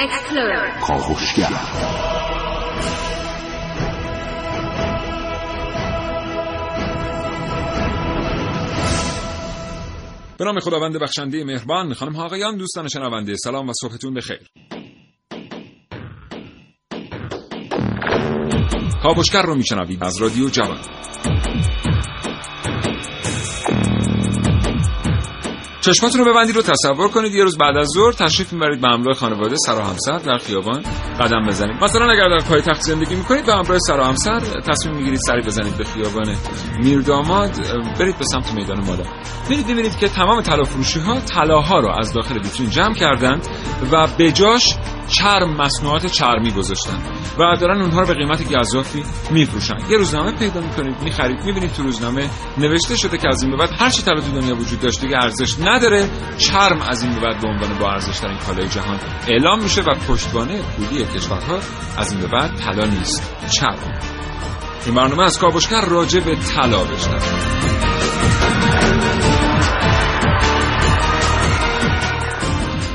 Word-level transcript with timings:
Explorer 0.00 0.80
کاوشگر 0.80 1.48
به 10.38 10.44
نام 10.44 10.60
خداوند 10.60 10.98
بخشنده 10.98 11.44
مهربان 11.44 11.94
خانم 11.94 12.12
ها 12.12 12.24
آقایان 12.24 12.56
دوستان 12.56 12.88
شنونده 12.88 13.36
سلام 13.36 13.68
و 13.68 13.72
صبحتون 13.72 14.14
بخیر. 14.14 14.50
کاوشگر 19.02 19.42
رو 19.42 19.54
میشنوید 19.54 20.04
از 20.04 20.22
رادیو 20.22 20.48
جوان. 20.48 20.78
چشماتون 25.80 26.24
رو 26.24 26.32
ببندید 26.32 26.56
رو 26.56 26.62
تصور 26.62 27.08
کنید 27.08 27.34
یه 27.34 27.44
روز 27.44 27.58
بعد 27.58 27.76
از 27.76 27.88
ظهر 27.94 28.12
تشریف 28.12 28.52
می‌برید 28.52 28.80
به 28.80 28.88
همراه 28.88 29.14
خانواده 29.14 29.56
سر 29.66 29.74
و 29.74 29.80
همسر 29.80 30.18
در 30.18 30.38
خیابان 30.38 30.82
قدم 31.20 31.46
بزنید. 31.46 31.84
مثلا 31.84 32.10
اگر 32.10 32.28
در 32.28 32.44
پایتخت 32.48 32.80
زندگی 32.80 33.14
می‌کنید 33.14 33.46
به 33.46 33.52
همراه 33.52 33.78
سر 33.78 34.00
و 34.00 34.02
همسر 34.02 34.40
تصمیم 34.40 34.96
می‌گیرید 34.96 35.20
سری 35.26 35.42
بزنید 35.42 35.76
به 35.76 35.84
خیابان 35.84 36.36
میرداماد 36.82 37.50
برید 38.00 38.18
به 38.18 38.24
سمت 38.24 38.52
میدان 38.54 38.86
مالا 38.86 39.04
میرید 39.50 39.66
می‌بینید 39.66 39.98
که 39.98 40.08
تمام 40.08 40.40
طلا 40.40 40.64
ها 41.06 41.20
طلاها 41.20 41.78
رو 41.78 41.88
از 41.98 42.12
داخل 42.12 42.34
ویترین 42.34 42.70
جمع 42.70 42.94
کردند 42.94 43.46
و 43.92 44.06
بجاش 44.18 44.62
چرم 45.18 45.56
مصنوعات 45.56 46.06
چرمی 46.06 46.50
گذاشتن. 46.50 47.02
و 47.38 47.56
دارن 47.60 47.80
اونها 47.80 48.00
رو 48.00 48.06
به 48.06 48.14
قیمت 48.14 48.54
گزافی 48.54 49.04
میفروشن. 49.30 49.76
یه 49.90 49.96
روزنامه 49.96 50.32
پیدا 50.32 50.60
می‌کنید 50.60 51.02
می‌خرید 51.02 51.44
می‌بینید 51.44 51.72
تو 51.72 51.82
روزنامه 51.82 52.30
نوشته 52.58 52.96
شده 52.96 53.18
که 53.18 53.28
از 53.28 53.42
این 53.42 53.50
به 53.50 53.56
بعد 53.56 53.70
هر 53.78 53.90
چی 53.90 54.02
تو 54.02 54.40
دنیا 54.40 54.56
وجود 54.56 54.80
داشته 54.80 55.08
که 55.08 55.16
ارزش 55.16 55.56
نداره. 55.60 56.10
چرم 56.38 56.82
از 56.82 57.02
این 57.02 57.14
به 57.14 57.20
بعد 57.20 57.40
به 57.40 57.48
عنوان 57.48 57.78
با 57.78 57.90
ارزش 57.90 58.18
ترین 58.18 58.38
کالای 58.38 58.68
جهان 58.68 58.98
اعلام 59.28 59.62
میشه 59.62 59.82
و 59.82 59.94
پشتوانه 60.08 60.62
پولی 60.62 61.04
کشورها 61.04 61.58
از 61.98 62.12
این 62.12 62.20
به 62.20 62.26
بعد 62.26 62.56
طلا 62.56 62.84
نیست 62.84 63.36
چرم. 63.60 63.98
این 64.86 64.94
برنامه 64.94 65.24
از 65.24 65.38
کاوشگر 65.38 65.84
راجع 65.84 66.20
به 66.20 66.36
طلا 66.36 66.84
بشنوید 66.84 67.60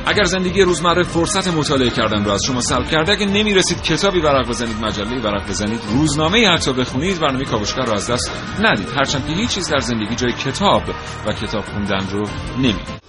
اگر 0.07 0.23
زندگی 0.23 0.61
روزمره 0.61 1.03
فرصت 1.03 1.47
مطالعه 1.47 1.89
کردن 1.89 2.25
رو 2.25 2.31
از 2.31 2.43
شما 2.47 2.61
سلب 2.61 2.87
کرده 2.89 3.11
اگه 3.11 3.25
نمی‌رسید 3.25 3.81
کتابی 3.81 4.19
ورق 4.19 4.47
بزنید 4.47 4.77
مجله 4.81 5.21
ورق 5.21 5.49
بزنید 5.49 5.79
روزنامه 5.93 6.47
حتی 6.47 6.73
بخونید 6.73 7.19
برنامه 7.19 7.45
کاوشگر 7.45 7.85
رو 7.85 7.93
از 7.93 8.09
دست 8.11 8.31
ندید. 8.61 8.87
هرچند 8.97 9.27
که 9.27 9.33
هیچ 9.33 9.49
چیز 9.49 9.69
در 9.69 9.79
زندگی 9.79 10.15
جای 10.15 10.33
کتاب 10.33 10.83
و 11.27 11.33
کتاب 11.33 11.65
خوندن 11.65 12.07
رو 12.11 12.23
نمیده 12.57 12.99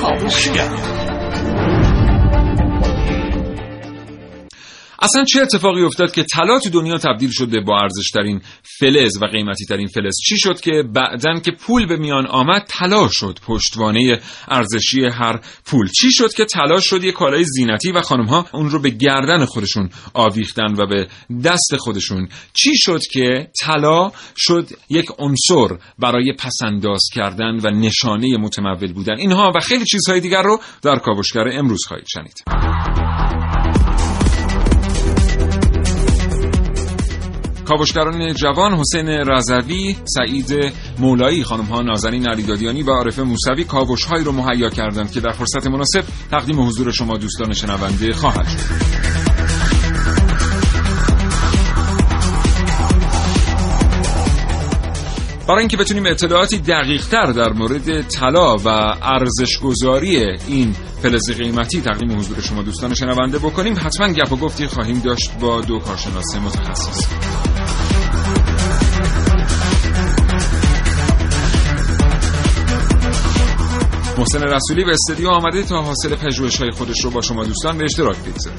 کاوشگر. 0.00 1.83
اصلا 5.04 5.24
چه 5.24 5.40
اتفاقی 5.40 5.82
افتاد 5.82 6.12
که 6.12 6.22
طلا 6.22 6.58
تو 6.58 6.70
دنیا 6.70 6.98
تبدیل 6.98 7.30
شده 7.32 7.60
با 7.60 7.78
ارزش 7.78 8.10
ترین 8.14 8.40
فلز 8.62 9.22
و 9.22 9.26
قیمتی 9.26 9.64
ترین 9.64 9.86
فلز؟ 9.86 10.14
چی 10.28 10.38
شد 10.38 10.60
که 10.60 10.70
بعدن 10.94 11.40
که 11.40 11.52
پول 11.52 11.86
به 11.86 11.96
میان 11.96 12.26
آمد 12.26 12.64
طلا 12.68 13.08
شد 13.08 13.38
پشتوانه 13.46 14.20
ارزشی 14.48 15.04
هر 15.04 15.40
پول؟ 15.66 15.88
چی 15.88 16.12
شد 16.12 16.34
که 16.34 16.44
طلا 16.44 16.80
شد 16.80 17.04
یه 17.04 17.12
کالای 17.12 17.44
زینتی 17.44 17.92
و 17.92 18.00
خانم 18.00 18.24
ها 18.24 18.46
اون 18.52 18.70
رو 18.70 18.78
به 18.78 18.90
گردن 18.90 19.44
خودشون 19.44 19.90
آویختن 20.14 20.74
و 20.74 20.86
به 20.86 21.08
دست 21.44 21.76
خودشون؟ 21.78 22.28
چی 22.52 22.70
شد 22.76 23.00
که 23.12 23.48
طلا 23.60 24.12
شد 24.36 24.68
یک 24.88 25.06
عنصر 25.18 25.76
برای 25.98 26.32
پسنداز 26.38 27.02
کردن 27.14 27.60
و 27.64 27.70
نشانه 27.70 28.36
متمول 28.36 28.92
بودن؟ 28.92 29.16
اینها 29.18 29.52
و 29.56 29.60
خیلی 29.60 29.84
چیزهای 29.84 30.20
دیگر 30.20 30.42
رو 30.42 30.60
در 30.82 30.96
کاوشگر 30.96 31.48
امروز 31.48 31.84
خواهید 31.86 32.06
شنید. 32.08 33.43
کاوشگران 37.64 38.34
جوان 38.34 38.74
حسین 38.74 39.08
رضوی، 39.08 39.96
سعید 40.04 40.72
مولایی، 40.98 41.44
خانم 41.44 41.64
ها 41.64 41.82
نازنین 41.82 42.28
علیدادیانی 42.28 42.82
و 42.82 42.90
عارف 42.90 43.18
موسوی 43.18 43.64
کاوش 43.64 44.04
رو 44.04 44.32
مهیا 44.32 44.70
کردند 44.70 45.12
که 45.12 45.20
در 45.20 45.32
فرصت 45.32 45.66
مناسب 45.66 46.04
تقدیم 46.30 46.60
حضور 46.60 46.92
شما 46.92 47.16
دوستان 47.16 47.52
شنونده 47.52 48.12
خواهد 48.12 48.48
شد. 48.48 49.73
برای 55.48 55.58
اینکه 55.58 55.76
بتونیم 55.76 56.06
اطلاعاتی 56.06 56.58
دقیق 56.58 57.06
تر 57.06 57.32
در 57.32 57.52
مورد 57.52 58.08
طلا 58.08 58.56
و 58.56 58.68
ارزش 59.02 59.58
گذاری 59.58 60.16
این 60.46 60.72
فلز 61.02 61.30
قیمتی 61.30 61.80
تقدیم 61.80 62.18
حضور 62.18 62.40
شما 62.40 62.62
دوستان 62.62 62.94
شنونده 62.94 63.38
بکنیم 63.38 63.74
حتما 63.78 64.08
گپ 64.08 64.32
و 64.32 64.36
گفتی 64.36 64.66
خواهیم 64.66 64.98
داشت 64.98 65.30
با 65.40 65.60
دو 65.60 65.78
کارشناس 65.78 66.36
متخصص. 66.36 67.06
محسن 74.18 74.42
رسولی 74.42 74.84
به 74.84 74.90
استودیو 74.90 75.28
آمده 75.28 75.62
تا 75.62 75.82
حاصل 75.82 76.16
پژوهش 76.16 76.56
های 76.56 76.70
خودش 76.70 77.04
رو 77.04 77.10
با 77.10 77.20
شما 77.20 77.44
دوستان 77.44 77.78
به 77.78 77.84
اشتراک 77.84 78.16
بگذاره 78.16 78.56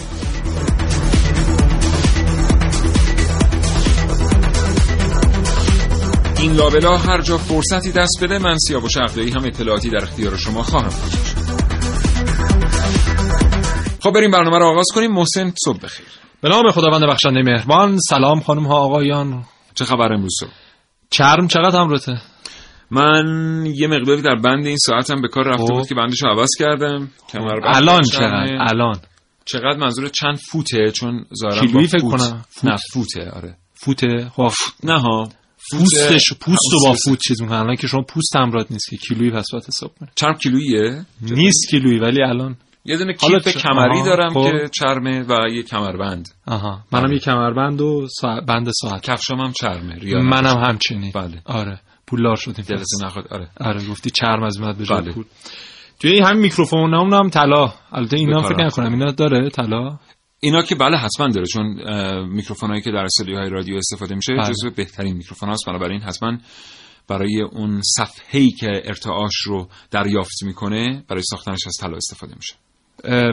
این 6.46 6.54
لابلا 6.54 6.98
هر 6.98 7.22
جا 7.22 7.38
فرصتی 7.38 7.92
دست 7.92 8.24
بده 8.24 8.40
من 8.40 8.58
سیاوش 8.58 8.98
عقدایی 8.98 9.32
هم 9.32 9.46
اطلاعاتی 9.46 9.90
در 9.90 10.04
اختیار 10.04 10.38
شما 10.38 10.64
خواهم 10.64 10.88
گذاشت. 10.88 11.36
خب 14.00 14.12
بریم 14.12 14.32
برنامه 14.32 14.58
رو 14.58 14.66
آغاز 14.66 14.86
کنیم. 14.94 15.12
محسن 15.12 15.54
صبح 15.66 15.80
بخیر. 15.80 16.06
به 16.42 16.50
نام 16.50 16.72
خداوند 16.72 17.04
بخشنده 17.10 17.42
مهربان 17.42 17.98
سلام 18.10 18.40
خانم 18.40 18.66
ها 18.68 18.76
آقایان. 18.76 19.44
چه 19.76 19.86
خبر 19.86 20.14
امروز 20.14 20.34
چرم 21.10 21.48
چقدر 21.48 21.80
همرته 21.80 22.22
من 22.92 23.26
یه 23.76 23.88
مقداری 23.88 24.22
در 24.22 24.36
بند 24.36 24.66
این 24.66 24.78
ساعتم 24.78 25.22
به 25.22 25.28
کار 25.28 25.48
رفته 25.48 25.74
بود 25.74 25.88
که 25.88 25.96
بندش 25.96 26.24
رو 26.24 26.30
عوض 26.30 26.50
کردم. 26.60 27.12
کمر 27.30 27.60
الان 27.64 28.04
چقدر؟ 28.04 28.58
الان. 28.60 28.96
چقدر 29.46 29.78
منظور 29.78 30.08
چند 30.08 30.36
فوته؟ 30.52 30.92
چون 30.92 31.26
ظاهرا 31.42 31.60
کیلویی 31.60 31.88
فکر 31.88 32.10
کنم. 32.10 32.46
نه 32.64 32.76
فوته 32.94 33.30
آره. 33.30 33.58
فوته؟ 33.74 34.32
خب. 34.36 34.52
نه 34.84 35.00
ها. 35.00 35.30
پوستش 35.72 36.34
پوست 36.40 36.74
و 36.74 36.86
با 36.86 36.96
فوت 37.06 37.20
چیز 37.20 37.42
می‌کنن. 37.42 37.58
الان 37.58 37.76
که 37.76 37.88
شما 37.88 38.02
پوست 38.02 38.36
همراه 38.36 38.66
نیست 38.70 38.90
که 38.90 38.98
کیلویی 38.98 39.32
پس 39.32 39.46
باید 39.52 39.66
حساب 39.68 39.92
کنه 40.00 40.10
چرم 40.16 40.34
کیلوییه؟ 40.34 41.06
نیست 41.22 41.70
کیلویی 41.70 42.00
ولی 42.00 42.24
الان. 42.24 42.56
یه 42.86 42.98
دونه 42.98 43.14
کیف 43.14 43.58
کمری 43.58 44.04
دارم 44.04 44.34
خب. 44.34 44.52
که 44.52 44.70
چرمه 44.70 45.26
و 45.30 45.50
یه 45.50 45.64
کمربند. 45.64 46.30
آها. 46.48 46.80
منم 46.92 47.12
یه 47.12 47.20
کمربند 47.20 47.82
و 47.82 48.08
سا... 48.22 48.42
بند 48.48 48.68
ساعت. 48.82 49.02
کفشام 49.02 49.40
هم 49.40 49.52
چرمه 49.52 50.22
منم 50.22 50.58
همچنین. 50.58 51.12
بله. 51.16 51.42
آره. 51.46 51.80
پولدار 52.08 52.36
شدیم. 52.36 52.66
دلتون 52.68 53.06
نخواد. 53.06 53.26
آره. 53.32 53.50
آره 53.60 53.88
گفتی 53.88 54.10
چرم 54.10 54.44
از 54.44 54.60
میاد 54.60 54.78
به 54.78 54.86
بله. 54.86 55.14
پول. 55.14 55.24
توی 56.00 56.20
همین 56.20 56.42
میکروفون 56.42 56.94
هم 56.94 57.14
هم 57.14 57.30
طلا. 57.30 57.74
البته 57.92 58.18
اینا 58.18 58.42
فکر 58.42 58.66
نکنم 58.66 58.94
اینا 58.94 59.12
داره 59.12 59.50
طلا؟ 59.50 59.98
اینا 60.46 60.62
که 60.62 60.76
بله 60.76 60.98
حتما 60.98 61.28
داره 61.28 61.46
چون 61.46 61.66
میکروفونایی 62.28 62.82
که 62.82 62.92
در 62.92 63.04
استودیوهای 63.06 63.50
رادیو 63.50 63.78
استفاده 63.78 64.16
میشه 64.16 64.34
بله. 64.34 64.50
جزو 64.50 64.70
بهترین 64.70 65.18
میکروفون 65.18 65.50
هاست. 65.50 65.66
بنابراین 65.68 66.02
حتما 66.02 66.38
برای 67.08 67.42
اون 67.42 67.82
صفحه‌ای 67.98 68.52
که 68.52 68.68
ارتعاش 68.86 69.36
رو 69.46 69.68
دریافت 69.92 70.44
می‌کنه 70.44 71.04
برای 71.08 71.24
ساختنش 71.30 71.68
از 71.68 71.78
طلا 71.82 71.96
استفاده 71.96 72.36
میشه. 72.36 72.56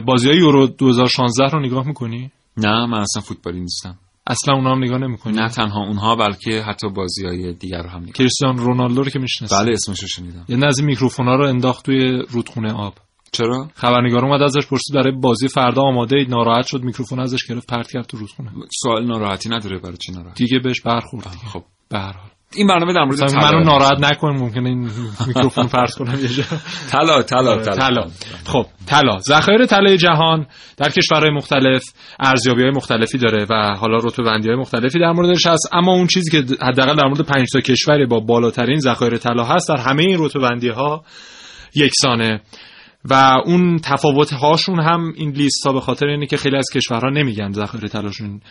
بازی 0.01 0.29
های 0.29 0.37
یورو 0.37 0.67
2016 0.67 1.49
رو 1.49 1.59
نگاه 1.65 1.87
می‌کنی؟ 1.87 2.31
نه 2.57 2.85
من 2.85 2.99
اصلا 2.99 3.21
فوتبالی 3.21 3.59
نیستم. 3.59 3.99
اصلا 4.27 4.55
اونا 4.55 4.71
هم 4.71 4.83
نگاه 4.83 4.97
نمی‌کنی؟ 4.97 5.33
نه 5.33 5.49
تنها 5.49 5.85
اونها 5.85 6.15
بلکه 6.15 6.61
حتی 6.61 6.89
بازی 6.89 7.25
های 7.25 7.53
دیگر 7.53 7.81
رو 7.81 7.89
هم 7.89 8.01
نگاه 8.01 8.11
کریستیانو 8.11 8.63
رونالدو 8.63 9.03
رو 9.03 9.09
که 9.09 9.19
می‌شناسی. 9.19 9.55
بله 9.55 9.71
اسمش 9.71 10.01
رو 10.01 10.07
شنیدم. 10.07 10.45
یه 10.49 10.65
از 10.67 10.83
میکروفونا 10.83 11.35
رو 11.35 11.47
انداخت 11.47 11.85
توی 11.85 12.23
رودخونه 12.29 12.73
آب. 12.73 12.93
چرا؟ 13.33 13.67
خبرنگار 13.75 14.25
اومد 14.25 14.41
ازش 14.41 14.67
پرسید 14.67 14.95
برای 14.95 15.11
بازی 15.11 15.47
فردا 15.47 15.81
آماده 15.81 16.15
اید. 16.15 16.29
ناراحت 16.29 16.67
شد. 16.67 16.81
میکروفون 16.81 17.19
ازش 17.19 17.45
گرفت. 17.45 17.67
پرت 17.67 17.91
کرد 17.91 18.05
تو 18.05 18.17
رودخونه 18.17 18.49
سوال 18.81 19.07
ناراحتی 19.07 19.49
نداره. 19.49 19.79
برای 19.79 19.97
چی 19.97 20.11
ناراحت؟ 20.11 20.37
دیگه 20.37 20.59
بهش 20.59 20.81
برخورد. 20.81 21.27
خب. 21.53 21.63
به 21.89 21.99
هر 21.99 22.13
حال. 22.13 22.29
این 22.55 22.67
برنامه 22.67 22.93
در 22.93 23.03
مورد 23.03 23.35
منو 23.35 23.63
ناراحت 23.63 23.99
نکن 23.99 24.29
ممکنه 24.29 24.69
این 24.69 24.89
میکروفون 25.27 25.67
فرض 25.67 25.95
کنم 25.95 26.19
یه 26.19 26.27
جا. 26.27 26.43
طلا 26.91 27.21
طلا 27.21 27.57
طلا. 27.57 28.07
خب 28.45 28.65
طلا. 28.87 29.19
ذخایر 29.19 29.65
طلای 29.65 29.97
جهان 29.97 30.47
در 30.77 30.89
کشورهای 30.89 31.31
مختلف 31.31 31.83
ارزیابی‌های 32.19 32.71
مختلفی 32.71 33.17
داره 33.17 33.45
و 33.49 33.75
حالا 33.79 33.99
های 34.17 34.55
مختلفی 34.55 34.99
در 34.99 35.11
موردش 35.11 35.47
هست. 35.47 35.69
اما 35.73 35.93
اون 35.93 36.07
چیزی 36.07 36.31
که 36.31 36.55
حداقل 36.61 36.95
در 36.95 37.07
مورد 37.07 37.21
5 37.21 37.47
تا 37.53 37.59
کشوری 37.59 38.05
با 38.05 38.19
بالاترین 38.19 38.79
ذخایر 38.79 39.17
طلا 39.17 39.43
هست 39.43 39.69
در 39.69 39.77
همه 39.77 40.03
این 40.03 40.29
ها 40.75 41.03
یکسانه. 41.75 42.41
و 43.09 43.37
اون 43.45 43.77
تفاوت 43.77 44.33
هاشون 44.33 44.79
هم 44.79 45.13
این 45.15 45.29
لیست 45.29 45.67
ها 45.67 45.73
به 45.73 45.79
خاطر 45.79 46.07
اینه 46.07 46.25
که 46.25 46.37
خیلی 46.37 46.57
از 46.57 46.65
کشورها 46.73 47.09
نمیگن 47.09 47.51
ذخایر 47.51 47.87
طلاشون 47.87 48.41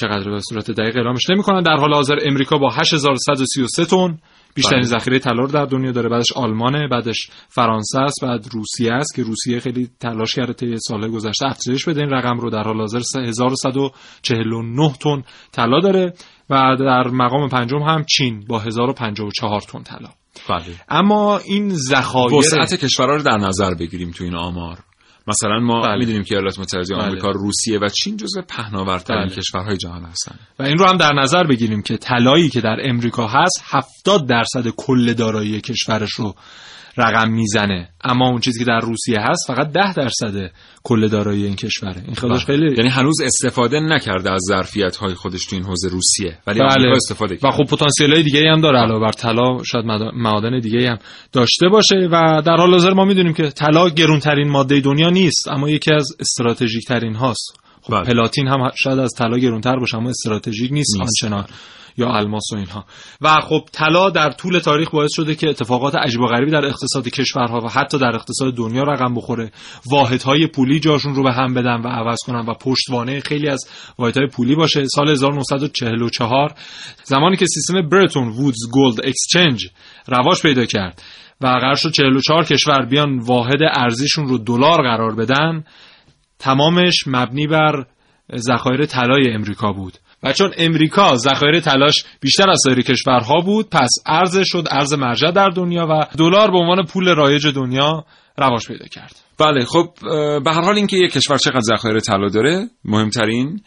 چقدر 0.00 0.30
به 0.30 0.40
صورت 0.48 0.70
دقیق 0.70 0.96
اعلامش 0.96 1.30
نمی‌کنن. 1.30 1.62
در 1.62 1.76
حال 1.76 1.94
حاضر 1.94 2.16
امریکا 2.26 2.58
با 2.58 2.70
8133 2.70 3.84
تن 3.84 4.18
بیشترین 4.54 4.80
بله. 4.80 4.88
ذخیره 4.88 5.18
طلا 5.18 5.42
رو 5.42 5.46
در 5.46 5.64
دنیا 5.64 5.92
داره. 5.92 6.08
بعدش 6.08 6.32
آلمانه 6.32 6.88
بعدش 6.88 7.30
فرانسه 7.48 8.00
است 8.00 8.18
بعد 8.22 8.46
روسیه 8.52 8.92
است 8.92 9.14
که 9.16 9.22
روسیه 9.22 9.60
خیلی 9.60 9.88
تلاش 10.00 10.34
کرده 10.34 10.52
طی 10.52 10.76
سالهای 10.78 11.10
گذشته 11.10 11.46
افزایش 11.46 11.88
بده. 11.88 12.00
این 12.00 12.10
رقم 12.10 12.38
رو 12.38 12.50
در 12.50 12.62
حال 12.62 12.76
حاضر 12.76 13.00
1149 13.28 14.92
تن 14.92 15.22
طلا 15.52 15.80
داره 15.80 16.14
و 16.50 16.76
در 16.78 17.08
مقام 17.08 17.48
پنجم 17.48 17.82
هم 17.82 18.04
چین 18.04 18.44
با 18.48 18.58
1054 18.58 19.60
تن 19.60 19.82
طلا. 19.82 20.19
بله 20.48 20.64
اما 20.88 21.38
این 21.38 21.74
ذخایر 21.74 22.34
وسعت 22.34 22.74
کشورها 22.74 23.16
رو 23.16 23.22
در 23.22 23.36
نظر 23.36 23.74
بگیریم 23.74 24.10
تو 24.10 24.24
این 24.24 24.34
آمار 24.34 24.78
مثلا 25.26 25.58
ما 25.60 25.82
بله. 25.82 25.98
می‌دونیم 25.98 26.22
که 26.22 26.34
ایالات 26.34 26.58
متحده 26.58 26.94
بله. 26.94 27.04
آمریکا 27.04 27.30
روسیه 27.30 27.78
و 27.78 27.88
چین 27.88 28.16
جزو 28.16 28.42
پهناورترین 28.48 29.26
بله. 29.26 29.36
کشورهای 29.36 29.76
جهان 29.76 30.04
هستن 30.04 30.38
و 30.58 30.62
این 30.62 30.78
رو 30.78 30.88
هم 30.88 30.96
در 30.96 31.12
نظر 31.12 31.44
بگیریم 31.44 31.82
که 31.82 31.96
طلایی 31.96 32.48
که 32.48 32.60
در 32.60 32.76
امریکا 32.84 33.26
هست 33.26 33.64
70 33.64 34.28
درصد 34.28 34.68
کل 34.68 35.12
دارایی 35.12 35.60
کشورش 35.60 36.12
رو 36.12 36.34
رقم 36.96 37.30
می‌زنه. 37.30 37.88
اما 38.04 38.28
اون 38.28 38.40
چیزی 38.40 38.58
که 38.58 38.64
در 38.64 38.80
روسیه 38.80 39.20
هست 39.20 39.46
فقط 39.46 39.72
10 39.72 39.94
درصد 39.94 40.50
کل 40.82 41.08
دارایی 41.08 41.44
این 41.44 41.56
کشوره. 41.56 42.02
این 42.06 42.14
خودش 42.14 42.44
خیلی 42.44 42.74
یعنی 42.76 42.88
هنوز 42.88 43.20
استفاده 43.24 43.80
نکرده 43.80 44.32
از 44.32 44.40
ظرفیت 44.48 44.96
های 44.96 45.14
خودش 45.14 45.46
تو 45.46 45.56
این 45.56 45.64
حوزه 45.64 45.88
روسیه. 45.88 46.38
ولی 46.46 46.60
آمریکا 46.60 46.96
استفاده 46.96 47.34
و 47.34 47.38
کرده. 47.38 47.56
خب 47.56 47.64
پتانسیل 47.64 48.14
های 48.14 48.22
دیگه 48.22 48.40
هم 48.52 48.60
داره 48.60 48.78
علاوه 48.78 49.00
بر 49.00 49.12
طلا 49.12 49.62
شاید 49.64 49.84
معادن 50.14 50.60
دیگه 50.60 50.90
هم 50.90 50.98
داشته 51.32 51.68
باشه. 51.68 52.08
و 52.12 52.42
در 52.46 52.56
حال 52.56 52.70
حاضر 52.70 52.92
ما 52.92 53.04
می‌دونیم 53.04 53.32
که 53.32 53.50
طلا 53.50 53.88
گرونترین 53.88 54.48
ماده 54.48 54.80
دنیا 54.80 55.10
نیست 55.10 55.48
اما 55.48 55.70
یکی 55.70 55.94
از 55.94 56.08
استراتژیک 56.20 56.86
ترین 56.86 57.14
هاست. 57.14 57.60
خب 57.82 57.94
بله. 57.94 58.04
پلاتین 58.04 58.48
هم 58.48 58.70
شاید 58.74 58.98
از 58.98 59.10
طلا 59.18 59.38
گرونتر 59.38 59.76
باشه 59.76 59.96
اما 59.96 60.10
استراتژیک 60.10 60.72
نیست, 60.72 60.96
نیست. 60.98 61.24
آنچنان. 61.24 61.46
یا 61.96 62.08
الماس 62.08 62.52
و 62.52 62.56
اینها. 62.56 62.84
و 63.20 63.40
خب 63.40 63.64
طلا 63.72 64.10
در 64.10 64.30
طول 64.30 64.58
تاریخ 64.58 64.90
باعث 64.90 65.10
شده 65.12 65.34
که 65.34 65.48
اتفاقات 65.48 65.94
عجیب 65.94 66.20
و 66.20 66.26
غریبی 66.26 66.50
در 66.50 66.66
اقتصاد 66.66 67.08
کشورها 67.08 67.60
و 67.60 67.68
حتی 67.68 67.98
در 67.98 68.14
اقتصاد 68.14 68.54
دنیا 68.54 68.82
رقم 68.82 69.14
بخوره. 69.14 69.50
واحدهای 69.86 70.46
پولی 70.46 70.80
جاشون 70.80 71.14
رو 71.14 71.22
به 71.22 71.32
هم 71.32 71.54
بدن 71.54 71.80
و 71.80 71.88
عوض 71.88 72.18
کنن 72.26 72.46
و 72.46 72.54
پشتوانه 72.54 73.20
خیلی 73.20 73.48
از 73.48 73.64
واحدهای 73.98 74.26
پولی 74.26 74.54
باشه. 74.54 74.84
سال 74.86 75.10
1944 75.10 76.54
زمانی 77.04 77.36
که 77.36 77.46
سیستم 77.46 77.88
Bretton 77.88 78.28
Woods 78.28 78.70
gold 78.72 79.06
exchange 79.06 79.68
رواج 80.08 80.42
پیدا 80.42 80.64
کرد 80.64 81.02
و 81.40 81.46
قرار 81.46 81.74
شد 81.74 81.90
44 81.90 82.44
کشور 82.44 82.86
بیان 82.86 83.18
واحد 83.18 83.58
ارزیشون 83.72 84.28
رو 84.28 84.38
دلار 84.38 84.82
قرار 84.82 85.14
بدن 85.14 85.64
تمامش 86.38 87.04
مبنی 87.06 87.46
بر 87.46 87.86
ذخایر 88.36 88.86
طلای 88.86 89.32
امریکا 89.32 89.72
بود. 89.72 89.98
و 90.22 90.32
چون 90.32 90.50
امریکا 90.58 91.16
ذخایر 91.16 91.60
طلاش 91.60 92.04
بیشتر 92.20 92.50
از 92.50 92.60
سایر 92.64 92.82
کشورها 92.82 93.40
بود 93.40 93.70
پس 93.70 93.90
ارز 94.06 94.38
شد 94.44 94.64
ارز 94.70 94.92
مرجع 94.92 95.30
در 95.30 95.48
دنیا 95.48 95.86
و 95.90 96.06
دلار 96.18 96.50
به 96.50 96.58
عنوان 96.58 96.84
پول 96.84 97.14
رایج 97.14 97.46
دنیا 97.46 98.04
رواج 98.38 98.66
پیدا 98.68 98.86
کرد. 98.86 99.16
بله 99.38 99.64
خب 99.64 99.88
به 100.44 100.50
هر 100.52 100.60
حال 100.60 100.76
اینکه 100.76 100.96
یک 100.96 101.12
کشور 101.12 101.38
چقدر 101.38 101.60
ذخایر 101.60 101.98
طلا 101.98 102.28
داره 102.28 102.68
مهمترین 102.84 103.60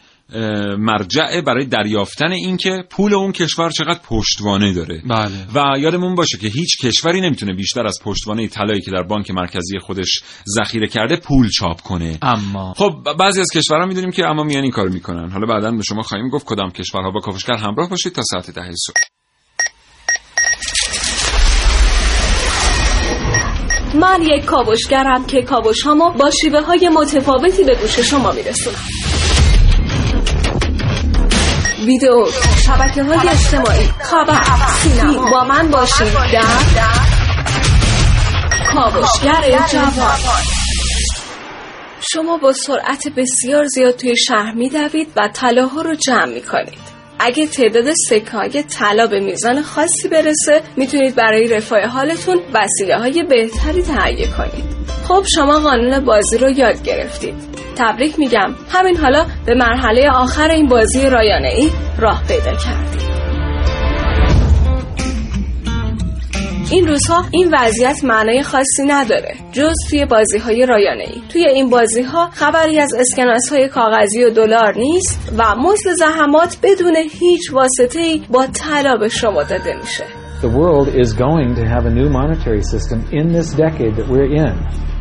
مرجع 0.78 1.40
برای 1.40 1.66
دریافتن 1.66 2.32
اینکه 2.32 2.84
پول 2.90 3.14
اون 3.14 3.32
کشور 3.32 3.70
چقدر 3.70 4.00
پشتوانه 4.08 4.72
داره. 4.72 5.02
بله. 5.08 5.46
و 5.54 5.78
یادمون 5.78 6.14
باشه 6.14 6.38
که 6.38 6.48
هیچ 6.48 6.78
کشوری 6.84 7.20
نمی‌تونه 7.20 7.54
بیشتر 7.54 7.86
از 7.86 7.98
پشتوانه 8.04 8.48
طلایی 8.48 8.80
که 8.80 8.90
در 8.90 9.02
بانک 9.02 9.30
مرکزی 9.30 9.78
خودش 9.78 10.22
ذخیره 10.58 10.88
کرده 10.88 11.16
پول 11.16 11.48
چاپ 11.48 11.80
کنه. 11.80 12.18
اما 12.22 12.74
خب 12.76 12.94
بعضی 13.18 13.40
از 13.40 13.48
کشورها 13.54 13.86
می‌دونیم 13.86 14.10
که 14.10 14.26
اما 14.26 14.42
میان 14.42 14.62
این 14.62 14.72
کار 14.72 14.88
می‌کنن. 14.88 15.30
حالا 15.30 15.46
بعدا 15.46 15.70
به 15.70 15.82
شما 15.82 16.02
خواهیم 16.02 16.28
گفت 16.28 16.46
کدام 16.46 16.70
کشورها 16.70 17.10
با 17.10 17.20
کاوشگر 17.20 17.56
همراه 17.56 17.90
باشید 17.90 18.12
تا 18.12 18.22
ساعت 18.22 18.50
ده 18.50 18.70
صبح. 18.86 18.94
من 23.94 24.22
یک 24.22 24.44
کاوشگرم 24.44 25.26
که 25.26 25.42
کاوش 25.42 25.82
هامو 25.82 26.10
با 26.10 26.30
شیوه 26.30 26.60
های 26.60 26.88
متفاوتی 26.88 27.64
به 27.64 27.74
گوش 27.74 27.98
شما 27.98 28.32
میرسونم. 28.32 28.76
ویدیو 31.86 32.26
شبکه 32.66 33.02
های 33.02 33.28
اجتماعی. 33.28 33.86
خبر. 34.02 34.42
سینما 34.82 35.30
با 35.30 35.44
من 35.44 35.70
باشید 35.70 36.14
در 36.32 36.42
کاوشگر 38.74 39.66
جوان. 39.72 40.18
شما 42.12 42.36
با 42.36 42.52
سرعت 42.52 43.08
بسیار 43.16 43.66
زیاد 43.66 43.96
توی 43.96 44.16
شهر 44.16 44.52
میدوید 44.54 45.08
و 45.16 45.28
طلاها 45.34 45.82
رو 45.82 45.94
جمع 45.94 46.34
می‌کنید. 46.34 46.93
اگه 47.24 47.46
تعداد 47.46 47.84
سکه 48.08 48.30
های 48.30 48.62
طلا 48.62 49.06
به 49.06 49.20
میزان 49.20 49.62
خاصی 49.62 50.08
برسه 50.08 50.62
می‌تونید 50.76 51.14
برای 51.14 51.48
رفاه 51.48 51.80
حالتون 51.80 52.40
وسیله 52.54 52.98
های 52.98 53.22
بهتری 53.22 53.82
تهیه 53.82 54.26
کنید. 54.26 54.64
خب 55.08 55.24
شما 55.34 55.58
قانون 55.58 56.04
بازی 56.04 56.38
رو 56.38 56.50
یاد 56.50 56.82
گرفتید. 56.82 57.34
تبریک 57.76 58.18
میگم. 58.18 58.54
همین 58.70 58.96
حالا 58.96 59.26
به 59.46 59.54
مرحله 59.54 60.10
آخر 60.10 60.48
این 60.48 60.68
بازی 60.68 61.10
رایانه 61.10 61.48
ای 61.48 61.70
راه 61.98 62.22
پیدا 62.28 62.54
کردید 62.56 63.13
این 66.74 66.86
روزها 66.86 67.24
این 67.30 67.54
وضعیت 67.54 68.04
معنای 68.04 68.42
خاصی 68.42 68.82
نداره 68.86 69.34
جز 69.52 69.74
توی 69.90 70.04
بازی 70.04 70.38
های 70.38 70.66
رایانه 70.66 71.04
ای 71.04 71.22
توی 71.28 71.46
این 71.48 71.70
بازی 71.70 72.02
ها 72.02 72.30
خبری 72.32 72.78
از 72.78 72.90
اسکناس 72.98 73.52
های 73.52 73.68
کاغذی 73.68 74.24
و 74.24 74.30
دلار 74.30 74.74
نیست 74.76 75.32
و 75.38 75.42
مزد 75.56 75.90
زحمات 75.98 76.56
بدون 76.62 76.96
هیچ 76.96 77.52
واسطه 77.52 77.98
ای 77.98 78.22
با 78.30 78.46
طلا 78.46 78.96
به 78.96 79.08
شما 79.08 79.42
داده 79.42 79.76
میشه 79.76 80.04
The 80.42 80.48
world 80.48 80.88
is 80.88 81.12
going 81.12 81.54
to 81.54 81.64
have 81.74 81.86
a 81.86 81.94
new 82.00 82.08
monetary 82.20 82.62
system 82.62 82.98
in 83.12 83.32
this 83.36 83.48
decade 83.64 83.94
that 83.98 84.06
we're 84.12 84.32
in. 84.44 84.54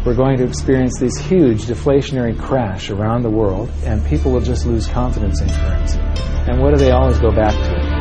We're 0.05 0.19
going 0.23 0.37
to 0.37 0.45
experience 0.51 0.95
this 0.99 1.17
huge 1.17 1.61
deflationary 1.73 2.35
crash 2.47 2.83
around 2.95 3.21
the 3.23 3.33
world, 3.41 3.67
and 3.89 3.95
people 4.11 4.31
will 4.33 4.45
just 4.53 4.63
lose 4.65 4.85
confidence 5.01 5.37
in 5.41 5.49
currency. 5.49 5.99
And 6.47 6.61
what 6.61 6.69
do 6.73 6.77
they 6.83 6.91
always 6.91 7.19
go 7.27 7.31
back 7.43 7.55
to? 7.67 7.93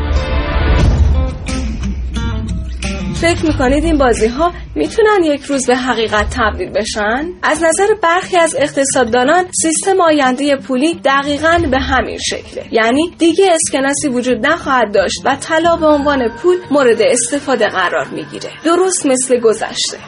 فکر 3.22 3.46
می‌کنید 3.46 3.84
این 3.84 3.98
بازی 3.98 4.26
ها 4.26 4.52
می‌تونن 4.74 5.24
یک 5.24 5.42
روز 5.42 5.66
به 5.66 5.76
حقیقت 5.76 6.26
تبدیل 6.36 6.70
بشن؟ 6.70 7.28
از 7.42 7.62
نظر 7.62 7.86
برخی 8.02 8.36
از 8.36 8.56
اقتصاددانان 8.58 9.44
سیستم 9.62 10.00
آینده 10.00 10.56
پولی 10.56 10.94
دقیقا 11.04 11.58
به 11.70 11.78
همین 11.78 12.18
شکله. 12.18 12.64
یعنی 12.72 13.12
دیگه 13.18 13.52
اسکناسی 13.52 14.08
وجود 14.08 14.46
نخواهد 14.46 14.94
داشت 14.94 15.16
و 15.24 15.36
طلا 15.36 15.76
به 15.76 15.86
عنوان 15.86 16.28
پول 16.28 16.56
مورد 16.70 17.02
استفاده 17.02 17.68
قرار 17.68 18.08
می‌گیره. 18.08 18.50
درست 18.64 19.06
مثل 19.06 19.40
گذشته. 19.40 19.98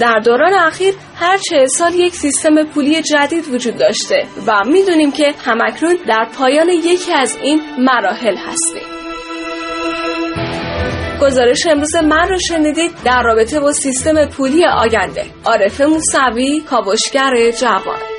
در 0.00 0.20
دوران 0.24 0.54
اخیر 0.54 0.94
هر 1.16 1.36
چه 1.36 1.66
سال 1.66 1.94
یک 1.94 2.14
سیستم 2.14 2.64
پولی 2.64 3.02
جدید 3.02 3.48
وجود 3.48 3.76
داشته 3.76 4.26
و 4.46 4.52
می‌دونیم 4.66 5.12
که 5.12 5.34
همکنون 5.44 5.96
در 6.06 6.28
پایان 6.38 6.68
یکی 6.68 7.12
از 7.12 7.36
این 7.42 7.60
مراحل 7.78 8.36
هستیم. 8.36 8.93
گزارش 11.24 11.66
امروز 11.66 11.96
من 11.96 12.28
رو 12.28 12.38
شنیدید 12.38 12.90
در 13.04 13.22
رابطه 13.22 13.60
با 13.60 13.72
سیستم 13.72 14.26
پولی 14.26 14.64
آینده. 14.64 15.24
عارف 15.44 15.80
موسوی 15.80 16.60
کاوشگر 16.60 17.50
جوان. 17.60 18.13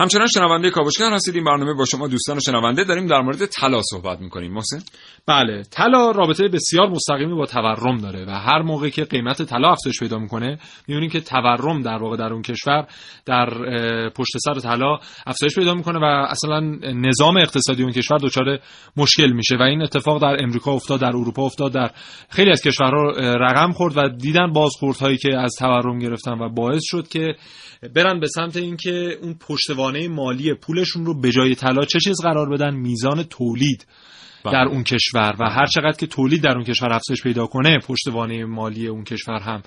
همچنان 0.00 0.26
شنونده 0.26 0.70
کاوشگر 0.70 1.12
هستید. 1.12 1.34
این 1.34 1.44
برنامه 1.44 1.74
با 1.74 1.84
شما 1.84 2.08
دوستان 2.08 2.40
شنونده 2.40 2.84
داریم. 2.84 3.06
در 3.06 3.20
مورد 3.20 3.46
طلا 3.46 3.80
صحبت 3.82 4.20
می‌کنیم. 4.20 4.52
محسن. 4.52 4.82
بله. 5.26 5.62
طلا 5.62 6.10
رابطه 6.10 6.48
بسیار 6.48 6.88
مستقیمی 6.88 7.34
با 7.34 7.46
تورم 7.46 7.96
داره 7.96 8.24
و 8.28 8.30
هر 8.30 8.62
موقع 8.62 8.88
که 8.88 9.04
قیمت 9.04 9.42
طلا 9.42 9.70
افزایش 9.70 10.00
پیدا 10.00 10.18
می‌کنه 10.18 10.58
می‌بینیم 10.88 11.10
که 11.10 11.20
تورم 11.20 11.82
در 11.82 11.98
واقع 12.02 12.16
در 12.16 12.32
اون 12.32 12.42
کشور 12.42 12.86
در 13.26 13.48
پشت 14.08 14.38
سر 14.38 14.54
طلا 14.54 14.98
افزایش 15.26 15.54
پیدا 15.54 15.74
می‌کنه 15.74 15.98
و 15.98 16.04
اصلا 16.04 16.60
نظام 16.94 17.36
اقتصادی 17.36 17.82
اون 17.82 17.92
کشور 17.92 18.18
دچار 18.18 18.58
مشکل 18.96 19.32
میشه 19.32 19.56
و 19.56 19.62
این 19.62 19.82
اتفاق 19.82 20.22
در 20.22 20.42
امریکا 20.42 20.72
افتاد 20.72 21.00
در 21.00 21.16
اروپا 21.16 21.42
افتاد 21.42 21.72
در 21.72 21.90
خیلی 22.30 22.50
از 22.50 22.62
کشورها 22.62 23.10
رقم 23.18 23.72
خورد 23.72 23.96
و 23.96 24.08
دیدن 24.08 24.52
بازخوردهایی 24.52 25.16
که 25.16 25.38
از 25.38 25.54
تورم 25.58 25.98
گرفتن 25.98 26.32
و 26.32 26.48
باعث 26.48 26.82
شد 26.84 27.08
که 27.08 27.34
برن 27.94 28.20
به 28.20 28.26
سمت 28.28 28.56
اینکه 28.56 29.18
اون 29.22 29.34
پشتوانه 29.34 30.08
مالی 30.08 30.54
پولشون 30.54 31.06
رو 31.06 31.20
به 31.20 31.30
جای 31.30 31.54
طلا 31.54 31.84
چه 31.84 32.00
چیز 32.00 32.20
قرار 32.22 32.50
بدن؟ 32.50 32.74
میزان 32.74 33.22
تولید 33.22 33.86
بله. 34.44 34.52
در 34.52 34.64
اون 34.64 34.84
کشور. 34.84 35.36
و 35.40 35.50
هر 35.50 35.66
چقدر 35.66 35.96
که 35.96 36.06
تولید 36.06 36.42
در 36.42 36.54
اون 36.54 36.64
کشور 36.64 36.92
افزایش 36.92 37.22
پیدا 37.22 37.46
کنه 37.46 37.78
پشتوانه 37.78 38.44
مالی 38.44 38.86
اون 38.86 39.04
کشور 39.04 39.38
هم 39.38 39.62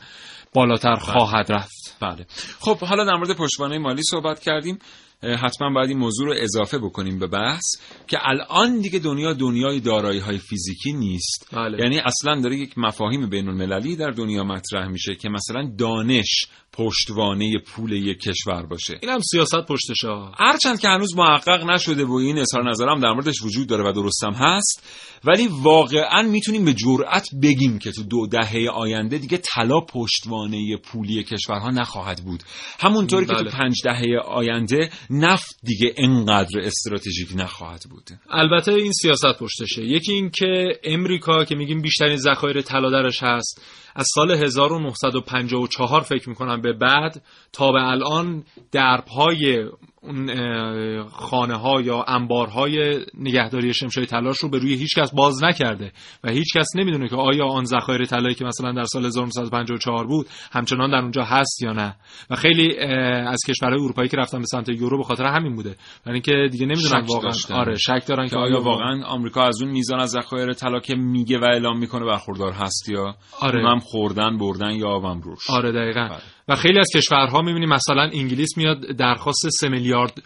بالاتر 0.54 0.96
خواهد 0.96 1.52
رفت. 1.52 1.98
بله. 2.02 2.26
خب 2.60 2.78
حالا 2.78 3.06
در 3.06 3.16
مورد 3.16 3.38
پشتوانه 3.38 3.78
مالی 3.78 4.02
صحبت 4.04 4.40
کردیم. 4.40 4.80
حتما 5.24 5.74
باید 5.74 5.90
این 5.90 5.98
موضوع 5.98 6.28
رو 6.28 6.34
اضافه 6.38 6.78
بکنیم 6.78 7.20
به 7.20 7.28
بحث 7.28 7.64
که 8.08 8.18
الان 8.22 8.80
دیگه 8.80 9.00
دنیا 9.00 9.34
دنیای 9.34 9.80
دارایی 9.80 10.20
های 10.20 10.38
فیزیکی 10.38 10.94
نیست. 10.94 11.50
بله. 11.54 11.78
یعنی 11.84 12.00
اصلا 12.00 12.42
داره 12.42 12.56
یک 12.56 12.78
مفاهیم 12.78 13.30
بین 13.30 13.48
المللی 13.48 13.96
در 13.96 14.12
دنیا 14.12 14.44
مطرح 14.44 14.88
میشه 14.88 15.16
که 15.16 15.30
مثلا 15.30 15.72
دانش 15.78 16.48
پشتوانه 16.80 17.58
پول 17.58 17.92
یک 17.92 18.20
کشور 18.20 18.66
باشه. 18.66 19.00
این 19.02 19.12
هم 19.12 19.20
سیاست 19.20 19.66
پشتشه 19.70 20.08
هرچند 20.38 20.80
که 20.80 20.88
هنوز 20.88 21.16
محقق 21.18 21.70
نشده 21.70 22.06
و 22.06 22.14
این 22.14 22.38
اظهار 22.38 22.70
نظرم 22.70 23.00
در 23.00 23.14
موردش 23.14 23.42
وجود 23.42 23.68
داره 23.68 23.90
و 23.90 23.92
درستم 23.92 24.32
هست 24.32 24.84
ولی 25.24 25.48
واقعا 25.52 26.22
می‌تونیم 26.22 26.66
به 26.66 26.74
جرأت 26.74 27.28
بگیم 27.44 27.80
که 27.80 27.92
تو 27.92 28.04
دو 28.04 28.28
دهه 28.28 28.70
آینده 28.74 29.18
دیگه 29.18 29.38
طلا 29.38 29.80
پشتوانه 29.80 30.78
پولی 30.78 31.24
کشورها 31.24 31.70
نخواهد 31.70 32.22
بود. 32.26 32.44
همونطوری 32.80 33.26
که 33.26 33.34
بله. 33.34 33.52
تو 33.52 33.58
پنج 33.58 33.76
دهه 33.84 34.20
آینده 34.26 34.90
نفت 35.10 35.60
دیگه 35.64 35.94
انقدر 35.98 36.60
استراتژیک 36.60 37.30
نخواهد 37.36 37.84
بود. 37.90 38.10
البته 38.30 38.74
این 38.74 38.92
سیاست 38.92 39.40
پشتشه. 39.40 39.84
یکی 39.84 40.12
این 40.12 40.30
که 40.30 40.80
امریکا 40.84 41.46
که 41.46 41.56
میگیم 41.56 41.82
بیشترین 41.82 42.18
ذخایر 42.18 42.62
طلا 42.62 42.90
درش 42.90 43.24
هست 43.24 43.62
از 44.00 44.08
سال 44.16 44.32
1954 44.32 46.02
فکر 46.02 46.30
می‌کنم 46.30 46.62
به 46.62 46.74
بعد 46.74 47.22
تا 47.54 47.72
به 47.72 47.88
الان 47.88 48.44
دربهای 48.72 49.66
اون 50.02 51.04
خانه 51.10 51.56
ها 51.56 51.82
یا 51.82 52.04
انبارهای 52.04 53.00
نگهداری 53.14 53.74
شمشای 53.74 54.06
طلاش 54.06 54.38
رو 54.38 54.50
به 54.50 54.60
روی 54.60 54.76
هیچ 54.76 55.00
کس 55.00 55.14
باز 55.14 55.44
نکرده 55.44 55.92
و 56.24 56.32
هیچ 56.32 56.48
کس 56.58 56.68
نمی‌دونه 56.76 57.08
که 57.08 57.16
آیا 57.16 57.46
آن 57.46 57.64
ذخایر 57.64 58.06
طلایی 58.06 58.36
که 58.36 58.46
مثلا 58.46 58.72
در 58.72 58.84
سال 58.84 59.06
1954 59.06 60.08
بود 60.08 60.28
همچنان 60.52 60.92
در 60.92 60.98
اونجا 60.98 61.24
هست 61.24 61.62
یا 61.62 61.72
نه 61.72 61.96
و 62.30 62.36
خیلی 62.36 62.80
از 63.28 63.40
کشورهای 63.48 63.84
اروپایی 63.84 64.10
که 64.10 64.18
رفتن 64.18 64.40
به 64.40 64.46
سمت 64.46 64.70
یورو 64.70 64.98
به 64.98 65.04
خاطر 65.04 65.26
همین 65.26 65.56
بوده 65.56 65.76
برای 66.06 66.14
اینکه 66.14 66.32
دیگه 66.52 66.66
نمی‌دونن 66.66 67.06
واقعا 67.06 67.32
داشتن. 67.32 67.54
آره 67.54 67.76
شک 67.76 68.08
دارن 68.08 68.28
که 68.28 68.38
آیا 68.38 68.62
واقعا 68.62 69.04
آمریکا 69.06 69.42
از 69.42 69.62
اون 69.62 69.72
میزان 69.72 70.00
از 70.00 70.10
ذخایر 70.10 70.54
طلا 70.54 70.80
که 70.80 70.96
میگه 70.96 71.40
و 71.40 71.44
اعلام 71.44 71.80
می‌کنه 71.80 72.06
برخوردار 72.06 72.52
هست 72.52 72.90
یا 72.90 73.16
آره. 73.42 73.60
اونم 73.60 73.80
خوردن 73.80 74.38
بردن 74.38 74.72
یا 74.72 74.88
آبم 74.88 75.22
روش 75.22 75.50
آره 75.50 75.72
دقیقا 75.72 76.08
بله. 76.08 76.20
و 76.50 76.56
خیلی 76.56 76.80
از 76.80 76.90
کشورها 76.96 77.42
می‌بینیم 77.42 77.70
مثلا 77.70 78.02
انگلیس 78.02 78.58
میاد 78.58 78.80
درخواست 78.80 79.50
3 79.50 79.70
میلیارد 79.70 80.24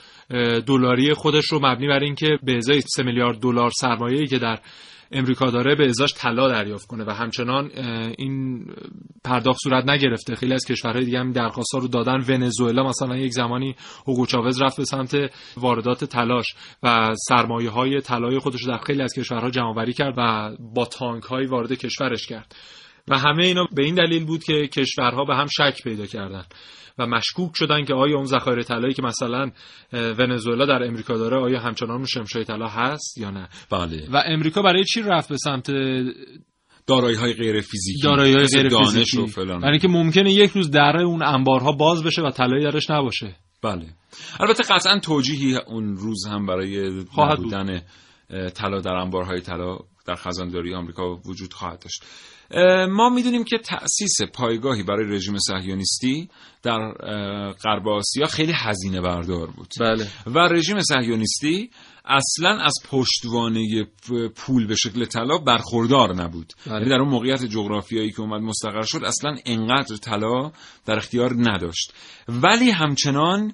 دلاری 0.65 1.13
خودش 1.13 1.46
رو 1.46 1.60
مبنی 1.60 1.88
بر 1.88 2.00
اینکه 2.00 2.39
به 2.44 2.58
ازای 2.58 2.82
3 2.82 3.03
میلیارد 3.03 3.39
دلار 3.39 3.72
سرمایه‌ای 3.72 4.27
که 4.27 4.38
در 4.38 4.60
امریکا 5.12 5.50
داره 5.50 5.75
به 5.75 5.86
ازاش 5.86 6.13
طلا 6.13 6.50
دریافت 6.50 6.88
کنه 6.88 7.03
و 7.03 7.10
همچنان 7.10 7.72
این 8.18 8.65
پرداخت 9.24 9.60
صورت 9.63 9.89
نگرفته. 9.89 10.36
خیلی 10.36 10.53
از 10.53 10.65
کشورهای 10.65 11.06
دیگه 11.06 11.20
هم 11.20 11.32
درخواست 11.32 11.75
رو 11.75 11.88
دادن. 11.88 12.18
ونزوئلا 12.27 12.84
مثلا 12.84 13.18
یک 13.18 13.32
زمانی 13.32 13.75
هوگو 14.08 14.25
چاوز 14.25 14.62
رفت 14.62 14.77
به 14.77 14.86
سمت 14.86 15.15
واردات 15.58 16.03
طلاش 16.03 16.46
و 16.84 17.15
سرمایه 17.30 17.70
های 17.70 18.01
طلای 18.01 18.39
خودش 18.39 18.62
رو 18.62 18.72
در 18.72 18.77
خیلی 18.77 19.01
از 19.01 19.13
کشورها 19.13 19.50
جمع 19.50 19.92
کرد 19.92 20.13
و 20.18 20.51
با 20.74 20.86
تانک 20.86 21.24
های 21.24 21.46
وارد 21.46 21.74
کشورش 21.74 22.27
کرد. 22.27 22.56
و 23.08 23.18
همه 23.18 23.44
اینا 23.44 23.68
به 23.76 23.84
این 23.84 23.96
دلیل 23.96 24.26
بود 24.26 24.44
که 24.44 24.68
کشورها 24.68 25.26
به 25.26 25.36
هم 25.36 25.48
شک 25.48 25.84
پیدا 25.84 26.06
کردن 26.06 26.44
و 26.98 27.06
مشکوک 27.06 27.52
شدن 27.56 27.86
که 27.86 27.94
آیا 27.94 28.18
اون 28.18 28.26
ذخایر 28.26 28.62
طلایی 28.62 28.94
که 28.94 29.02
مثلا 29.02 29.52
ونزوئلا 29.94 30.66
در 30.66 30.84
امریکا 30.84 31.18
داره 31.18 31.38
آیا 31.38 31.60
همچنان 31.60 31.96
اون 31.96 32.06
شمشای 32.06 32.44
طلا 32.44 32.68
هست 32.68 33.18
یا 33.18 33.32
نه؟ 33.32 33.50
بله. 33.70 34.08
و 34.12 34.24
امریکا 34.26 34.62
برای 34.62 34.84
چی 34.84 35.02
رفت 35.02 35.30
به 35.30 35.38
سمت 35.38 35.72
دارایی 36.88 37.18
های 37.18 37.34
غیر 37.34 37.62
فیزیکی 37.62 38.02
دارایی 38.04 38.34
های 38.34 38.46
غیر 38.46 38.68
دانش 38.68 38.94
فیزیکی؟ 38.94 39.18
و 39.18 39.26
فلان. 39.26 39.60
برای 39.62 39.72
اینکه 39.72 39.88
ممکنه 39.88 40.34
یک 40.34 40.52
روز 40.52 40.72
دره 40.72 41.04
اون 41.04 41.24
انبارها 41.24 41.72
باز 41.72 42.04
بشه 42.04 42.22
و 42.22 42.32
طلایی 42.32 42.64
درش 42.64 42.90
نباشه. 42.90 43.36
بله. 43.62 43.86
البته 44.40 44.64
قطعا 44.64 45.00
توجیهی 45.00 45.56
اون 45.56 45.96
روز 45.96 46.26
هم 46.28 46.46
برای 46.46 47.04
خواهد 47.06 47.38
بود. 47.38 47.46
بودن 47.46 47.82
طلا 48.50 48.80
در 48.80 48.94
انبارهای 48.94 49.42
طلا 49.42 49.78
در 50.06 50.16
خزانداری 50.16 50.76
آمریکا 50.76 51.16
وجود 51.16 51.54
خواهد 51.54 51.80
داشت. 51.80 52.04
ما 52.90 53.10
می‌دونیم 53.10 53.44
که 53.44 53.58
تأسیس 53.58 54.22
پایگاهی 54.34 54.84
برای 54.84 55.06
رژیم 55.06 55.38
صهیونیستی 55.38 56.30
در 56.64 56.92
غرب 57.64 57.88
آسیا 57.88 58.26
خیلی 58.26 58.54
هزینه 58.56 59.02
بردار 59.02 59.48
بود. 59.48 59.68
بله. 59.80 60.08
و 60.26 60.40
رژیم 60.40 60.82
صهیونیستی 60.82 61.70
اصلا 62.06 62.60
از 62.60 62.74
پشتوانه 62.90 63.88
پول 64.36 64.68
به 64.68 64.76
شکل 64.76 65.06
طلا 65.06 65.38
برخوردار 65.38 66.16
نبود. 66.16 66.54
بله. 66.66 66.76
یعنی 66.76 66.90
در 66.90 66.96
اون 66.96 67.10
موقعیت 67.10 67.46
جغرافیایی 67.46 68.12
که 68.12 68.22
اومد 68.22 68.42
مستقر 68.42 68.82
شد 68.86 69.04
اصلا 69.06 69.36
انقدر 69.46 69.98
طلا 69.98 70.52
در 70.86 70.98
اختیار 70.98 71.34
نداشت. 71.38 71.94
ولی 72.27 72.72
همچنان 72.72 73.53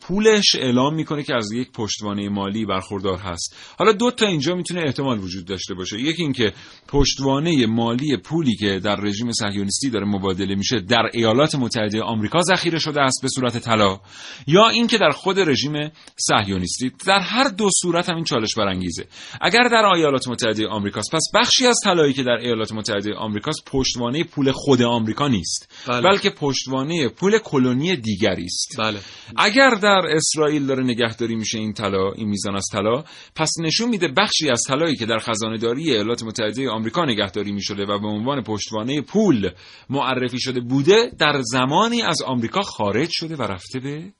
پولش 0.00 0.54
اعلام 0.54 0.94
می‌کنه 0.94 1.22
که 1.22 1.34
از 1.34 1.52
یک 1.52 1.72
پشتوانه 1.72 2.28
مالی 2.28 2.66
برخوردار 2.66 3.18
هست. 3.18 3.56
حالا 3.78 3.92
دو 3.92 4.10
تا 4.10 4.26
اینجا 4.26 4.54
می‌تونه 4.54 4.82
احتمال 4.86 5.18
وجود 5.18 5.44
داشته 5.44 5.74
باشه. 5.74 6.00
یکی 6.00 6.22
اینکه 6.22 6.52
پشتوانه 6.88 7.66
مالی 7.66 8.16
پولی 8.16 8.56
که 8.56 8.80
در 8.84 8.96
رژیم 8.96 9.32
صهیونیستی 9.32 9.90
داره 9.90 10.06
مبادله 10.06 10.54
میشه 10.54 10.80
در 10.80 11.10
ایالات 11.12 11.54
متحده 11.54 12.02
آمریکا 12.02 12.42
ذخیره 12.42 12.78
شده 12.78 13.00
است 13.00 13.22
به 13.22 13.28
صورت 13.28 13.58
طلا 13.58 14.00
یا 14.46 14.68
اینکه 14.68 14.98
در 14.98 15.10
خود 15.10 15.38
رژیم 15.38 15.90
صهیونیستی 16.16 16.92
در 17.06 17.20
هر 17.20 17.48
دو 17.48 17.68
صورت 17.82 18.08
هم 18.08 18.16
این 18.16 18.24
چالش 18.24 18.54
برانگیزه. 18.54 19.06
اگر 19.40 19.68
در 19.68 19.84
ایالات 19.84 20.28
متحده 20.28 20.68
آمریکاست 20.68 21.14
پس 21.14 21.24
بخشی 21.34 21.66
از 21.66 21.76
طلایی 21.84 22.12
که 22.12 22.22
در 22.22 22.36
ایالات 22.36 22.72
متحده 22.72 23.14
آمریکاست 23.14 23.64
پشتوانه 23.66 24.24
پول 24.24 24.52
خود 24.52 24.82
آمریکا 24.82 25.28
نیست. 25.28 25.86
بله. 25.88 26.00
بلکه 26.00 26.30
پشتوانه 26.30 27.08
پول 27.08 27.38
کلونی 27.38 27.96
دیگری 28.10 28.44
است. 28.44 28.76
بله. 28.78 29.00
اگر 29.36 29.70
در 29.70 30.02
اسرائیل 30.10 30.66
داره 30.66 30.84
نگهداری 30.84 31.36
میشه 31.36 31.58
این 31.58 31.72
طلا 31.72 32.12
این 32.12 32.28
میزان 32.28 32.56
از 32.56 32.66
طلا 32.72 33.04
پس 33.36 33.50
نشون 33.60 33.88
میده 33.88 34.08
بخشی 34.08 34.50
از 34.50 34.62
طلایی 34.68 34.96
که 34.96 35.06
در 35.06 35.18
خزانه‌داری 35.18 35.90
ایالات 35.90 36.22
متحده 36.22 36.70
آمریکا 36.70 37.04
نگهداری 37.04 37.52
می‌شده 37.52 37.82
و 37.82 37.98
به 37.98 38.08
عنوان 38.08 38.42
پشتوانه 38.42 39.00
پول 39.00 39.50
معرفی 39.90 40.40
شده 40.40 40.60
بوده 40.60 41.10
در 41.18 41.40
زمانی 41.42 42.02
از 42.02 42.22
آمریکا 42.22 42.60
خارج 42.60 43.08
شده 43.12 43.36
و 43.36 43.42
رفته 43.42 43.80
به 43.80 44.12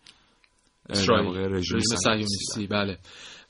اسرائیل. 0.90 1.37
رژیم. 1.37 1.80
صهیونیستی 1.80 2.66
بله. 2.66 2.99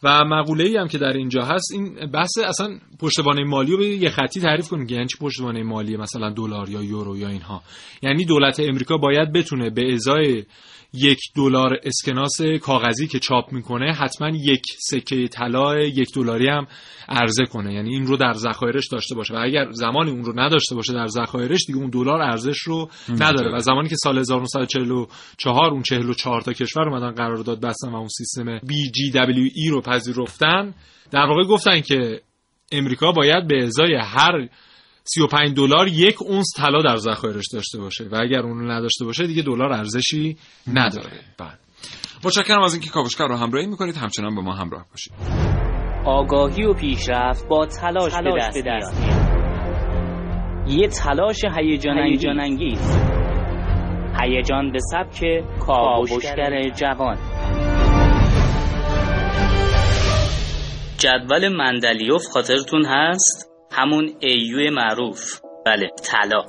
و 0.02 0.24
مقوله 0.24 0.64
ای 0.64 0.76
هم 0.76 0.88
که 0.88 0.98
در 0.98 1.12
اینجا 1.12 1.42
هست 1.42 1.72
این 1.72 1.94
بحث 2.12 2.38
اصلا 2.38 2.78
پشتوانه 3.00 3.44
مالی 3.44 3.72
رو 3.72 3.78
به 3.78 3.86
یه 3.86 4.10
خطی 4.10 4.40
تعریف 4.40 4.68
کنیم 4.68 4.86
که 4.86 4.94
یعنی 4.94 5.06
چی 5.06 5.18
پشتوانه 5.20 5.62
مالی 5.62 5.96
مثلا 5.96 6.30
دلار 6.30 6.68
یا 6.68 6.82
یورو 6.82 7.16
یا 7.16 7.28
اینها. 7.28 7.62
یعنی 8.02 8.24
دولت 8.24 8.60
امریکا 8.60 8.96
باید 8.96 9.32
بتونه 9.32 9.70
به 9.70 9.92
ازای 9.92 10.44
یک 10.94 11.18
دلار 11.36 11.78
اسکناس 11.84 12.40
کاغذی 12.62 13.06
که 13.06 13.18
چاپ 13.18 13.52
می‌کنه 13.52 13.92
حتما 13.92 14.28
یک 14.28 14.62
سکه 14.78 15.28
طلا 15.28 15.78
یک 15.78 16.08
دلاری 16.14 16.48
هم 16.48 16.66
عرضه 17.08 17.44
کنه. 17.44 17.74
یعنی 17.74 17.94
این 17.94 18.06
رو 18.06 18.16
در 18.16 18.32
ذخایرش 18.32 18.88
داشته 18.92 19.14
باشه. 19.14 19.34
و 19.34 19.36
اگر 19.42 19.70
زمانی 19.70 20.10
اون 20.10 20.24
رو 20.24 20.40
نداشته 20.40 20.74
باشه 20.74 20.92
در 20.92 21.06
ذخایرش 21.06 21.66
دیگه 21.66 21.78
اون 21.78 21.90
دلار 21.90 22.20
ارزش 22.20 22.58
رو 22.58 22.90
نداره. 23.08 23.56
و 23.56 23.58
زمانی 23.58 23.88
که 23.88 23.96
سال 23.96 24.18
1944 24.18 25.70
اون 25.70 25.82
44 25.82 26.40
تا 26.42 26.52
کشور 26.52 26.88
اومدن 26.88 27.14
قرارداد 27.14 27.60
بستن 27.60 27.90
و 27.90 27.96
اون 27.96 28.08
سیستم 28.08 28.58
BGWE 28.58 29.70
رو 29.70 29.80
پذیرفتن 29.80 30.74
در 31.10 31.26
واقع 31.26 31.44
گفتن 31.44 31.80
که 31.80 32.20
امریکا 32.72 33.12
باید 33.12 33.46
به 33.46 33.62
ازای 33.62 33.94
هر 33.94 34.48
35 35.14 35.56
دلار 35.56 35.88
یک 35.88 36.22
اونس 36.22 36.46
طلا 36.56 36.82
در 36.82 36.96
ذخایرش 36.96 37.44
داشته 37.52 37.78
باشه. 37.78 38.04
و 38.04 38.16
اگر 38.22 38.40
اون 38.40 38.58
رو 38.58 38.70
نداشته 38.70 39.04
باشه 39.04 39.26
دیگه 39.26 39.42
دلار 39.42 39.72
ارزشی 39.72 40.36
نداره. 40.74 41.20
بله. 41.38 41.58
متشکرم 42.24 42.62
از 42.62 42.72
اینکه 42.74 42.90
کاوشگر 42.90 43.26
رو 43.26 43.36
همراهی 43.36 43.66
می‌کنید. 43.66 43.96
همچنان 43.96 44.34
با 44.34 44.42
ما 44.42 44.54
همراه 44.54 44.86
باشید. 44.90 45.12
آگاهی 46.04 46.64
و 46.64 46.74
پیشرفت 46.74 47.48
با 47.48 47.66
تلاش, 47.66 48.12
به 48.54 48.62
دست, 48.66 49.00
میاد. 49.00 49.20
یه 50.68 50.88
تلاش 50.88 51.44
هیجان 51.58 52.40
انگیز 52.40 52.96
هیجان 54.20 54.72
به 54.72 54.78
سبک 54.80 55.24
کاوشگر 55.66 56.70
جوان. 56.70 57.18
جدول 60.98 61.48
مندلیوف 61.48 62.26
خاطرتون 62.32 62.84
هست؟ 62.86 63.49
همون 63.80 64.14
ایو 64.20 64.72
معروف. 64.72 65.40
بله 65.66 65.90
طلا. 66.04 66.44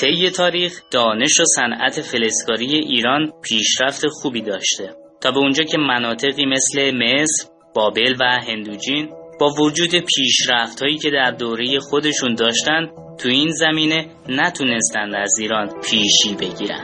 طی 0.00 0.30
تاریخ 0.30 0.72
دانش 0.90 1.40
و 1.40 1.44
صنعت 1.44 2.00
فلزکاری 2.00 2.74
ایران 2.74 3.32
پیشرفت 3.42 4.06
خوبی 4.06 4.42
داشته. 4.42 4.94
تا 5.20 5.30
به 5.30 5.38
اونجا 5.38 5.64
که 5.64 5.78
مناطقی 5.78 6.46
مثل 6.46 6.94
مصر 6.94 7.48
بابل 7.74 8.14
و 8.20 8.24
هندوجین 8.24 9.08
با 9.40 9.48
وجود 9.60 9.90
پیشرفت 9.90 10.82
هایی 10.82 10.98
که 10.98 11.10
در 11.10 11.30
دوره 11.30 11.78
خودشون 11.78 12.34
داشتن 12.34 12.86
تو 13.18 13.28
این 13.28 13.50
زمینه 13.50 14.06
نتونستند 14.28 15.14
از 15.14 15.38
ایران 15.40 15.80
پیشی 15.80 16.34
بگیرن. 16.40 16.82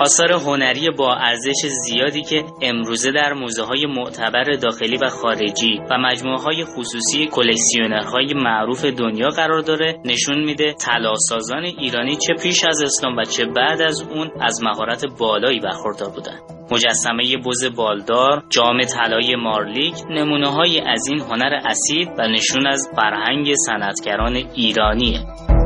آثار 0.00 0.32
هنری 0.32 0.90
با 0.90 1.14
ارزش 1.14 1.66
زیادی 1.66 2.22
که 2.22 2.44
امروزه 2.62 3.12
در 3.12 3.32
موزه 3.32 3.62
های 3.62 3.86
معتبر 3.86 4.44
داخلی 4.44 4.96
و 4.96 5.08
خارجی 5.08 5.80
و 5.90 5.98
مجموعه 5.98 6.42
های 6.42 6.64
خصوصی 6.64 7.26
کلکسیونرهای 7.26 8.34
معروف 8.34 8.84
دنیا 8.84 9.28
قرار 9.28 9.60
داره 9.60 10.00
نشون 10.04 10.44
میده 10.44 10.72
طلاسازان 10.72 11.64
ایرانی 11.64 12.16
چه 12.16 12.34
پیش 12.42 12.64
از 12.64 12.82
اسلام 12.82 13.16
و 13.16 13.24
چه 13.24 13.44
بعد 13.44 13.82
از 13.82 14.02
اون 14.02 14.30
از 14.40 14.62
مهارت 14.62 15.04
بالایی 15.18 15.60
برخوردار 15.60 16.10
بودن 16.10 16.38
مجسمه 16.70 17.36
بز 17.46 17.76
بالدار، 17.76 18.42
جام 18.50 18.84
طلای 18.84 19.36
مارلیک، 19.36 19.94
نمونه 20.10 20.48
های 20.48 20.80
از 20.80 21.06
این 21.08 21.20
هنر 21.20 21.60
اصیل 21.64 22.08
و 22.18 22.28
نشون 22.28 22.66
از 22.66 22.88
فرهنگ 22.96 23.54
صنعتگران 23.66 24.36
ایرانیه. 24.54 25.57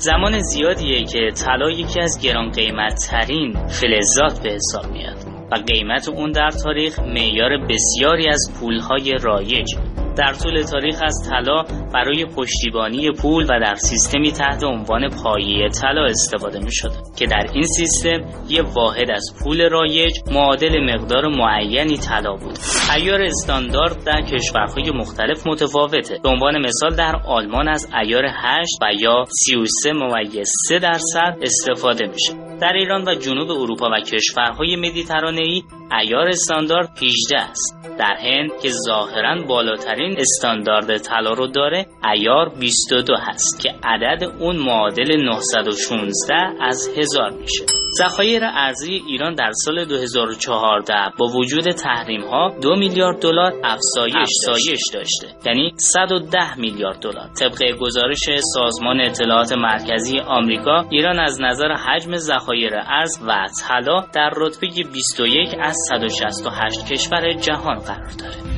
زمان 0.00 0.38
زیادیه 0.40 1.04
که 1.04 1.30
طلا 1.44 1.70
یکی 1.70 2.00
از 2.00 2.20
گران 2.22 2.50
قیمت 2.50 3.08
ترین 3.10 3.52
فلزات 3.52 4.42
به 4.42 4.50
حساب 4.50 4.92
میاد 4.92 5.16
و 5.52 5.54
قیمت 5.54 6.08
اون 6.08 6.32
در 6.32 6.50
تاریخ 6.64 6.98
معیار 6.98 7.58
بسیاری 7.58 8.28
از 8.28 8.52
پولهای 8.60 9.14
رایج. 9.22 9.74
در 10.18 10.32
طول 10.32 10.62
تاریخ 10.62 11.02
از 11.02 11.14
طلا 11.30 11.62
برای 11.94 12.26
پشتیبانی 12.36 13.12
پول 13.12 13.44
و 13.44 13.60
در 13.60 13.74
سیستمی 13.74 14.32
تحت 14.32 14.64
عنوان 14.64 15.08
پایه 15.22 15.68
طلا 15.68 16.04
استفاده 16.04 16.58
می 16.58 16.72
شد 16.72 16.92
که 17.18 17.26
در 17.26 17.46
این 17.52 17.62
سیستم 17.62 18.20
یه 18.48 18.62
واحد 18.62 19.10
از 19.10 19.24
پول 19.42 19.68
رایج 19.70 20.12
معادل 20.32 20.94
مقدار 20.94 21.28
معینی 21.28 21.96
طلا 21.96 22.32
بود. 22.36 22.58
ایار 22.96 23.22
استاندارد 23.22 24.04
در 24.04 24.22
کشورهای 24.22 24.90
مختلف 24.90 25.46
متفاوته. 25.46 26.18
به 26.22 26.28
عنوان 26.28 26.66
مثال 26.66 26.96
در 26.96 27.16
آلمان 27.26 27.68
از 27.68 27.88
ایار 28.02 28.24
8 28.26 28.70
و 28.82 28.86
یا 29.00 29.24
33 29.44 29.92
ممیز 29.92 30.50
3 30.68 30.78
درصد 30.78 31.36
استفاده 31.42 32.06
میشه. 32.06 32.47
در 32.60 32.72
ایران 32.72 33.08
و 33.08 33.14
جنوب 33.14 33.50
اروپا 33.50 33.90
و 33.92 34.00
کشورهای 34.00 34.76
مدیترانه‌ای 34.76 35.62
ایار 36.00 36.28
استاندارد 36.28 36.88
18 37.02 37.36
است. 37.36 37.76
در 37.98 38.16
هند 38.20 38.50
که 38.62 38.68
ظاهرا 38.86 39.42
بالاترین 39.48 40.16
استاندارد 40.18 40.98
طلا 40.98 41.32
رو 41.32 41.46
داره 41.46 41.86
ایار 42.14 42.48
22 42.60 43.14
هست 43.16 43.60
که 43.62 43.74
عدد 43.84 44.24
اون 44.40 44.56
معادل 44.56 45.16
916 45.24 46.34
از 46.60 46.88
هزار 46.96 47.30
میشه. 47.30 47.77
ذخایر 47.96 48.44
ارزی 48.44 49.02
ایران 49.06 49.34
در 49.34 49.50
سال 49.64 49.84
2014 49.84 50.94
با 51.18 51.26
وجود 51.26 51.70
تحریم 51.70 52.20
ها 52.20 52.48
دو 52.62 52.76
میلیارد 52.76 53.22
دلار 53.22 53.52
افزایش, 53.64 54.14
افزایش. 54.16 54.80
داشته. 54.94 55.26
یعنی 55.46 55.72
110 55.76 56.58
میلیارد 56.58 57.00
دلار. 57.00 57.28
طبق 57.40 57.78
گزارش 57.80 58.24
سازمان 58.54 59.00
اطلاعات 59.00 59.52
مرکزی 59.52 60.20
آمریکا 60.20 60.84
ایران 60.90 61.20
از 61.20 61.40
نظر 61.40 61.72
حجم 61.72 62.16
ذخایر 62.16 62.74
ارز 62.74 63.18
و 63.26 63.46
طلا 63.68 64.04
در 64.14 64.30
رتبه 64.36 64.66
21 64.92 65.48
از 65.60 65.76
168 65.88 66.92
کشور 66.92 67.32
جهان 67.32 67.78
قرار 67.78 68.10
داره. 68.20 68.57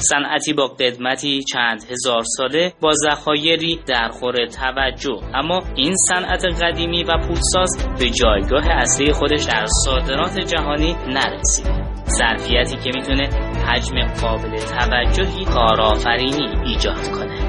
صنعتی 0.00 0.52
با 0.52 0.66
قدمتی 0.66 1.44
چند 1.52 1.84
هزار 1.90 2.22
ساله 2.36 2.72
با 2.80 2.92
ذخایری 2.92 3.80
در 3.86 4.08
خور 4.08 4.46
توجه. 4.46 5.20
اما 5.34 5.62
این 5.76 5.94
صنعت 6.08 6.44
قدیمی 6.62 7.04
و 7.04 7.18
پولساز 7.18 7.86
به 7.98 8.10
جایگاه 8.10 8.70
اصلی 8.70 9.12
خودش 9.12 9.44
در 9.44 9.66
صادرات 9.84 10.38
جهانی 10.38 10.96
نرسیده 11.08 11.90
ظرفیتی 12.18 12.76
که 12.76 12.90
می‌تونه 12.94 13.28
حجم 13.66 13.96
قابل 14.22 14.56
توجهی 14.56 15.44
کارآفرینی 15.44 16.48
ایجاد 16.66 17.08
کنه. 17.08 17.39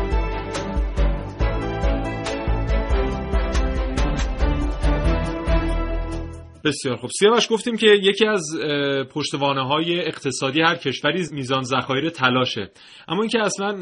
بسیار 6.66 6.96
خوب. 6.96 7.10
سیاوش 7.20 7.48
گفتیم 7.52 7.78
که 7.78 7.88
یکی 7.88 8.26
از 8.28 8.44
پشتوانه 9.14 9.68
های 9.68 10.00
اقتصادی 10.00 10.62
هر 10.62 10.76
کشوری 10.76 11.24
میزان 11.32 11.62
ذخایر 11.62 12.10
تلاشه. 12.10 12.72
اما 13.08 13.22
اینکه 13.22 13.40
اصلا 13.40 13.80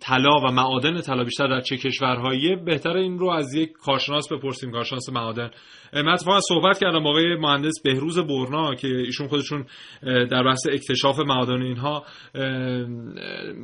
طلا 0.00 0.40
و 0.48 0.52
معادن 0.52 1.00
طلا 1.00 1.24
بیشتر 1.24 1.48
در 1.48 1.60
چه 1.60 1.76
کشورهایی 1.76 2.56
بهتر 2.56 2.96
این 2.96 3.18
رو 3.18 3.30
از 3.30 3.54
یک 3.54 3.72
کارشناس 3.72 4.32
بپرسیم. 4.32 4.70
کارشناس 4.70 5.08
معادن. 5.08 5.50
من 5.92 6.08
اتفاقا 6.08 6.40
صحبت 6.40 6.78
کردم 6.78 7.02
با 7.02 7.10
آقای 7.10 7.36
مهندس 7.36 7.74
بهروز 7.84 8.18
برنا 8.18 8.74
که 8.74 8.88
ایشون 8.88 9.28
خودشون 9.28 9.66
در 10.02 10.42
بحث 10.42 10.66
اکتشاف 10.72 11.18
معادن 11.18 11.62
اینها 11.62 12.04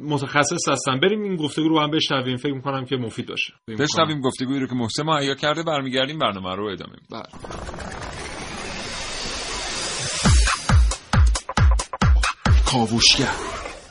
متخصص 0.02 0.68
هستن. 0.68 1.00
بریم 1.00 1.22
این 1.22 1.36
گفتگو 1.36 1.68
رو 1.68 1.80
هم 1.80 1.90
بشنویم. 1.90 2.36
فکر 2.36 2.54
می‌کنم 2.54 2.84
که 2.84 2.96
مفید 2.96 3.28
باشه. 3.28 3.52
بشنویم 3.78 4.20
گفتگویی 4.20 4.60
رو 4.60 4.66
که 4.66 4.74
محسن 4.74 5.02
مهیا 5.02 5.34
کرده. 5.34 5.62
برمیگردیم 5.62 6.18
برنامه 6.18 6.54
رو 6.54 6.66
ادامه 6.66 6.96
بله. 7.10 8.25
کاوشگر 12.76 13.36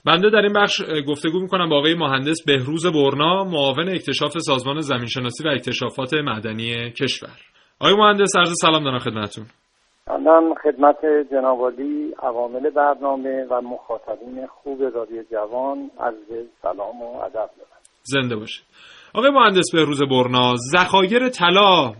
بنده 0.05 0.29
در 0.29 0.41
این 0.41 0.53
بخش 0.53 0.81
گفتگو 1.07 1.39
می‌کنم 1.39 1.69
با 1.69 1.77
آقای 1.77 1.93
مهندس 1.93 2.45
بهروز 2.45 2.85
برنا 2.85 3.43
معاون 3.43 3.89
اکتشاف 3.89 4.37
سازمان 4.37 4.79
زمینشناسی 4.79 5.47
و 5.47 5.51
اکتشافات 5.51 6.13
معدنی 6.13 6.91
کشور. 6.91 7.37
آقای 7.79 7.95
مهندس 7.95 8.35
عرض 8.35 8.53
سلام 8.61 8.83
دارم 8.83 8.99
خدمتتون. 8.99 9.45
من 10.07 10.53
خدمت 10.63 10.97
جنابالی 11.31 12.13
عوامل 12.23 12.69
برنامه 12.69 13.45
و 13.51 13.61
مخاطبین 13.61 14.47
خوب 14.47 14.81
رادیو 14.81 15.23
جوان 15.31 15.91
عرض 15.99 16.45
سلام 16.61 17.01
و 17.01 17.17
ادب 17.17 17.33
دارم. 17.33 17.81
زنده 18.03 18.35
باشه 18.35 18.61
آقای 19.13 19.29
مهندس 19.29 19.71
بهروز 19.73 20.03
برنا 20.03 20.53
ذخایر 20.71 21.29
طلا 21.29 21.93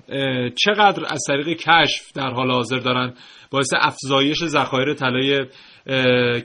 چقدر 0.56 1.04
از 1.10 1.24
طریق 1.28 1.48
کشف 1.48 2.12
در 2.16 2.30
حال 2.30 2.52
حاضر 2.52 2.78
دارن؟ 2.78 3.14
باعث 3.52 3.74
افزایش 3.82 4.46
ذخایر 4.46 4.94
طلای 4.94 5.46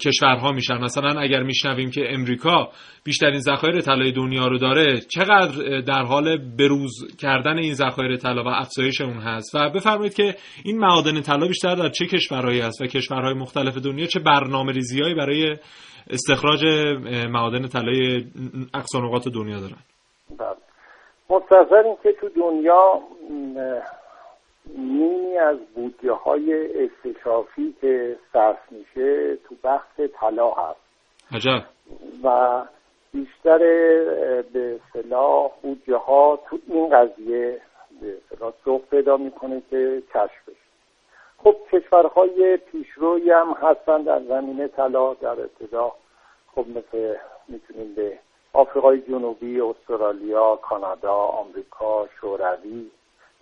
کشورها 0.07 0.53
میشن. 0.53 0.79
مثلا 0.79 1.21
اگر 1.21 1.43
میشنویم 1.43 1.91
که 1.91 2.01
امریکا 2.15 2.69
بیشترین 3.05 3.41
ذخایر 3.41 3.81
طلای 3.81 4.13
دنیا 4.13 4.47
رو 4.47 4.59
داره 4.59 5.01
چقدر 5.01 5.81
در 5.81 6.03
حال 6.03 6.39
بروز 6.59 7.17
کردن 7.19 7.59
این 7.59 7.75
ذخایر 7.75 8.17
طلا 8.17 8.45
و 8.45 8.49
افزایش 8.49 9.01
اون 9.01 9.19
هست؟ 9.19 9.55
و 9.55 9.71
بفرمایید 9.71 10.15
که 10.15 10.35
این 10.65 10.79
معادن 10.79 11.21
طلا 11.21 11.47
بیشتر 11.47 11.75
در 11.75 11.89
چه 11.89 12.07
کشورهایی 12.07 12.61
هست 12.61 12.81
و 12.81 12.87
کشورهای 12.87 13.35
مختلف 13.35 13.77
دنیا 13.77 14.07
چه 14.07 14.21
برنامه 14.21 14.73
ریزیهایی 14.73 15.15
برای 15.15 15.57
استخراج 16.11 16.65
معادن 17.31 17.69
طلای 17.69 18.25
اقصا 18.75 19.31
دنیا 19.35 19.61
دارن؟ 19.61 19.77
بله. 20.39 20.57
مستظر 21.31 21.83
این 21.85 21.97
که 22.03 22.13
تو 22.21 22.29
دنیا 22.29 23.01
نیمی 24.79 25.39
از 25.39 25.57
بودجه 25.75 26.13
های 26.13 26.83
اکتشافی 26.85 27.75
که 27.81 28.17
صرف 28.33 28.59
میشه 28.71 29.37
تو 29.37 29.55
بخش 29.65 30.01
طلا 30.21 30.51
هست. 30.51 30.81
عجب. 31.33 31.63
و 32.25 32.63
بیشتر 33.13 33.59
به 34.53 34.81
صلاح 34.93 35.51
بودجه 35.63 35.97
ها 35.97 36.39
تو 36.51 36.59
این 36.69 36.89
قضیه 36.89 37.61
به 38.01 38.17
صلاح 38.31 38.53
سوق 38.65 38.83
پیدا 38.91 39.17
می‌کنه 39.17 39.63
که 39.71 40.03
کشف 40.15 40.49
بشه. 40.49 40.57
خب 41.39 41.57
کشورهای 41.73 42.57
پیشروی 42.57 43.31
هم 43.31 43.57
هستن 43.63 44.03
در 44.03 44.23
زمینه 44.23 44.69
طلا 44.69 45.15
در 45.15 45.29
ابتدا. 45.31 45.93
خب 46.55 46.65
مثل 46.69 47.17
می‌تونیم 47.49 47.95
به 47.95 48.19
آفریقای 48.53 49.01
جنوبی 49.01 49.61
استرالیا 49.61 50.57
کانادا 50.57 51.15
آمریکا 51.15 52.09
شوروی 52.21 52.91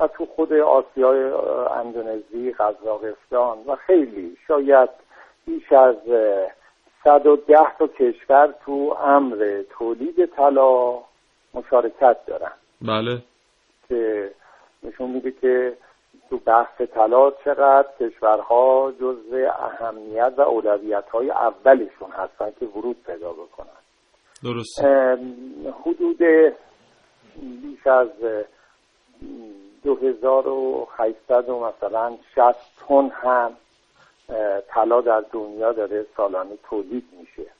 و 0.01 0.07
تو 0.07 0.27
خود 0.27 0.53
آسیای 0.53 1.33
اندونزی 1.71 2.53
قزاقستان 2.53 3.59
و 3.67 3.77
خیلی 3.77 4.37
شاید 4.47 4.89
بیش 5.47 5.73
از 5.73 5.97
110 7.05 7.57
تا 7.79 7.87
کشور 7.87 8.55
تو 8.65 8.97
امر 9.05 9.63
تولید 9.71 10.27
طلا 10.27 10.99
مشارکت 11.55 12.17
دارن. 12.27 12.53
بله. 12.83 13.23
که 13.89 14.31
نشون 14.83 15.11
میده 15.11 15.31
که 15.31 15.77
تو 16.31 16.39
بحث 16.39 16.81
طلا 16.95 17.31
چقدر 17.31 17.89
کشورها 18.01 18.93
جزء 19.01 19.51
اهمیت 19.59 20.33
و 20.37 20.41
اولویت 20.41 21.05
های 21.13 21.31
اولشون 21.31 22.11
هستن 22.11 22.53
که 22.61 22.67
ورود 22.67 22.97
پیدا 23.07 23.33
بکنن. 23.33 23.79
درست. 24.45 24.85
حدود 25.85 26.19
بیش 27.37 27.87
از 27.87 28.09
2800 29.95 31.49
و 31.49 31.61
مثلا 31.61 32.17
60 32.35 32.43
تن 32.89 33.11
هم 33.13 33.53
طلا 34.69 35.01
در 35.01 35.25
دنیا 35.33 35.73
داره 35.73 36.07
سالانه 36.17 36.57
تولید 36.71 37.05
میشه 37.21 37.51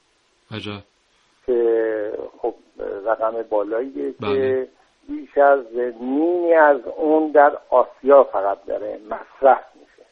عجب 0.51 0.83
که 1.47 2.13
خب 2.39 2.55
رقم 3.07 3.43
بالاییه 3.43 4.15
بله. 4.21 4.35
که 4.35 4.69
بیش 5.09 5.39
از 5.39 5.61
نیمی 6.01 6.55
از 6.55 6.81
اون 6.97 7.31
در 7.31 7.59
آسیا 7.71 8.25
فقط 8.25 8.65
داره 8.67 8.99
مصرف 9.07 9.65
میشه 9.75 10.07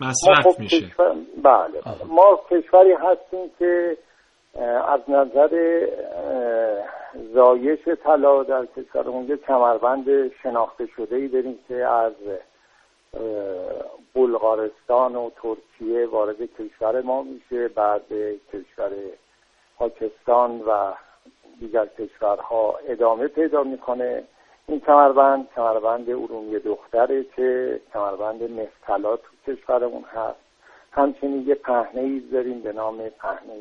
مصرف 0.00 0.54
خب 0.54 0.60
میشه 0.60 0.80
کشور... 0.80 1.16
بله, 1.42 1.80
بله. 1.84 2.04
ما 2.08 2.40
کشوری 2.50 2.92
هستیم 2.92 3.50
که 3.58 3.96
از 4.88 5.00
نظر 5.08 5.86
زایش 7.34 7.88
طلا 8.04 8.42
در 8.42 8.66
کشورمون 8.66 9.28
یه 9.28 9.36
کمربند 9.36 10.32
شناخته 10.42 10.86
شده 10.86 11.16
ای 11.16 11.28
داریم 11.28 11.58
که 11.68 11.86
از 11.86 12.12
بلغارستان 14.14 15.16
و 15.16 15.30
ترکیه 15.42 16.06
وارد 16.06 16.36
کشور 16.36 17.02
ما 17.02 17.22
میشه 17.22 17.68
بعد 17.68 18.02
کشور 18.52 18.90
پاکستان 19.78 20.60
و 20.60 20.92
دیگر 21.60 21.86
کشورها 21.86 22.78
ادامه 22.88 23.28
پیدا 23.28 23.62
می‌کنه. 23.62 24.24
این 24.66 24.80
کمربند 24.80 25.48
کمربند 25.56 26.10
ارومیه 26.10 26.58
دختره 26.58 27.24
که 27.24 27.80
کمربند 27.92 28.50
مفتلا 28.50 29.16
تو 29.16 29.28
کشورمون 29.46 30.02
هست. 30.02 30.38
همچنین 30.92 31.48
یه 31.48 31.54
پهنه 31.54 32.00
ای 32.00 32.20
داریم 32.20 32.60
به 32.60 32.72
نام 32.72 33.08
پهنه 33.08 33.54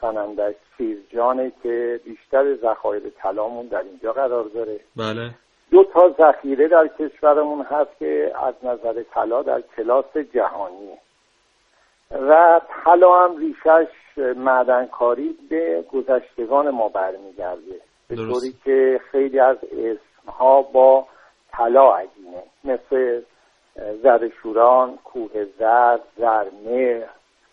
سنندش 0.00 0.54
سیرجانه 0.78 1.52
که 1.62 2.00
بیشتر 2.04 2.54
ذخایر 2.54 3.02
طلامون 3.22 3.66
در 3.66 3.82
اینجا 3.82 4.12
قرار 4.12 4.44
داره. 4.44 4.80
بله. 4.96 5.30
دو 5.70 5.84
تا 5.84 6.14
ذخیره 6.18 6.68
در 6.68 6.88
کشورمون 6.98 7.62
هست 7.62 7.98
که 7.98 8.32
از 8.42 8.54
نظر 8.62 9.02
طلا 9.02 9.42
در 9.42 9.62
کلاس 9.76 10.16
جهانیه 10.34 10.98
و 12.10 12.60
طلا 12.84 13.24
هم 13.24 13.36
ریشش 13.36 13.88
معدنکاری 14.36 15.36
به 15.50 15.84
گذشتگان 15.92 16.70
ما 16.70 16.88
برمیگرده. 16.88 17.80
به. 18.08 18.16
طوری 18.16 18.54
که 18.64 19.00
خیلی 19.10 19.40
از 19.40 19.56
اسمها 19.64 20.62
با 20.62 21.06
طلا 21.52 21.96
عجینه. 21.96 22.42
مثل 22.64 23.22
زرشوران، 24.02 24.98
کوه 25.04 25.44
زر، 25.58 25.98
زرمه 26.18 27.06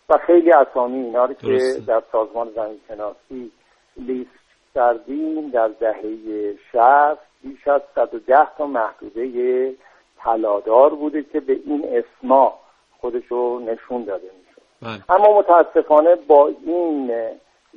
و 0.08 0.18
خیلی 0.18 0.52
اسامی 0.52 0.98
اینا 1.04 1.24
رو 1.24 1.34
که. 1.34 1.58
در 1.86 2.02
سازمان 2.12 2.50
زمین 2.56 2.80
شناسی 2.88 3.52
لیست 3.96 4.30
کردیم 4.74 5.50
در 5.50 5.68
دهه 5.68 6.02
شصت 6.72 7.18
بیش 7.42 7.68
از 7.68 7.80
110 7.94 8.48
تا 8.58 8.66
محدوده 8.66 9.74
طلادار 10.18 10.94
بوده 10.94 11.22
که 11.22 11.40
به 11.40 11.52
این 11.66 11.84
اسما 11.92 12.58
خودشو 13.00 13.58
نشون 13.58 14.04
داده 14.04 14.30
می‌شد. 14.38 14.62
بله. 14.82 15.18
اما 15.18 15.38
متاسفانه 15.38 16.14
با 16.14 16.50
این 16.66 17.12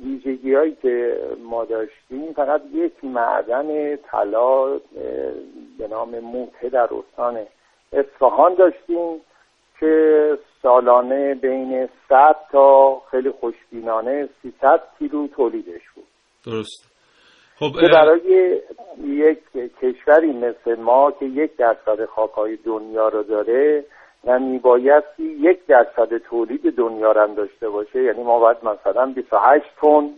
ویژگی 0.04 0.54
هایی 0.54 0.76
که 0.82 1.20
ما 1.44 1.64
داشتیم 1.64 2.32
فقط 2.32 2.62
یک 2.72 3.04
معدن 3.04 3.96
طلا 3.96 4.66
به 5.78 5.88
نام 5.90 6.18
موته 6.18 6.68
در 6.68 6.88
استان 6.94 7.46
اصفهان 7.92 8.54
داشتیم. 8.54 9.20
که 9.80 10.38
سالانه 10.62 11.34
بین 11.34 11.88
100 12.08 12.36
تا 12.52 13.00
خیلی 13.10 13.30
خوشبینانه 13.30 14.28
300 14.42 14.80
کیلو 14.98 15.26
تولیدش 15.28 15.82
بود. 15.94 16.04
درست. 16.46 16.88
خب 17.58 17.80
که 17.80 17.86
برای 17.92 18.60
یک 19.04 19.38
کشوری 19.82 20.32
مثل 20.32 20.80
ما 20.80 21.10
که 21.10 21.24
یک 21.24 21.56
درصد 21.56 22.04
خاکهای 22.04 22.56
دنیا 22.56 23.08
رو 23.08 23.22
داره 23.22 23.84
و 24.24 24.38
میبایستی 24.38 25.22
یک 25.22 25.66
درصد 25.66 26.18
تولید 26.18 26.76
دنیا 26.76 27.12
رو 27.12 27.20
هم 27.20 27.34
داشته 27.34 27.68
باشه. 27.68 28.02
یعنی 28.02 28.22
ما 28.22 28.38
باید 28.38 28.56
مثلا 28.62 29.06
28 29.06 29.64
تن 29.82 30.10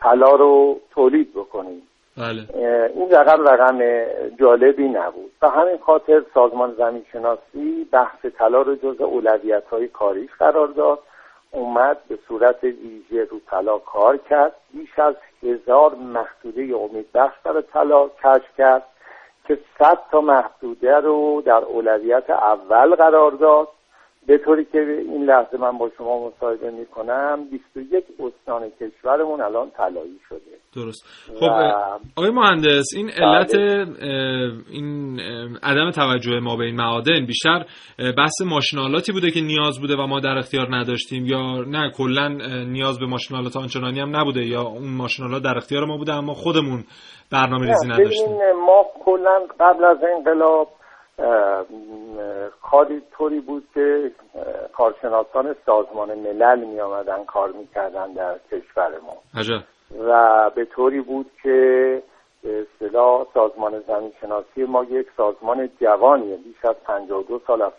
طلا 0.00 0.30
رو 0.30 0.80
تولید 0.90 1.32
بکنیم. 1.34 1.82
بله. 2.20 2.44
این 2.94 3.10
رقم 3.10 3.48
رقم 3.48 3.78
جالبی 4.40 4.88
نبود. 4.88 5.30
و 5.42 5.48
همین 5.48 5.78
خاطر 5.78 6.22
سازمان 6.34 6.74
زمین 6.78 7.04
شناسی 7.12 7.88
بحث 7.92 8.26
طلا 8.38 8.62
رو 8.62 8.74
جز 8.74 9.00
اولویت 9.00 9.64
های 9.70 9.88
کاریش 9.88 10.30
قرار 10.38 10.66
داد. 10.66 10.98
اومد 11.50 11.96
به 12.08 12.18
صورت 12.28 12.64
ویژه 12.64 13.24
رو 13.30 13.40
طلا 13.50 13.78
کار 13.78 14.16
کرد. 14.16 14.52
بیش 14.74 14.98
از 14.98 15.14
هزار 15.42 15.94
محدوده 15.94 16.76
امیدبخش 16.76 17.36
برای 17.44 17.62
طلا 17.72 18.08
کشف 18.08 18.56
کرد 18.58 18.82
که 19.46 19.58
صد 19.78 19.98
تا 20.10 20.20
محدوده 20.20 20.96
رو 20.96 21.42
در 21.46 21.64
اولویت 21.64 22.30
اول 22.30 22.94
قرار 22.94 23.30
داد. 23.30 23.68
به 24.26 24.38
طوری 24.38 24.64
که 24.64 24.78
این 24.78 25.24
لحظه 25.24 25.56
من 25.58 25.78
با 25.78 25.90
شما 25.98 26.26
مصاحبه 26.28 26.70
می 26.70 26.86
کنم 26.86 27.44
21 27.50 28.04
استان 28.20 28.70
کشورمون 28.80 29.40
الان 29.40 29.70
طلایی 29.70 30.20
شده. 30.28 30.40
درست. 30.76 31.04
خب 31.40 31.42
و- 31.42 31.98
آقای 32.16 32.30
مهندس 32.30 32.86
این 32.96 33.10
علت 33.10 33.56
بله. 33.56 33.86
اه، 34.02 34.52
این 34.70 35.20
عدم 35.62 35.90
توجه 35.90 36.40
ما 36.40 36.56
به 36.56 36.64
این 36.64 36.76
معادن 36.76 37.26
بیشتر 37.26 37.64
بحث 38.18 38.42
ماشینالاتی 38.46 39.12
بوده 39.12 39.30
که 39.30 39.40
نیاز 39.40 39.80
بوده 39.80 39.96
و 39.96 40.06
ما 40.06 40.20
در 40.20 40.38
اختیار 40.38 40.66
نداشتیم 40.76 41.26
یا 41.26 41.62
نه 41.68 41.90
کلا 41.96 42.28
نیاز 42.68 42.98
به 42.98 43.06
ماشینالات 43.06 43.56
آنچنانی 43.56 44.00
هم 44.00 44.16
نبوده 44.16 44.40
یا 44.46 44.62
اون 44.62 44.88
ماشینالات 44.96 45.42
در 45.42 45.56
اختیار 45.56 45.84
ما 45.84 45.96
بوده 45.96 46.12
اما 46.14 46.32
خودمون 46.34 46.84
برنامه 47.32 47.66
ریزی 47.66 47.88
نداشتیم. 47.88 48.28
ما 48.66 48.84
کلا 49.04 49.46
قبل 49.60 49.84
از 49.84 49.98
انقلاب 50.16 50.68
کاری 52.62 53.02
طوری 53.12 53.40
بود 53.40 53.68
که 53.74 54.12
کارشناسان 54.72 55.56
سازمان 55.66 56.18
ملل 56.18 56.64
می 56.64 56.80
آمدن 56.80 57.24
کار 57.24 57.52
می‌کردن 57.52 58.12
در 58.12 58.34
کشور 58.52 58.90
ما 59.06 59.40
عجب. 59.40 59.62
و 60.00 60.50
به 60.54 60.64
طوری 60.64 61.00
بود 61.00 61.30
که 61.42 62.02
به 62.42 62.66
اصطلاح 62.66 63.26
سازمان 63.34 63.82
زمین 63.86 64.12
شناسی 64.20 64.64
ما 64.64 64.84
یک 64.84 65.06
سازمان 65.16 65.70
جوانیه 65.80 66.36
بیش 66.36 66.64
از 66.64 66.76
52 66.84 67.40
سال 67.46 67.62
از 67.62 67.72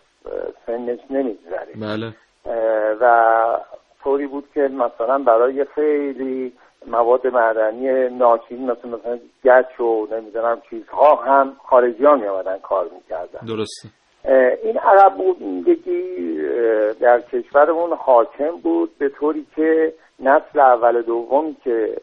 سنش 0.65 0.99
نمیگذره. 1.09 1.73
بله. 1.75 2.13
و 3.01 3.57
طوری 4.03 4.27
بود 4.27 4.47
که 4.53 4.61
مثلا 4.61 5.17
برای 5.19 5.65
خیلی 5.75 6.53
مواد 6.87 7.27
معدنی 7.27 8.09
ناچین 8.09 8.71
مثل 8.71 8.87
مثلا 8.89 9.19
گچ 9.43 9.79
و 9.79 10.07
نمی‌دونم 10.11 10.61
چیزها 10.69 11.15
هم 11.15 11.55
خارجی 11.65 12.05
ها 12.05 12.15
می 12.15 12.27
آمدن 12.27 12.57
کار 12.57 12.85
می‌کردن. 12.93 13.39
درسته. 13.47 13.89
این 14.63 14.77
عرب 14.77 15.13
بودگی 15.15 16.37
در 16.99 17.21
کشورمون 17.21 17.93
حاکم 17.93 18.51
بود 18.63 18.97
به 18.97 19.09
طوری 19.09 19.45
که 19.55 19.93
نسل 20.19 20.59
اول 20.59 21.01
دوم 21.01 21.55
که 21.63 21.97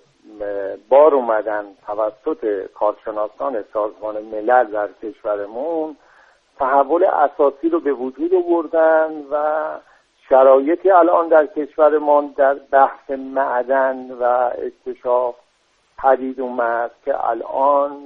بار 0.88 1.14
اومدن 1.14 1.64
توسط 1.86 2.66
کارشناسان 2.74 3.64
سازمان 3.72 4.22
ملل 4.22 4.64
در 4.64 4.88
کشورمون 5.02 5.96
تحول 6.58 7.04
اساسی 7.04 7.68
رو 7.68 7.80
به 7.80 7.92
وجود 7.92 8.34
آوردن 8.34 9.10
و 9.30 9.64
شرایطی 10.28 10.90
الان 10.90 11.28
در 11.28 11.46
کشور 11.46 11.98
ما 11.98 12.30
در 12.36 12.54
بحث 12.54 13.10
معدن 13.10 14.10
و 14.20 14.24
اکتشاف 14.66 15.34
پدید 16.02 16.40
اومد 16.40 16.90
که 17.04 17.28
الان 17.28 17.96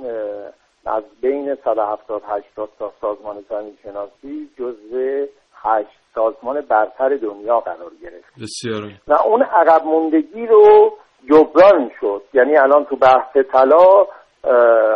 از 0.86 1.02
بین 1.20 1.54
170 1.64 2.22
80 2.26 2.68
تا 2.78 2.92
سازمان 3.00 3.44
زمین 3.50 3.76
شناسی 3.82 4.50
جزو 4.58 5.26
8 5.54 5.88
سازمان 6.14 6.60
برتر 6.60 7.08
دنیا 7.08 7.60
قرار 7.60 7.90
گرفت. 8.02 8.32
بسیار 8.42 8.82
و 9.08 9.12
اون 9.12 9.42
عقب 9.42 9.84
موندگی 9.84 10.46
رو 10.46 10.92
جبران 11.30 11.90
شد. 12.00 12.22
یعنی 12.32 12.56
الان 12.56 12.84
تو 12.84 12.96
بحث 12.96 13.36
طلا 13.52 14.06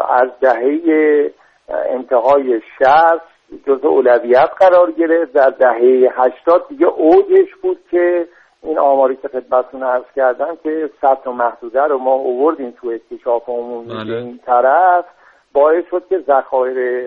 از 0.08 0.30
دهه 0.40 1.32
انتهای 1.68 2.60
60 2.78 3.35
جزء 3.66 3.88
اولویت 3.88 4.50
قرار 4.58 4.90
گرفت. 4.90 5.32
در 5.32 5.50
دهه 5.50 6.12
هشتاد 6.16 6.68
دیگه 6.68 6.86
اوجش 6.86 7.54
بود 7.62 7.78
که 7.90 8.28
این 8.62 8.78
آماری 8.78 9.16
که 9.16 9.28
خدمتتون 9.28 9.82
عرض 9.82 10.04
کردم 10.16 10.56
که 10.62 10.90
سطح 11.00 11.30
و 11.30 11.32
محدوده 11.32 11.82
رو 11.82 11.98
ما 11.98 12.12
اووردیم 12.12 12.70
تو 12.70 12.88
اکتشاف 12.88 13.48
عمومی 13.48 13.94
بله. 13.94 14.16
این 14.16 14.40
طرف 14.46 15.04
باعث 15.52 15.84
شد 15.90 16.08
که 16.08 16.18
ذخایر 16.18 17.06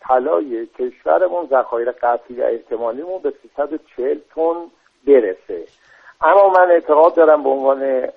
طلای 0.00 0.66
کشورمون 0.66 1.46
ذخایر 1.46 1.92
قطعی 1.92 2.40
و 2.40 2.44
احتمالیمون 2.44 3.22
به 3.22 3.32
340 3.42 4.18
تن 4.34 4.54
برسه. 5.06 5.64
اما 6.20 6.48
من 6.48 6.70
اعتقاد 6.70 7.14
دارم 7.14 7.42
به 7.42 7.48
عنوان 7.48 8.08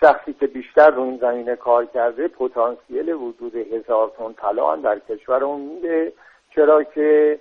شخصی 0.00 0.32
که 0.32 0.46
بیشتر 0.46 0.90
رو 0.90 1.02
این 1.02 1.16
زمینه 1.16 1.56
کار 1.56 1.84
کرده 1.84 2.28
پتانسیل 2.28 3.12
وجود 3.12 3.56
هزار 3.56 4.12
تن 4.18 4.32
طلا 4.32 4.72
هم 4.72 4.80
در 4.80 4.98
کشورمون 4.98 5.60
میده. 5.60 6.12
چرا 6.58 6.82
که 6.82 7.38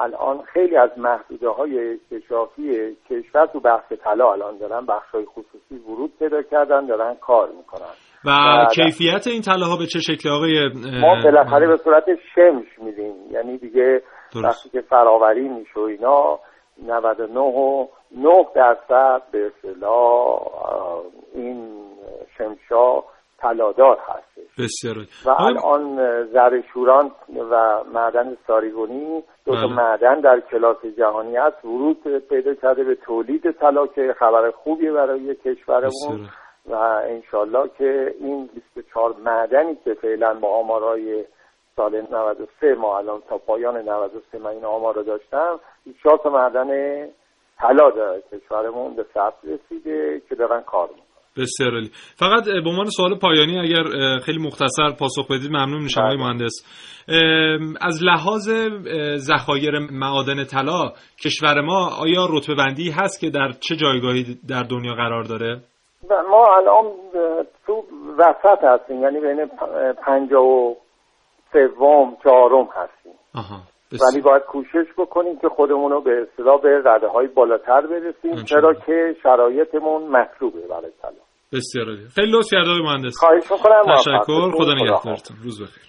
الان 0.00 0.42
خیلی 0.42 0.76
از 0.76 0.90
محدوده 0.96 1.48
های 1.48 1.94
اکتشافی 1.94 2.96
کشور 3.10 3.46
تو 3.46 3.60
بحث 3.60 3.92
طلا 4.04 4.32
الان 4.32 4.58
دارن 4.58 4.86
بخش 4.86 5.10
های 5.14 5.24
خصوصی 5.24 5.74
ورود 5.74 6.12
پیدا 6.18 6.42
کردن 6.42 6.86
دارن 6.86 7.14
کار 7.14 7.48
می‌کنن 7.48 7.94
و. 8.24 8.30
کیفیت 8.74 9.26
این 9.26 9.42
طلاها 9.42 9.76
به 9.76 9.86
چه 9.86 9.98
شکلی 9.98 10.32
آقای 10.32 10.68
ما 11.00 11.22
بالاخره 11.24 11.66
به 11.66 11.76
صورت 11.76 12.04
شمش 12.34 12.78
میدیم 12.78 13.14
یعنی 13.30 13.58
دیگه. 13.58 14.02
وقتی 14.44 14.68
که 14.68 14.80
فراوری 14.80 15.48
میشه 15.48 15.80
و 15.80 15.82
اینا 15.82 16.38
99 16.86 17.40
و 17.40 17.86
9 18.16 18.46
درصد 18.54 19.22
به 19.32 19.46
اصطلاح 19.46 20.40
این 21.34 21.86
شمشا 22.38 23.02
طلادار 23.38 23.98
هستش 24.08 24.45
بسیار. 24.58 24.96
و 25.24 25.30
الان 25.30 25.96
زرشوران 26.24 27.10
و 27.50 27.84
معدن 27.94 28.36
ساریگونی 28.46 29.22
دو 29.44 29.54
تا 29.54 29.66
بله. 29.66 29.76
معدن 29.76 30.20
در 30.20 30.40
کلاس 30.40 30.76
جهانی 30.98 31.36
هست 31.36 31.64
ورود 31.64 32.18
پیدا 32.28 32.54
کرده 32.54 32.84
به 32.84 32.94
تولید 32.94 33.50
طلا 33.50 33.86
که 33.86 34.14
خبر 34.18 34.50
خوبیه 34.50 34.92
برای 34.92 35.34
کشورمون. 35.34 36.28
و 36.66 36.74
انشالله 36.74 37.70
که 37.78 38.14
این 38.20 38.50
24 38.54 39.14
معدنی 39.24 39.76
که 39.84 39.94
فعلا 39.94 40.34
با 40.34 40.48
آمارای 40.48 41.24
سال 41.76 42.00
93 42.10 42.74
ما 42.74 42.98
الان 42.98 43.22
تا 43.28 43.38
پایان 43.38 43.76
93 43.76 44.38
من 44.38 44.50
این 44.50 44.64
آمار 44.64 44.94
رو 44.94 45.02
داشتم 45.02 45.60
24 45.84 46.18
تا 46.18 46.30
معدن 46.30 46.68
طلا 47.58 47.90
در 47.90 48.20
کشورمون 48.32 48.94
به 48.94 49.06
ثبت 49.14 49.44
رسیده 49.44 50.22
که 50.28 50.34
دارن 50.34 50.60
کار 50.60 50.88
می‌کنن 50.88 51.15
بسیار 51.38 51.72
عالی. 51.74 51.90
فقط 52.16 52.44
به 52.44 52.70
عنوان 52.70 52.86
سوال 52.86 53.18
پایانی 53.18 53.58
اگر 53.58 53.84
خیلی 54.18 54.38
مختصر 54.38 54.90
پاسخ 54.98 55.26
بدید 55.30 55.50
ممنون 55.50 55.82
میشم 55.82 56.00
بله. 56.00 56.06
آقای 56.06 56.26
مهندس. 56.26 56.52
ام، 57.08 57.74
از 57.80 58.04
لحاظ 58.04 58.50
ذخایر 59.16 59.78
معادن 59.78 60.44
طلا 60.44 60.92
کشور 61.24 61.60
ما 61.60 61.90
آیا 62.02 62.26
رتبه 62.30 62.54
بندی 62.54 62.90
هست 62.90 63.20
که 63.20 63.30
در 63.30 63.48
چه 63.60 63.76
جایگاهی 63.76 64.38
در 64.48 64.62
دنیا 64.62 64.94
قرار 64.94 65.22
داره؟ 65.24 65.60
ما 66.30 66.56
الان 66.56 66.92
تو 67.66 67.84
وسط 68.18 68.64
هستیم 68.64 69.02
یعنی 69.02 69.20
بین 69.20 69.46
پ- 69.46 70.04
پنجاه 70.06 70.44
و 70.44 70.74
سوم 71.52 72.16
چهارم 72.24 72.68
هستیم. 72.74 73.12
آها 73.34 73.60
ولی 74.12 74.20
باید 74.22 74.42
کوشش 74.42 74.86
بکنیم 74.98 75.38
که 75.38 75.48
خودمون 75.48 75.92
رو 75.92 76.00
به 76.00 76.26
اصطلاح 76.30 76.60
به 76.60 76.82
رده 76.84 77.08
های 77.08 77.26
بالاتر 77.26 77.80
برسیم. 77.86 78.44
چرا 78.44 78.74
که 78.74 79.16
شرایطمون 79.22 80.02
مطلوبه 80.02 80.60
برای 80.70 80.90
طلا. 81.02 81.25
بسیار 81.52 81.86
عالی. 81.86 82.08
خیلی 82.14 82.30
لطف 82.30 82.50
کردید 82.50 82.68
آقای 82.68 82.82
مهندس. 82.82 83.16
خواهش 83.16 83.42
می‌کنم. 83.50 83.96
تشکر. 83.98 84.50
خدا 84.50 84.50
خدا 84.58 84.74
نگهدارتون. 84.74 85.36
روز 85.42 85.62
بخیر. 85.62 85.84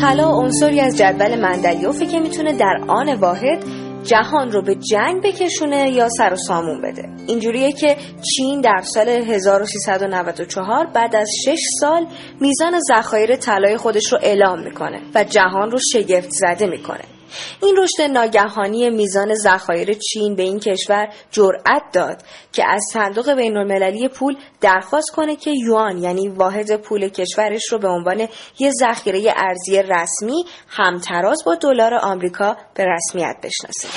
طلا 0.00 0.28
عنصری 0.28 0.80
از 0.80 0.98
جدول 0.98 1.40
مندلیوفه 1.40 2.06
که 2.06 2.20
می‌تونه 2.20 2.52
در 2.52 2.80
آن 2.88 3.14
واحد 3.14 3.64
جهان 4.04 4.52
رو 4.52 4.62
به 4.62 4.74
جنگ 4.74 5.22
بکشونه 5.22 5.90
یا 5.90 6.08
سر 6.08 6.32
و 6.32 6.36
سامون 6.36 6.82
بده. 6.82 7.08
اینجوریه 7.28 7.72
که 7.72 7.96
چین 8.36 8.60
در 8.60 8.80
سال 8.94 9.08
1394 9.08 10.86
بعد 10.94 11.16
از 11.16 11.28
6 11.44 11.58
سال 11.80 12.06
میزان 12.40 12.80
ذخایر 12.88 13.36
طلای 13.36 13.76
خودش 13.76 14.12
رو 14.12 14.18
اعلام 14.22 14.60
می‌کنه 14.60 15.00
و 15.14 15.24
جهان 15.24 15.70
رو 15.70 15.78
شگفت 15.92 16.30
زده 16.30 16.66
می‌کنه. 16.66 17.13
این 17.62 17.76
رشد 17.76 18.02
ناگهانی 18.02 18.90
میزان 18.90 19.34
ذخایر 19.34 19.92
چین 19.92 20.36
به 20.36 20.42
این 20.42 20.60
کشور 20.60 21.08
جرأت 21.30 21.82
داد 21.92 22.22
که 22.52 22.64
از 22.68 22.82
صندوق 22.92 23.32
بین 23.32 23.56
المللی 23.56 24.08
پول 24.08 24.36
درخواست 24.60 25.10
کنه 25.10 25.36
که 25.36 25.50
یوان 25.50 25.98
یعنی 25.98 26.28
واحد 26.28 26.76
پول 26.76 27.08
کشورش 27.08 27.72
رو 27.72 27.78
به 27.78 27.88
عنوان 27.88 28.28
یه 28.58 28.70
ذخیره 28.70 29.34
ارزی 29.36 29.82
رسمی 29.82 30.44
همتراز 30.68 31.42
با 31.46 31.54
دلار 31.54 31.94
آمریکا 31.94 32.56
به 32.74 32.84
رسمیت 32.84 33.36
بشناسه. 33.42 33.88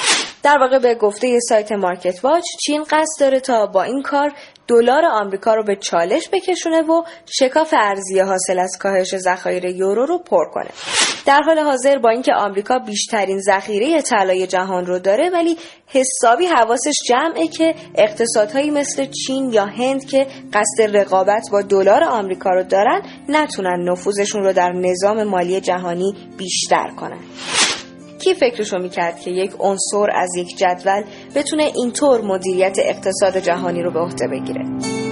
در 0.44 0.58
واقع 0.58 0.80
به 0.80 0.96
گفته 0.96 1.40
سایت 1.40 1.72
مارکت 1.72 2.26
واچ 2.26 2.44
چین 2.66 2.84
قصد 2.84 3.20
داره 3.20 3.40
تا 3.40 3.66
با 3.66 3.84
این 3.84 4.02
کار 4.02 4.34
دلار 4.68 5.06
آمریکا 5.06 5.54
رو 5.56 5.64
به 5.64 5.76
چالش 5.76 6.30
بکشونه 6.32 6.82
و 6.82 7.04
شکاف 7.26 7.74
ارزی 7.78 8.20
حاصل 8.20 8.60
از 8.60 8.78
کاهش 8.80 9.18
ذخایر 9.18 9.66
یورو 9.66 10.06
رو 10.06 10.18
پر 10.18 10.46
کنه. 10.54 10.70
در 11.26 11.42
حال 11.42 11.60
حاضر 11.60 11.98
با 11.98 12.10
اینکه 12.10 12.34
آمریکا 12.34 12.80
بیشترین 12.80 13.42
ذخیره 13.42 14.02
طلای 14.02 14.48
جهان 14.48 14.86
رو 14.86 15.00
داره 15.00 15.30
ولی 15.30 15.58
حسابی 15.88 16.46
حواسش 16.46 16.96
جمعه 17.10 17.48
که 17.48 17.76
اقتصادهایی 17.96 18.72
مثل 18.72 19.06
چین 19.06 19.54
یا 19.54 19.66
هند 19.66 20.06
که 20.06 20.28
قصد 20.54 20.98
رقابت 20.98 21.44
با 21.52 21.62
دلار 21.62 22.04
آمریکا 22.04 22.50
رو 22.50 22.64
دارن 22.64 23.02
نتونن 23.30 23.90
نفوذشون 23.90 24.44
رو 24.44 24.54
در 24.54 24.72
نظام 24.72 25.24
مالی 25.24 25.62
جهانی 25.62 26.16
بیشتر 26.38 26.88
کنن. 27.00 27.20
کی 28.18 28.34
فکرشو 28.34 28.78
می‌کرد 28.78 29.20
که 29.20 29.32
یک 29.32 29.52
عنصر 29.60 30.08
از 30.14 30.30
یک 30.38 30.58
جدول 30.58 31.04
بتونه 31.36 31.72
اینطور 31.76 32.22
مدیریت 32.22 32.78
اقتصاد 32.86 33.38
جهانی 33.38 33.84
رو 33.84 33.92
به 33.92 34.00
عهده 34.00 34.28
بگیره؟ 34.28 35.07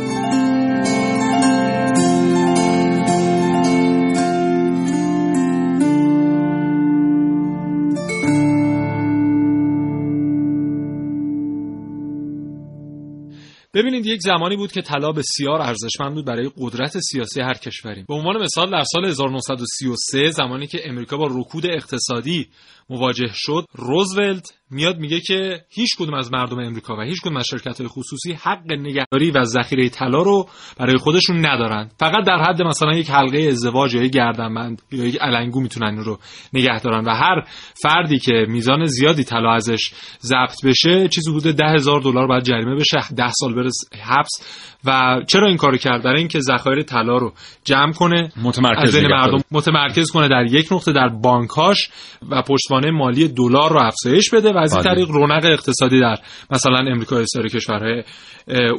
ببینید 13.76 14.06
یک 14.06 14.22
زمانی 14.22 14.56
بود 14.56 14.72
که 14.72 14.82
طلا 14.82 15.12
بسیار 15.12 15.62
ارزشمند 15.62 16.14
بود 16.14 16.26
برای 16.26 16.52
قدرت 16.58 17.00
سیاسی 17.00 17.42
هر 17.42 17.54
کشوری 17.54 18.04
به 18.08 18.14
عنوان 18.14 18.42
مثال 18.42 18.72
در 18.72 18.84
سال 18.94 19.06
1933 19.06 20.32
زمانی 20.32 20.68
که 20.68 20.82
امریکا 20.86 21.18
با 21.18 21.28
رکود 21.32 21.66
اقتصادی 21.66 22.48
مواجه 22.90 23.32
شد 23.34 23.66
روزولت 23.74 24.54
میاد 24.72 24.98
میگه 24.98 25.20
که 25.20 25.66
هیچ 25.70 25.90
کدوم 26.00 26.14
از 26.14 26.34
مردم 26.34 26.60
امریکا 26.60 26.96
و 26.96 27.02
هیچ 27.02 27.22
کدوم 27.22 27.38
از 27.38 27.46
شرکت 27.48 27.78
های 27.80 27.88
خصوصی 27.88 28.34
حق 28.34 28.72
نگهداری 28.72 29.32
و 29.32 29.44
ذخیره 29.44 29.90
طلا 29.90 30.22
رو 30.22 30.50
برای 30.78 30.98
خودشون 30.98 31.46
ندارن. 31.46 31.90
فقط 32.00 32.26
در 32.28 32.38
حد 32.38 32.62
مثلا 32.62 32.98
یک 32.98 33.10
حلقه 33.10 33.38
ازدواج 33.38 33.94
یا 33.94 34.04
یک 34.04 34.12
گردنبند 34.12 34.82
یا 34.92 35.06
یک 35.06 35.18
علنگو 35.22 35.62
می‌تونن 35.62 35.98
رو 35.98 36.20
نگه 36.54 36.80
دارن 36.80 37.06
و 37.06 37.10
هر 37.10 37.48
فردی 37.84 38.20
که 38.20 38.46
میزان 38.48 38.86
زیادی 38.86 39.24
طلا 39.24 39.54
ازش 39.54 39.92
ضبط 40.22 40.66
بشه 40.66 41.08
چیزی 41.08 41.32
حدود 41.32 41.56
ده 41.56 41.66
هزار 41.66 42.02
دلار 42.02 42.28
باید 42.28 42.44
جریمه 42.44 42.76
بشه 42.76 42.98
ده 43.16 43.32
سال 43.32 43.56
بره 43.56 43.70
حبس. 44.04 44.66
و 44.86 45.22
چرا 45.28 45.48
این 45.48 45.58
کارو 45.58 45.78
کرد؟ 45.78 46.04
برای 46.04 46.20
اینکه 46.20 46.40
ذخایر 46.40 46.82
طلا 46.82 47.18
رو 47.18 47.34
جمع 47.64 47.94
کنه 47.94 48.32
متمرکز 48.44 48.96
از. 48.96 49.04
مردم 49.04 49.44
متمرکز 49.52 50.12
کنه 50.12 50.28
در 50.28 50.46
یک 50.46 50.72
نقطه 50.72 50.92
در 50.92 51.08
بانکاش 51.08 51.90
و 52.30 52.42
پشتوانه 52.42 52.92
مالی 52.92 53.28
دلار 53.28 53.74
رو 53.74 53.80
افزایش 53.80 54.30
بده 54.30 54.54
و 54.56 54.58
از 54.58 54.74
این. 54.74 54.84
طریق 54.84 55.10
رونق 55.10 55.46
اقتصادی 55.46 56.00
در 56.00 56.18
مثلا 56.52 56.78
امریکا 56.78 57.16
و 57.16 57.26
سایر 57.26 57.48
کشورهای 57.48 58.04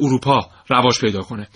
اروپا 0.02 0.40
رواج 0.68 1.00
پیدا 1.00 1.20
کنه. 1.20 1.48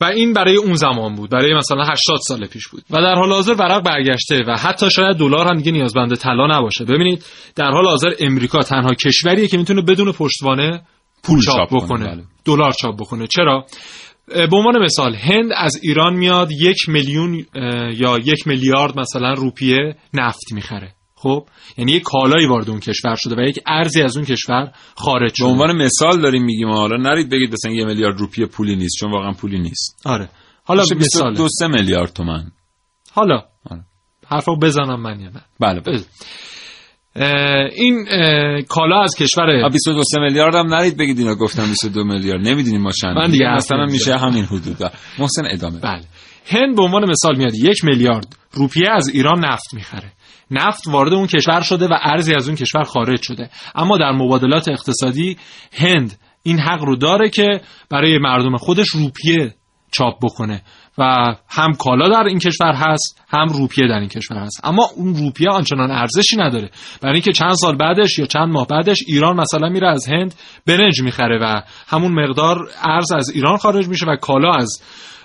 و 0.00 0.04
این 0.04 0.32
برای 0.32 0.56
اون 0.56 0.74
زمان 0.74 1.14
بود 1.14 1.30
برای 1.30 1.54
مثلا 1.54 1.82
80 1.82 2.18
سال 2.28 2.46
پیش 2.46 2.68
بود. 2.68 2.82
و 2.90 2.96
در 2.96 3.14
حال 3.14 3.32
حاضر 3.32 3.54
ورق 3.54 3.82
برگشته 3.82 4.38
و 4.46 4.56
حتی 4.56 4.90
شاید 4.90 5.16
دلار 5.16 5.46
هم 5.46 5.56
دیگه 5.56 5.72
نیازمند 5.72 6.14
طلا 6.14 6.58
نباشه. 6.58 6.84
ببینید 6.84 7.24
در 7.56 7.70
حال 7.70 7.86
حاضر 7.86 8.10
امریکا 8.20 8.58
تنها 8.58 8.94
کشوریه 8.94 9.48
که 9.48 9.56
می‌تونه 9.56 9.82
بدون 9.82 10.12
پشتوانه 10.12 10.82
پول 11.24 11.40
چاپ 11.40 11.56
چاپ 11.56 11.68
کنه، 11.68 11.80
بکنه. 11.80 12.06
بله. 12.06 12.22
دلار 12.44 12.72
چاپ 12.72 13.00
بکنه. 13.00 13.26
چرا؟ 13.26 13.66
به 14.28 14.56
عنوان 14.56 14.82
مثال 14.82 15.14
هند 15.14 15.50
از 15.56 15.80
ایران 15.82 16.16
میاد 16.16 16.52
یک 16.52 16.88
میلیون 16.88 17.46
یا 17.94 18.18
یک 18.18 18.46
میلیارد 18.46 18.98
مثلا 18.98 19.32
روپیه 19.32 19.94
نفت 20.14 20.52
می‌خره. 20.52 20.94
خب؟ 21.22 21.46
یعنی 21.78 21.92
یک 21.92 22.02
کالایی 22.02 22.46
وارد 22.46 22.70
اون 22.70 22.80
کشور 22.80 23.14
شده 23.14 23.34
و 23.36 23.40
یک 23.48 23.58
ارزی 23.66 24.02
از 24.02 24.16
اون 24.16 24.26
کشور 24.26 24.72
خارج 24.94 25.30
به 25.30 25.36
شده. 25.36 25.46
عنوان 25.46 25.76
مثال 25.76 26.20
داریم 26.20 26.44
میگیم 26.44 26.68
حالا 26.68 26.96
نرید 26.96 27.30
بگید 27.30 27.52
مثلا 27.52 27.72
یه 27.72 27.84
میلیارد 27.84 28.18
روپیه 28.18 28.46
پولی 28.46 28.76
نیست 28.76 28.96
چون 29.00 29.10
واقعا 29.12 29.32
پولی 29.32 29.58
نیست. 29.58 30.02
آره. 30.06 30.28
حالا 30.64 30.82
مثال 30.96 31.34
دو 31.34 31.48
سه 31.48 31.66
میلیارد 31.68 32.12
تومن 32.12 32.50
حالا. 33.12 33.42
آره. 33.70 33.82
حرفو 34.26 34.56
بزنم 34.56 35.02
من 35.02 35.20
یا 35.20 35.28
نه 35.28 35.42
بله 35.60 35.80
بله. 35.80 36.00
اه، 37.16 37.70
این 37.74 38.06
اه، 38.10 38.62
کالا 38.62 39.02
از 39.02 39.14
کشور 39.14 39.50
آ، 39.64 39.68
22 39.68 40.02
سه 40.02 40.20
میلیارد 40.20 40.54
هم 40.54 40.74
نرید 40.74 40.96
بگید 40.96 41.18
اینا 41.18 41.34
گفتم 41.34 41.62
22 41.66 42.04
میلیارد. 42.04 42.48
نمی‌دونیم 42.48 42.80
ما 42.82 42.90
چند. 42.92 43.16
من 43.16 43.30
دیگه 43.30 43.54
مثلا 43.54 43.78
نمی‌زنم. 43.78 43.92
میشه 43.92 44.16
همین 44.26 44.44
حدود. 44.44 44.92
محسن 45.18 45.42
ادامه 45.50 45.80
بله. 45.80 46.02
هند 46.46 46.76
به 46.76 46.82
عنوان 46.82 47.10
مثال 47.10 47.36
میاد 47.36 47.54
یک 47.54 47.84
میلیارد 47.84 48.36
روپیه 48.52 48.90
از 48.90 49.08
ایران 49.08 49.44
نفت 49.44 49.74
می‌خره. 49.74 50.12
نفت 50.50 50.82
وارد 50.86 51.12
اون 51.12 51.26
کشور 51.26 51.60
شده 51.60 51.86
و 51.86 51.94
ارزی 52.02 52.34
از 52.34 52.48
اون 52.48 52.56
کشور 52.56 52.82
خارج 52.82 53.22
شده. 53.22 53.50
اما 53.74 53.98
در 53.98 54.12
مبادلات 54.12 54.68
اقتصادی 54.68 55.36
هند 55.72 56.18
این 56.42 56.60
حق 56.60 56.82
رو 56.82 56.96
داره 56.96 57.30
که 57.30 57.60
برای 57.90 58.18
مردم 58.18 58.56
خودش 58.56 58.88
روپیه 58.88 59.54
چاپ 59.92 60.18
بکنه 60.22 60.62
و 60.98 61.34
هم 61.48 61.72
کالا 61.72 62.08
در 62.08 62.22
این 62.22 62.38
کشور 62.38 62.72
هست 62.74 63.22
هم 63.28 63.46
روپیه 63.48 63.88
در 63.88 63.98
این 63.98 64.08
کشور 64.08 64.36
هست. 64.36 64.60
اما 64.64 64.88
اون 64.96 65.14
روپیه 65.14 65.48
آنچنان 65.50 65.90
ارزشی 65.90 66.36
نداره. 66.36 66.70
برای 67.02 67.14
اینکه 67.14 67.32
چند 67.32 67.54
سال 67.54 67.76
بعدش 67.76 68.18
یا 68.18 68.26
چند 68.26 68.48
ماه 68.48 68.66
بعدش 68.66 68.98
ایران 69.06 69.36
مثلا 69.40 69.68
میره 69.68 69.88
از 69.88 70.08
هند 70.08 70.34
برنج 70.66 71.02
می‌خره 71.02 71.38
و 71.42 71.62
همون 71.88 72.12
مقدار 72.12 72.68
ارز 72.82 73.12
از 73.12 73.30
ایران 73.30 73.56
خارج 73.56 73.88
میشه 73.88 74.06
و 74.06 74.16
کالا 74.16 74.52
از 74.52 74.82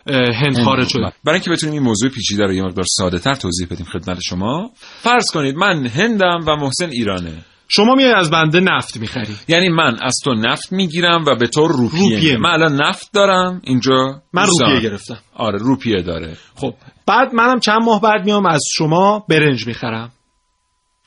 هند 0.07 0.63
خارج 0.65 0.87
شده 0.87 1.11
برای 1.23 1.35
اینکه 1.35 1.51
بتونیم 1.51 1.73
این 1.73 1.83
موضوع 1.83 2.09
پیچیده 2.09 2.43
رو 2.43 2.53
یه 2.53 2.63
مقدار 2.63 2.85
ساده 2.87 3.19
تر 3.19 3.35
توضیح 3.35 3.67
بدیم 3.71 3.85
خدمت 3.85 4.19
شما. 4.21 4.71
فرض 4.75 5.25
کنید 5.33 5.55
من 5.55 5.87
هندم 5.87 6.39
و 6.47 6.55
محسن 6.55 6.89
ایرانه. 6.89 7.33
شما 7.67 7.95
میای 7.95 8.11
از 8.11 8.31
بنده 8.31 8.59
نفت 8.59 8.97
می‌خری. 8.97 9.35
یعنی 9.47 9.69
من 9.69 9.97
از 10.01 10.13
تو 10.23 10.33
نفت 10.33 10.71
می‌گیرم 10.71 11.25
و 11.27 11.35
به 11.35 11.47
تو 11.47 11.67
روپیه, 11.67 12.15
روپیه. 12.15 12.37
من 12.37 12.49
الان 12.49 12.81
نفت 12.81 13.13
دارم 13.13 13.61
اینجا. 13.63 14.21
من 14.33 14.45
دوستان. 14.45 14.69
روپیه 14.69 14.89
گرفتم. 14.89 15.17
آره 15.35 15.57
روپیه 15.57 16.01
داره. 16.01 16.37
خب. 16.55 16.73
بعد 17.07 17.33
منم 17.33 17.59
چند 17.59 17.81
ماه 17.85 18.01
بعد 18.01 18.25
میام 18.25 18.45
از 18.45 18.61
شما 18.73 19.25
برنج 19.29 19.67
می‌خرم. 19.67 20.11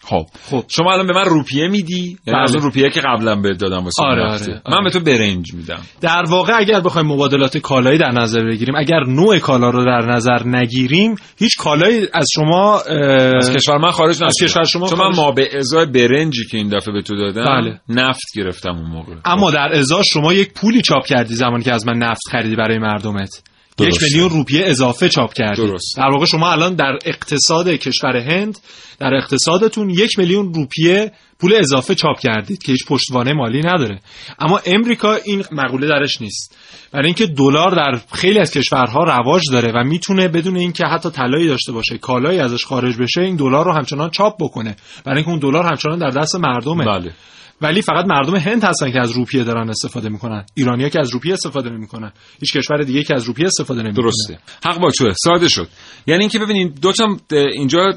خب 0.08 0.26
خب 0.50 0.64
شما 0.68 0.92
الان 0.92 1.06
به 1.06 1.12
من 1.12 1.24
روپیه 1.24 1.68
میدی 1.68 2.02
یعنی 2.02 2.16
بله. 2.26 2.42
از 2.42 2.54
اون 2.54 2.64
روپیه 2.64 2.90
که 2.90 3.00
قبلا 3.00 3.36
بهت 3.36 3.58
دادم 3.58 3.84
واسه 3.84 4.02
آره،. 4.02 4.22
آره، 4.22 4.32
آره. 4.32 4.62
من 4.68 4.84
به 4.84 4.90
تو 4.90 5.00
برنج 5.00 5.54
میدم 5.54 5.80
در 6.00 6.24
واقع 6.28 6.52
اگر 6.58 6.80
بخوایم 6.80 7.08
مبادلات 7.08 7.58
کالایی 7.58 7.98
در 7.98 8.10
نظر 8.10 8.44
بگیریم 8.44 8.74
اگر 8.76 9.00
نوع 9.00 9.38
کالا 9.38 9.70
رو 9.70 9.84
در 9.84 10.12
نظر 10.12 10.46
نگیریم 10.46 11.14
هیچ 11.38 11.56
کالایی 11.58 12.06
از 12.14 12.26
شما 12.34 12.78
اه، 12.78 13.36
از 13.36 13.52
کشور 13.52 13.78
من 13.78 13.90
خارج 13.90 14.24
از 14.24 14.34
نشد 14.42 14.44
کشور 14.44 14.64
شما 14.64 14.88
چون 14.88 14.98
من 14.98 15.16
ما 15.16 15.32
به 15.32 15.58
ازای 15.58 15.86
برنجی 15.86 16.46
که 16.50 16.56
این 16.56 16.68
دفعه 16.68 16.94
به 16.94 17.02
تو 17.02 17.16
دادم 17.16 17.44
بله. 17.44 17.80
نفت 17.88 18.24
گرفتم 18.36 18.76
اون 18.76 18.90
موقع 18.90 19.14
اما 19.24 19.50
در 19.50 19.68
ازا 19.72 20.02
شما 20.02 20.32
یک 20.32 20.52
پولی 20.52 20.82
چاپ 20.82 21.06
کردی 21.06 21.34
زمانی 21.34 21.64
که 21.64 21.72
از 21.72 21.86
من 21.86 21.98
نفت 21.98 22.22
خریدی 22.30 22.56
برای 22.56 22.78
مردمت 22.78 23.42
یک. 23.80 24.02
میلیون 24.02 24.30
روپیه 24.30 24.62
اضافه 24.66 25.08
چاپ 25.08 25.34
کردی 25.34 25.66
درست. 25.66 25.96
در 25.96 26.10
واقع 26.12 26.24
شما 26.24 26.52
الان 26.52 26.74
در 26.74 26.98
اقتصاد 27.04 27.68
کشور 27.68 28.16
هند 28.16 28.58
در 28.98 29.14
اقتصادتون 29.14 29.90
یک 29.90 30.18
میلیون 30.18 30.54
روپیه 30.54 31.12
پول 31.38 31.54
اضافه 31.54 31.94
چاپ 31.94 32.18
کردید 32.18 32.62
که 32.62 32.72
هیچ 32.72 32.86
پشتوانه 32.86 33.32
مالی 33.32 33.60
نداره. 33.60 34.00
اما 34.38 34.60
امریکا 34.66 35.14
این 35.14 35.44
مقوله 35.52 35.88
درش 35.88 36.20
نیست. 36.20 36.56
برای 36.92 37.06
اینکه 37.06 37.26
دلار 37.26 37.70
در 37.70 38.00
خیلی 38.12 38.38
از 38.38 38.50
کشورها 38.50 39.04
رواج 39.04 39.42
داره 39.52 39.72
و 39.72 39.84
می‌تونه 39.84 40.28
بدون 40.28 40.56
اینکه 40.56 40.84
حتی 40.84 41.10
طلایی 41.10 41.48
داشته 41.48 41.72
باشه 41.72 41.98
کالایی 41.98 42.38
ازش 42.38 42.64
خارج 42.64 42.96
بشه 42.96 43.20
این 43.20 43.36
دلار 43.36 43.64
رو 43.64 43.72
همچنان 43.72 44.10
چاپ 44.10 44.36
بکنه. 44.40 44.76
برای 45.04 45.16
اینکه 45.16 45.30
اون 45.30 45.38
دلار 45.38 45.66
همچنان 45.66 45.98
در 45.98 46.10
دست 46.10 46.36
مردمه. 46.36 46.84
بله. 46.84 47.12
ولی 47.60 47.82
فقط 47.82 48.06
مردم 48.06 48.36
هند 48.36 48.64
هستن 48.64 48.92
که 48.92 49.00
از 49.00 49.10
روپیه 49.10 49.44
دارن 49.44 49.70
استفاده 49.70 50.08
می‌کنن. 50.08 50.44
ایرانیا 50.54 50.88
که 50.88 51.00
از 51.00 51.10
روپیه 51.10 51.32
استفاده 51.32 51.70
نمی‌کنن 51.70 52.12
هیچ 52.40 52.56
کشور 52.56 52.82
دیگه 52.82 53.02
که 53.02 53.14
از 53.14 53.24
روپیه 53.24 53.46
استفاده 53.46 53.82
نمی‌کنه. 53.82 54.02
درسته. 54.02 54.38
حق 54.64 54.80
با 54.80 54.90
توه. 54.90 55.12
ساده 55.24 55.48
شد. 55.48 55.68
یعنی 56.06 56.20
اینکه 56.20 56.38
ببینید 56.38 56.80
دو 56.80 56.92
تا 56.92 57.16
اینجا 57.30 57.90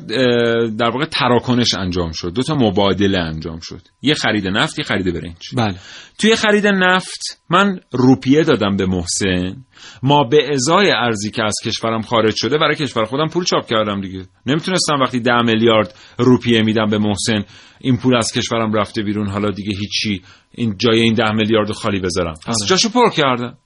در 0.79 0.89
واقع 0.89 1.05
تراکنش 1.05 1.73
انجام 1.73 2.11
شد. 2.11 2.33
دو 2.33 2.41
تا 2.41 2.55
مبادله 2.55 3.19
انجام 3.19 3.59
شد. 3.59 3.81
یه 4.01 4.13
خرید 4.13 4.47
نفت 4.47 4.79
یه 4.79 4.85
خرید 4.85 5.13
برنج. 5.13 5.35
بله. 5.55 5.75
توی 6.19 6.35
خرید 6.35 6.67
نفت 6.67 7.43
من 7.49 7.79
روپیه 7.91 8.43
دادم 8.43 8.75
به 8.75 8.85
محسن. 8.85 9.65
ما 10.03 10.23
به 10.23 10.37
ازای 10.53 10.91
ارزی 10.91 11.31
که 11.31 11.43
از 11.43 11.55
کشورم 11.65 12.01
خارج 12.01 12.33
شده 12.35 12.57
برای 12.57 12.75
کشور 12.75 13.05
خودم 13.05 13.27
پول 13.27 13.43
چاپ 13.43 13.65
کردم 13.65 14.01
دیگه. 14.01 14.25
نمی‌تونستم 14.45 14.99
وقتی 15.01 15.19
ده 15.19 15.41
میلیارد 15.41 15.95
روپیه 16.17 16.61
میدم 16.61 16.85
به 16.85 16.97
محسن 16.97 17.43
این 17.81 17.97
پول 17.97 18.15
از 18.15 18.31
کشورم 18.31 18.73
رفته 18.73 19.03
بیرون 19.03 19.27
حالا 19.27 19.49
دیگه 19.49 19.77
هیچی. 19.77 20.21
این 20.51 20.75
جای 20.77 20.99
این 20.99 21.13
ده 21.13 21.31
میلیارد 21.31 21.71
خالی 21.71 21.99
بذارم. 21.99 22.33
از 22.47 22.57
آره. 22.61 22.69
جاشو 22.69 22.89
پر 22.89 23.09
کردم. 23.09 23.57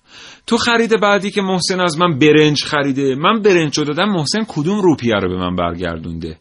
تو 0.48 0.58
خرید 0.58 1.00
بعدی 1.02 1.32
که 1.32 1.42
محسن 1.42 1.80
از 1.80 1.98
من 1.98 2.20
برنج 2.20 2.64
خریده 2.64 3.16
من 3.16 3.42
برنج 3.42 3.78
رو 3.78 3.86
دادم 3.86 4.10
محسن 4.10 4.44
کدوم 4.48 4.82
روپیه 4.82 5.16
رو 5.16 5.30
به 5.30 5.38
من 5.38 5.56
برگردونده؟ 5.56 6.38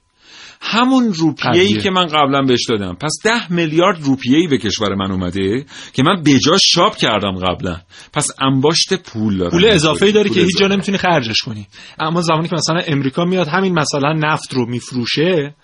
همون 0.64 1.12
روپیه 1.12 1.62
ای. 1.62 1.78
که 1.78 1.90
من 1.90 2.06
قبلا 2.06 2.42
بهش 2.42 2.66
دادم. 2.68 2.96
پس 3.00 3.12
ده 3.24 3.52
میلیارد 3.52 4.02
روپیه 4.02 4.38
ای 4.38 4.46
به 4.46 4.58
کشور 4.58 4.94
من 4.94 5.10
اومده 5.10 5.64
که 5.92 6.02
من 6.02 6.22
بجاش 6.22 6.60
شاپ 6.74 6.96
کردم 6.96 7.34
قبلا. 7.34 7.76
پس 8.12 8.26
انباشت 8.40 8.94
پول 8.94 9.38
دارم. 9.38 9.50
پول 9.50 9.64
اضافه 9.64 10.06
ای 10.06 10.12
داری 10.12 10.30
که 10.30 10.40
هیچ 10.40 10.58
جا. 10.58 10.66
نمی‌تونی 10.66 10.98
خرجش 10.98 11.38
کنی. 11.38 11.66
اما 12.00 12.20
زمانی 12.20 12.48
که 12.48 12.56
مثلا 12.56 12.80
امریکا 12.86 13.24
میاد 13.24 13.48
همین 13.48 13.78
مثلا 13.78 14.12
نفت 14.12 14.54
رو 14.54 14.66
میفروشه 14.66 15.54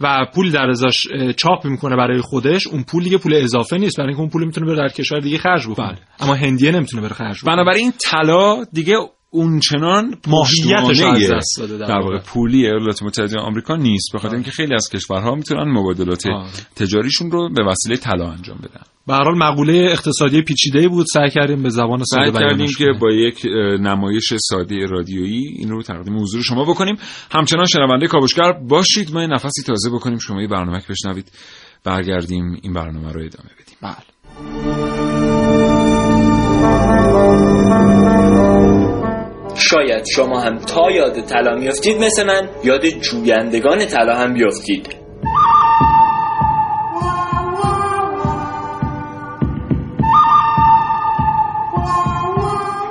و 0.00 0.26
پول 0.34 0.50
در 0.50 0.70
ازاش 0.70 0.96
چاپ 1.36 1.66
می‌کنه 1.66 1.96
برای 1.96 2.20
خودش 2.20 2.66
اون 2.66 2.84
پول 2.84 3.04
دیگه 3.04 3.18
پول 3.18 3.34
اضافه 3.34 3.76
نیست. 3.76 3.96
برای 3.96 4.08
اینکه 4.08 4.20
اون 4.20 4.30
پول 4.30 4.44
می‌تونه 4.44 4.66
بره 4.66 4.76
در 4.76 4.88
کشور 4.88 5.20
دیگه 5.20 5.38
خرج 5.38 5.66
بکنه. 5.66 5.86
بله. 5.86 5.98
اما 6.20 6.34
هندیه 6.34 6.70
نمی‌تونه 6.72 7.02
بره 7.02 7.14
خرج 7.14 7.40
بکنه. 7.40 7.54
بنابراین 7.54 7.92
طلا 8.10 8.64
دیگه 8.72 8.94
اونچنان 9.36 10.14
ماهیتش 10.26 11.00
از 11.00 11.30
دست 11.32 11.56
داده 11.58 11.78
در 11.78 11.86
در 11.86 11.98
واقع. 11.98 12.18
پولی 12.18 12.66
ایالات 12.66 13.02
متحده 13.02 13.40
آمریکا 13.40 13.76
نیست. 13.76 14.12
به 14.12 14.18
خاطر 14.18 14.34
اینکه 14.34 14.50
خیلی 14.50 14.74
از 14.74 14.88
کشورها 14.88 15.34
می‌تونن 15.34 15.72
مبادلات. 15.72 16.22
تجاریشون 16.76 17.30
رو 17.30 17.48
به 17.54 17.64
وسیله 17.64 17.96
طلا 17.96 18.30
انجام 18.30 18.58
بدن. 18.58 18.82
به 19.06 19.14
هر 19.14 19.24
حال 19.24 19.38
مقوله 19.38 19.88
اقتصادی 19.92 20.42
پیچیده 20.42 20.88
بود. 20.88 21.06
سعی 21.12 21.30
کردیم 21.30 21.62
به 21.62 21.68
زبان 21.68 22.04
ساده 22.04 22.30
بیانش 22.30 22.76
که 22.76 22.84
کنیم. 22.84 22.98
با 22.98 23.12
یک 23.12 23.46
نمایش 23.80 24.34
ساده 24.38 24.86
رادیویی 24.86 25.48
این 25.58 25.70
رو 25.70 25.82
تقدیم 25.82 26.18
حضور 26.18 26.42
شما 26.42 26.64
بکنیم. 26.64 26.96
همچنان 27.30 27.64
شنونده 27.66 28.06
کاوشگر 28.06 28.52
باشید. 28.52 29.14
ما 29.14 29.26
نفسی 29.26 29.62
تازه 29.66 29.90
بکنیم. 29.90 30.18
شما 30.18 30.42
یه 30.42 30.48
برنامه 30.48 30.82
بشنوید. 30.90 31.32
برگردیم. 31.84 32.58
این 32.62 32.72
برنامه 32.72 33.12
رو 33.12 33.20
ادامه 33.24 33.50
بدیم. 33.60 33.76
بله. 33.82 33.96
شاید 39.58 40.04
شما 40.14 40.40
هم 40.40 40.58
تا 40.58 40.90
یاد 40.90 41.20
طلا 41.20 41.54
میافتید 41.54 41.98
مثل 41.98 42.26
من 42.26 42.48
یاد 42.64 42.86
جویندگان 42.86 43.86
طلا 43.86 44.14
هم 44.14 44.34
بیافتید. 44.34 45.06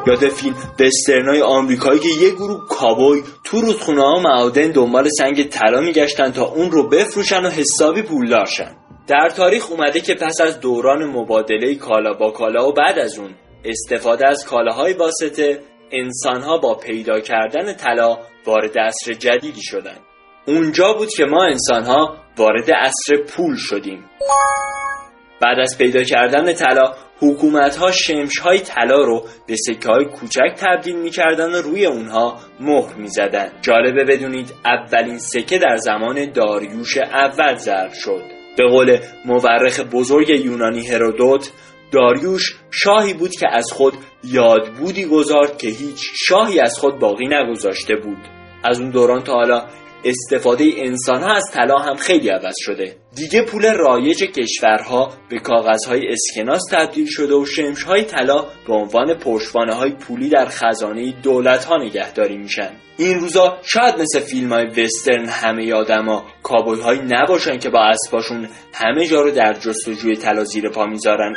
یاد 0.08 0.30
فیلم 0.30 0.56
وسترنای 0.80 1.42
آمریکایی 1.42 2.00
که 2.00 2.10
یه 2.22 2.32
گروه 2.32 2.68
کابوی 2.70 3.24
تو 3.44 3.62
رودخونه 3.62 4.02
ها 4.02 4.20
معادن 4.20 4.72
دنبال 4.72 5.10
سنگ 5.18 5.50
طلا 5.50 5.82
میگشتن 5.82 6.32
تا 6.32 6.46
اون 6.46 6.72
رو 6.72 6.90
بفروشن 6.90 7.46
و 7.46 7.50
حسابی 7.50 8.02
پولدار 8.02 8.46
شن 8.46 8.76
در 9.08 9.30
تاریخ 9.30 9.72
اومده 9.72 10.00
که 10.00 10.16
پس 10.16 10.42
از 10.42 10.60
دوران 10.60 11.06
مبادله 11.06 11.76
کالا 11.76 12.14
با 12.14 12.32
کالا 12.32 12.68
و 12.68 12.74
بعد 12.74 13.00
از 13.00 13.18
اون 13.20 13.30
استفاده 13.66 14.28
از 14.28 14.46
کالاهای 14.46 14.94
واسطه 14.94 15.60
انسانها 15.96 16.58
با 16.58 16.76
پیدا 16.76 17.20
کردن 17.20 17.74
طلا 17.74 18.18
وارد 18.46 18.80
عصر 18.80 19.14
جدیدی 19.14 19.62
شدن 19.64 19.98
اونجا 20.48 20.94
بود 20.94 21.10
که 21.18 21.26
ما 21.26 21.44
انسانها 21.44 22.16
وارد 22.38 22.72
عصر 22.72 23.24
پول 23.28 23.56
شدیم. 23.58 24.06
بعد 25.42 25.60
از 25.60 25.78
پیدا 25.78 26.04
کردن 26.04 26.54
طلا 26.54 26.94
حکومت 27.20 27.76
ها 27.76 27.92
شمش 27.92 28.40
های 28.40 28.60
طلا 28.60 29.04
رو 29.04 29.26
به 29.48 29.56
سکه 29.56 29.90
های 29.90 30.06
کوچک 30.06 30.54
تبدیل 30.58 30.96
می‌کردن 30.96 31.52
و 31.52 31.62
روی 31.62 31.86
اونها 31.86 32.40
مهر 32.60 32.96
می‌زدن. 32.96 33.52
جالبه 33.62 34.04
بدونید 34.04 34.54
اولین 34.66 35.18
سکه 35.18 35.58
در 35.58 35.76
زمان 35.78 36.32
داریوش 36.32 36.98
اول 36.98 37.56
ضرب 37.56 37.94
شد. 37.94 38.24
به 38.58 38.68
قول 38.68 38.98
مورخ 39.26 39.80
بزرگ 39.80 40.30
یونانی 40.30 40.88
هرودوت 40.88 41.52
داریوش 41.92 42.56
شاهی 42.72 43.14
بود 43.14 43.32
که 43.32 43.48
از 43.52 43.66
خود 43.72 43.94
یادبودی 44.26 45.06
گذارد 45.06 45.58
که 45.58 45.68
هیچ 45.68 46.00
شاهی 46.28 46.60
از 46.60 46.78
خود 46.80 47.00
باقی 47.00 47.28
نگذاشته 47.28 47.96
بود. 47.96 48.18
از 48.64 48.80
اون 48.80 48.90
دوران 48.90 49.24
تا 49.24 49.34
حالا 49.34 49.66
استفاده 50.06 50.66
انسان 50.78 51.22
ها 51.22 51.36
از 51.36 51.52
طلا 51.54 51.78
هم 51.78 51.96
خیلی 51.96 52.30
عوض 52.30 52.56
شده. 52.58 52.96
دیگه 53.16 53.42
پول 53.42 53.74
رایج 53.74 54.24
کشورها 54.24 55.14
به 55.30 55.40
کاغذهای 55.40 56.08
اسکناس 56.08 56.62
تبدیل 56.72 57.06
شده 57.10 57.36
و 57.36 57.46
شمشهای 57.46 58.04
طلا 58.04 58.46
به 58.68 58.74
عنوان 58.74 59.14
پشتوانه 59.14 59.74
های 59.74 59.92
پولی 59.92 60.30
در 60.30 60.46
خزانه 60.46 61.14
دولت 61.24 61.66
ها 61.66 61.78
نگهداری 61.78 62.38
میشن. 62.38 62.72
این 62.98 63.20
روزا 63.20 63.58
شاید 63.64 63.96
مثل 64.00 64.20
فیلم 64.20 64.54
های 64.54 64.66
وسترن 64.66 65.30
همه 65.30 65.74
آدما 65.74 66.26
کابوی 66.44 66.82
هایی 66.82 67.02
نباشن 67.02 67.58
که 67.58 67.70
با 67.70 67.80
اسباشون 67.80 68.48
همه 68.74 69.08
جا 69.08 69.22
رو 69.22 69.32
در 69.32 69.54
جستجوی 69.54 70.16
طلا 70.16 70.44
زیر 70.44 70.70
پا 70.70 70.86
می‌ذارن. 70.86 71.34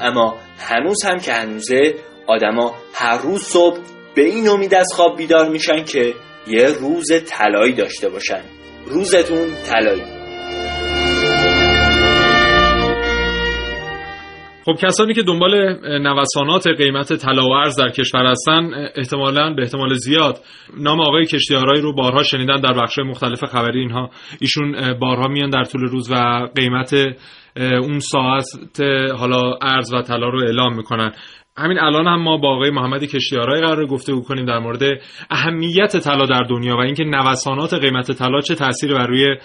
اما 0.00 0.36
هنوز 0.58 1.04
هم 1.04 1.18
که 1.18 1.32
هنوزه 1.32 1.94
آدما 2.26 2.74
هر 2.94 3.18
روز 3.18 3.42
صبح 3.42 3.78
به 4.14 4.22
این 4.22 4.48
امید 4.48 4.74
از 4.74 4.86
خواب 4.94 5.16
بیدار 5.16 5.48
میشن 5.48 5.84
که 5.84 6.14
یه 6.46 6.66
روز 6.66 7.06
طلایی 7.26 7.74
داشته 7.74 8.08
باشن. 8.08 8.42
روزتون 8.86 9.48
طلایی. 9.70 10.16
خب 14.64 14.72
کسانی 14.82 15.14
که 15.14 15.22
دنبال 15.22 15.78
نوسانات 16.02 16.66
قیمت 16.66 17.12
طلا 17.12 17.48
و 17.48 17.52
ارز 17.52 17.76
در 17.76 17.88
کشور 17.88 18.26
هستن 18.26 18.70
احتمالاً 18.96 19.54
به 19.54 19.62
احتمال 19.62 19.94
زیاد 19.94 20.38
نام 20.76 21.00
آقای 21.00 21.24
کشتیارایی 21.24 21.82
رو 21.82 21.94
بارها 21.94 22.22
شنیدن 22.22 22.60
در 22.60 22.72
بخش 22.82 22.98
مختلف 22.98 23.44
خبری 23.44 23.80
اینها. 23.80 24.10
ایشون 24.40 24.98
بارها 25.00 25.28
میان 25.28 25.50
در 25.50 25.64
طول 25.64 25.80
روز 25.80 26.10
و 26.10 26.48
قیمت 26.54 26.94
اون 27.56 27.98
ساعت 27.98 28.80
حالا 29.18 29.58
ارز 29.62 29.94
و 29.94 30.02
طلا 30.02 30.28
رو 30.28 30.38
اعلام 30.38 30.76
می‌کنن. 30.76 31.12
همین 31.58 31.78
الان 31.80 32.06
هم 32.06 32.22
ما 32.22 32.36
با 32.36 32.48
آقای 32.54 32.70
محمد 32.70 33.04
کشتیارای 33.04 33.60
قرار 33.60 33.86
گفتگو 33.86 34.22
کنیم 34.22 34.44
در 34.44 34.58
مورد 34.58 34.82
اهمیت 35.30 35.96
طلا 36.04 36.26
در 36.26 36.42
دنیا 36.50 36.76
و 36.76 36.80
اینکه 36.80 37.04
نوسانات 37.04 37.74
قیمت 37.74 38.12
طلا 38.12 38.40
چه 38.40 38.54
تأثیری 38.54 38.94
بر 38.94 39.06
روی 39.06 39.36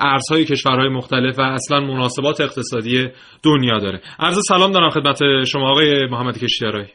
ارزهای 0.00 0.44
کشورهای 0.44 0.88
مختلف 0.88 1.38
و 1.38 1.42
اصلا 1.42 1.80
مناسبات 1.80 2.40
اقتصادی 2.40 3.08
دنیا 3.44 3.78
داره. 3.78 4.00
عرض 4.20 4.38
سلام 4.48 4.72
دارم 4.72 4.90
خدمت 4.90 5.44
شما 5.44 5.70
آقای 5.70 6.06
محمد 6.06 6.38
کشتیارای. 6.38 6.86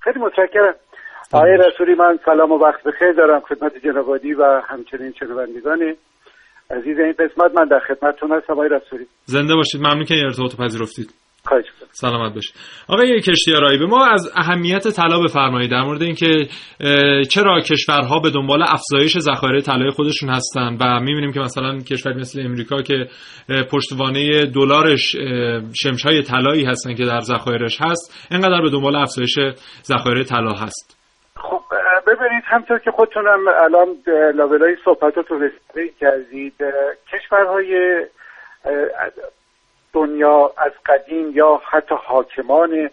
خیلی 0.00 0.18
متشکرم. 0.18 0.74
آقای 1.32 1.56
رسولی 1.56 1.94
من 1.94 2.18
سلام 2.24 2.52
و 2.52 2.58
وقت 2.58 2.82
بخیر 2.84 3.12
دارم 3.12 3.40
خدمت 3.40 3.72
جنابادی 3.84 4.34
و 4.34 4.62
همچنین 4.68 5.12
شنوندگان 5.20 5.94
عزیز 6.72 6.98
این 6.98 7.12
قسمت 7.12 7.58
من 7.58 7.64
در 7.64 7.78
خدمتتون 7.78 8.32
هستم 8.32 8.52
آقای 8.52 8.68
رسولی. 8.68 9.06
زنده 9.24 9.54
باشید. 9.54 9.80
ممنون 9.80 10.04
که 10.04 10.14
ارتباط 10.14 10.56
پذیرفتید. 10.56 11.14
خواهش 11.44 11.64
سلامت 11.90 12.34
باشید. 12.34 12.54
آقای 12.88 13.20
کشتیارایی 13.20 13.78
به 13.78 13.86
ما 13.86 14.06
از 14.06 14.32
اهمیت 14.36 14.88
طلا 14.88 15.20
بفرمایید 15.20 15.70
در 15.70 15.82
مورد 15.82 16.02
اینکه 16.02 16.48
چرا 17.30 17.60
کشورها 17.60 18.18
به 18.18 18.30
دنبال 18.30 18.62
افزایش 18.62 19.18
ذخایر 19.18 19.60
طلای 19.60 19.90
خودشون 19.90 20.30
هستن 20.30 20.76
و 20.80 21.00
می‌بینیم 21.00 21.32
که 21.32 21.40
مثلا 21.40 21.78
کشوری 21.78 22.20
مثل 22.20 22.40
امریکا 22.40 22.82
که 22.82 23.06
پشتوانه 23.70 24.46
دلارش 24.46 25.16
شمشای 25.82 26.22
طلایی 26.22 26.64
هستن 26.64 26.94
که 26.94 27.04
در 27.04 27.20
ذخایرش 27.20 27.80
هست 27.80 28.28
اینقدر 28.30 28.62
به 28.62 28.70
دنبال 28.70 28.96
افزایش 28.96 29.38
ذخایر 29.84 30.22
طلا 30.22 30.52
هست. 30.52 30.98
خب 31.36 31.60
همطور 32.52 32.78
که 32.78 32.90
خودتونم 32.90 33.48
الان 33.48 33.96
لابلای 34.34 34.76
صحبتاتون 34.84 35.42
رسیده 35.42 35.88
کردید 36.00 36.54
کشورهای 37.12 38.02
دنیا 39.92 40.52
از 40.56 40.72
قدیم 40.86 41.30
یا 41.30 41.62
حتی 41.64 41.94
حاکمان 41.94 42.90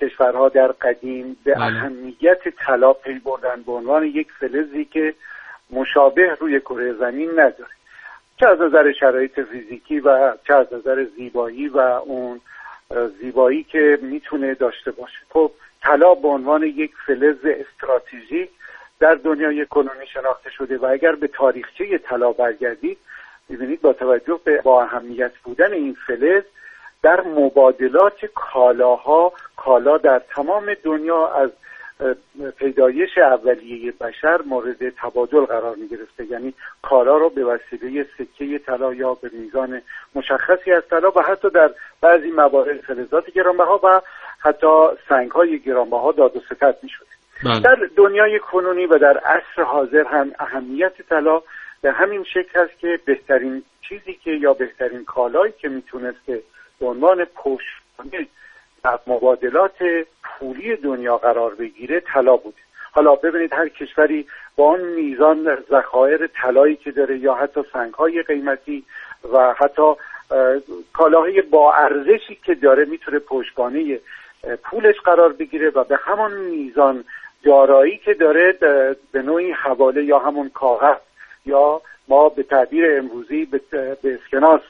کشورها 0.00 0.48
در 0.48 0.66
قدیم 0.66 1.36
به 1.44 1.54
بله. 1.54 1.62
اهمیت 1.62 2.48
طلا 2.48 2.92
پی 2.92 3.18
بردن 3.18 3.62
به 3.66 3.72
عنوان 3.72 4.04
یک 4.04 4.28
فلزی 4.40 4.84
که 4.84 5.14
مشابه 5.70 6.36
روی 6.40 6.60
کره 6.60 6.92
زمین 6.92 7.30
نداره 7.30 7.70
چه 8.40 8.48
از 8.48 8.60
نظر 8.60 8.92
شرایط 8.92 9.40
فیزیکی 9.40 10.00
و 10.00 10.32
چه 10.46 10.54
از 10.54 10.66
نظر 10.72 11.04
زیبایی 11.16 11.68
و 11.68 11.78
اون 11.78 12.40
زیبایی 13.20 13.64
که 13.64 13.98
می‌تونه 14.02 14.54
داشته 14.54 14.90
باشه 14.90 15.18
خب 15.30 15.50
طلا 15.84 16.14
به 16.14 16.28
عنوان 16.28 16.62
یک 16.62 16.92
فلز 17.06 17.44
استراتژیک 17.44 18.50
در 19.00 19.14
دنیای 19.14 19.66
کنونی 19.66 20.06
شناخته 20.06 20.50
شده 20.50 20.78
و 20.78 20.86
اگر 20.86 21.14
به 21.14 21.28
تاریخچه 21.28 21.98
طلا 21.98 22.32
برگردید 22.32 22.98
می‌بینید 23.48 23.80
با 23.80 23.92
توجه 23.92 24.40
به 24.44 24.62
با 24.62 24.82
اهمیت 24.82 25.32
بودن 25.44 25.72
این 25.72 25.96
فلز 26.06 26.42
در 27.02 27.20
مبادلات 27.20 28.26
کالاها 28.34 29.32
کالا 29.56 29.98
در 29.98 30.18
تمام 30.18 30.74
دنیا 30.82 31.28
از 31.28 31.50
پیدایش 32.56 33.18
اولیه 33.18 33.92
بشر 33.92 34.40
مورد 34.42 34.90
تبادل 34.90 35.40
قرار 35.40 35.76
می 35.76 35.88
گرفته 35.88 36.24
یعنی 36.24 36.54
کالا 36.82 37.16
رو 37.16 37.30
به 37.30 37.44
وسیله 37.44 38.06
سکه 38.18 38.58
طلا 38.58 38.94
یا 38.94 39.14
به 39.14 39.30
میزان 39.32 39.82
مشخصی 40.14 40.72
از 40.72 40.82
طلا 40.90 41.10
و 41.10 41.20
حتی 41.20 41.50
در 41.50 41.70
بعضی 42.00 42.30
موارد 42.30 42.80
فلزات 42.80 43.30
گرانبها 43.30 43.80
و 43.82 44.00
حتی 44.44 44.86
سنگ 45.08 45.30
های 45.30 45.58
گرانبها 45.58 46.12
داد 46.12 46.36
و 46.36 46.40
ستد 46.40 46.76
می 46.82 46.88
شده 46.88 47.06
بله. 47.44 47.60
در 47.60 47.76
دنیای 47.96 48.38
کنونی 48.38 48.86
و 48.86 48.98
در 48.98 49.18
عصر 49.18 49.62
حاضر 49.62 50.04
هم 50.04 50.32
اهمیت 50.38 51.02
طلا 51.08 51.42
به 51.82 51.92
همین 51.92 52.24
شکل 52.24 52.60
است 52.60 52.78
که 52.78 52.98
بهترین 53.04 53.62
چیزی 53.88 54.14
که 54.24 54.30
یا 54.30 54.52
بهترین 54.52 55.04
کالایی 55.04 55.52
که 55.58 55.68
می‌تونسته 55.68 56.42
به 56.80 56.86
عنوان 56.86 57.24
پشت 57.24 57.84
در 58.84 58.98
مبادلات 59.06 59.76
پولی 60.22 60.76
دنیا 60.76 61.16
قرار 61.16 61.54
بگیره 61.54 62.00
طلا 62.00 62.36
بوده 62.36 62.56
حالا 62.92 63.14
ببینید 63.14 63.52
هر 63.52 63.68
کشوری 63.68 64.26
با 64.56 64.68
آن 64.72 64.80
میزان 64.80 65.58
ذخایر 65.70 66.26
طلایی 66.26 66.76
که 66.76 66.90
داره 66.90 67.18
یا 67.18 67.34
حتی 67.34 67.60
سنگهای 67.72 68.22
قیمتی 68.22 68.84
و 69.32 69.54
حتی 69.58 69.92
کالاهای 70.92 71.42
با 71.42 71.74
ارزشی 71.74 72.38
که 72.44 72.54
داره 72.54 72.84
می‌تونه 72.84 73.18
پشتگانه 73.18 74.00
پولش 74.62 75.00
قرار 75.00 75.32
بگیره 75.32 75.70
و 75.70 75.84
به 75.84 75.96
همان 75.96 76.32
میزان 76.32 77.04
دارایی 77.44 77.98
که 77.98 78.14
داره 78.14 78.52
به 79.12 79.22
نوعی 79.22 79.50
حواله 79.52 80.04
یا 80.04 80.18
همون 80.18 80.48
کاغذ 80.48 80.96
یا 81.46 81.82
ما 82.08 82.28
به 82.28 82.42
تعبیر 82.42 82.98
امروزی 82.98 83.44
به 83.44 83.60
اسکناس 84.04 84.60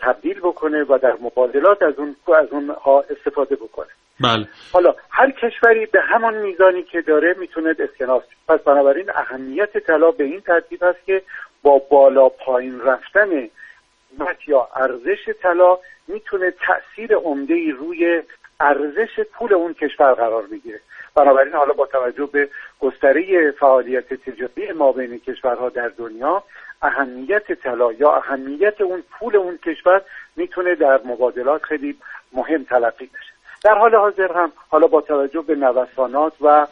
تبدیل 0.00 0.40
بکنه 0.40 0.84
و 0.88 0.98
در 1.02 1.16
مبادلات 1.20 1.82
از 1.82 1.94
اون 1.98 2.16
از 2.38 2.48
اونها 2.50 3.04
استفاده 3.10 3.56
بکنه. 3.56 3.88
بله. 4.20 4.48
حالا 4.72 4.94
هر 5.10 5.30
کشوری 5.30 5.86
به 5.86 6.00
همان 6.00 6.34
میزانی 6.34 6.82
که 6.82 7.00
داره 7.00 7.34
می‌تونه 7.38 7.74
اسکناس 7.78 8.22
پس 8.48 8.60
بنابراین 8.60 9.10
اهمیت 9.10 9.78
طلا 9.78 10.10
به 10.10 10.24
این 10.24 10.40
ترتیب 10.40 10.84
است 10.84 11.06
که 11.06 11.22
با 11.62 11.82
بالا 11.90 12.28
پایین 12.28 12.80
رفتن 12.80 13.28
قیمت 13.30 14.48
یا 14.48 14.68
ارزش 14.76 15.28
طلا 15.42 15.78
می‌تونه 16.08 16.50
تاثیر 16.50 17.16
عمده 17.16 17.54
روی 17.78 18.22
ارزش 18.60 19.20
پول 19.32 19.54
اون 19.54 19.74
کشور 19.74 20.12
قرار 20.12 20.46
بگیره 20.46 20.80
بنابراین 21.14 21.54
حالا 21.54 21.72
با 21.72 21.86
توجه 21.86 22.26
به 22.26 22.48
گستره 22.80 23.50
فعالیت 23.50 24.14
تجاری 24.14 24.72
ما 24.72 24.92
بین 24.92 25.18
کشورها 25.18 25.68
در 25.68 25.88
دنیا 25.88 26.42
اهمیت 26.82 27.52
طلا 27.52 27.92
یا 27.92 28.12
اهمیت 28.12 28.80
اون 28.80 29.02
پول 29.10 29.36
اون 29.36 29.58
کشور 29.58 30.02
می‌تونه 30.36 30.74
در 30.74 31.00
مبادلات 31.04 31.62
خیلی 31.62 31.96
مهم 32.32 32.64
تلقی 32.64 33.06
بشه. 33.06 33.32
در 33.64 33.74
حال 33.74 33.94
حاضر 33.94 34.32
هم 34.32 34.52
حالا 34.68 34.86
با 34.86 35.00
توجه 35.00 35.42
به 35.42 35.54
نوسانات 35.54 36.32
و 36.40 36.66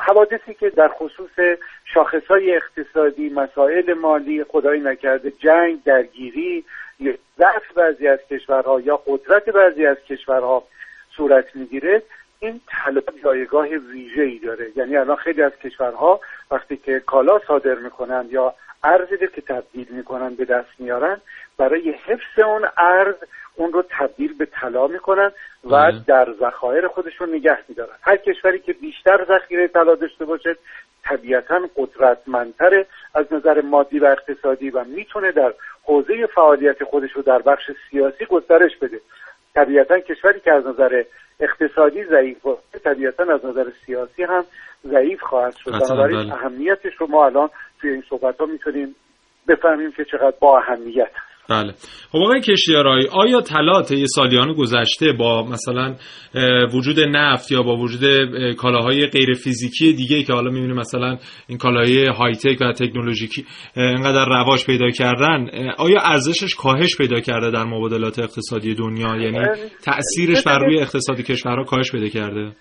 حوادثی 0.00 0.54
که 0.54 0.70
در 0.70 0.88
خصوص 0.88 1.58
شاخصهای 1.84 2.56
اقتصادی 2.56 3.28
مسائل 3.28 3.94
مالی 3.94 4.44
خدایی 4.44 4.80
نکرده 4.80 5.30
جنگ 5.30 5.82
درگیری 5.84 6.64
ضعف 7.38 7.72
بعضی 7.74 8.08
از 8.08 8.18
کشورها 8.30 8.80
یا 8.80 8.96
قدرت 9.06 9.48
بعضی 9.48 9.86
از 9.86 9.96
کشورها 10.08 10.64
صورت 11.16 11.56
می‌گیره 11.56 12.02
این 12.40 12.60
طلا 12.68 13.00
جایگاه 13.24 13.66
ویژه 13.68 14.22
ای 14.22 14.38
داره. 14.38 14.66
یعنی 14.76 14.96
الان 14.96 15.16
خیلی 15.16 15.42
از 15.42 15.52
کشورها 15.52 16.20
وقتی 16.50 16.76
که 16.76 17.00
کالا 17.00 17.40
صادر 17.46 17.74
می‌کنن 17.74 18.28
یا 18.30 18.54
ارزی 18.84 19.16
که 19.34 19.40
تبدیل 19.40 19.86
می‌کنن 19.90 20.34
به 20.34 20.44
دست 20.44 20.68
میارن 20.78 21.20
برای 21.58 21.90
حفظ 21.90 22.44
اون 22.44 22.68
ارز 22.76 23.14
اون 23.56 23.72
رو 23.72 23.84
تبدیل 23.90 24.34
به 24.34 24.46
طلا 24.46 24.86
می‌کنن 24.86 25.32
و 25.70 25.92
در 26.06 26.28
ذخایر 26.40 26.88
خودشون 26.88 27.34
نگه 27.34 27.58
میدارن. 27.68 27.94
هر 28.02 28.16
کشوری 28.16 28.58
که 28.58 28.72
بیشتر 28.72 29.24
ذخیره 29.28 29.68
طلا 29.68 29.94
داشته 29.94 30.24
باشه 30.24 30.56
طبیعتا 31.04 31.60
قدرتمندتره. 31.76 32.86
از 33.14 33.26
نظر 33.30 33.60
مادی 33.60 33.98
و 33.98 34.04
اقتصادی 34.04 34.70
و 34.70 34.84
می‌تونه 34.84 35.32
در 35.32 35.54
حوزه 35.84 36.26
فعالیت 36.26 36.84
خودش 36.84 37.12
رو 37.12 37.22
در 37.22 37.38
بخش 37.38 37.70
سیاسی 37.90 38.24
گسترش 38.26 38.76
بده. 38.76 39.00
طبیعتا 39.54 39.98
کشوری 39.98 40.40
که 40.40 40.52
از 40.52 40.66
نظر 40.66 41.04
اقتصادی 41.40 42.04
ضعیف 42.04 42.40
باشه 42.42 42.78
طبیعتا 42.84 43.24
از 43.24 43.44
نظر 43.44 43.66
سیاسی 43.86 44.22
هم 44.22 44.44
ضعیف 44.86 45.20
خواهد 45.20 45.56
شد 45.56 45.70
بنابراین 45.70 46.22
بله. 46.22 46.34
اهمیتش 46.34 46.94
رو 46.98 47.06
ما 47.06 47.26
الان 47.26 47.50
توی 47.80 47.90
این 47.90 48.04
صحبت 48.10 48.40
ها 48.40 48.46
می‌تونیم 48.46 48.94
بفهمیم 49.48 49.92
که 49.92 50.04
چقدر 50.04 50.36
با 50.40 50.58
اهمیت 50.58 51.10
بله. 51.50 51.72
خب 52.12 52.18
آقای 52.18 52.40
کشتیارایی 52.40 53.08
آیا 53.12 53.40
طلا 53.40 53.82
طی 53.82 54.06
سالیان 54.06 54.52
گذشته 54.52 55.12
با 55.12 55.42
مثلا 55.42 55.94
وجود 56.74 57.00
نفت 57.00 57.52
یا 57.52 57.62
با 57.62 57.76
وجود 57.76 58.00
کالاهای 58.54 59.06
غیر 59.06 59.32
فیزیکی 59.32 59.92
دیگه 59.92 60.22
که 60.22 60.32
حالا 60.32 60.50
می‌بینیم 60.50 60.76
مثلا 60.76 61.16
این 61.48 61.58
کالاهای 61.58 62.06
های 62.06 62.32
تک 62.32 62.60
و 62.60 62.72
تکنولوژیکی 62.72 63.46
اینقدر 63.76 64.24
رواج 64.24 64.66
پیدا 64.66 64.90
کردن 64.90 65.48
آیا 65.78 66.00
ارزشش 66.00 66.54
کاهش 66.54 66.96
پیدا 66.98 67.20
کرده 67.20 67.50
در 67.50 67.64
مبادلات 67.64 68.18
اقتصادی 68.18 68.74
دنیا؟ 68.74 69.16
یعنی 69.16 69.46
تاثیرش 69.84 70.44
بر 70.46 70.58
روی 70.58 70.80
اقتصاد 70.80 71.20
کشورها 71.20 71.64
کاهش 71.64 71.92
پیدا 71.92 72.08
کرده؟ 72.08 72.52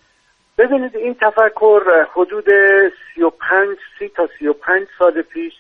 ببینید 0.58 0.96
این 0.96 1.14
تفکر 1.14 1.80
حدود 2.16 2.46
35 3.16 3.78
30 4.00 4.10
تا 4.16 4.28
35 4.40 4.88
سال 5.00 5.22
پیش 5.22 5.54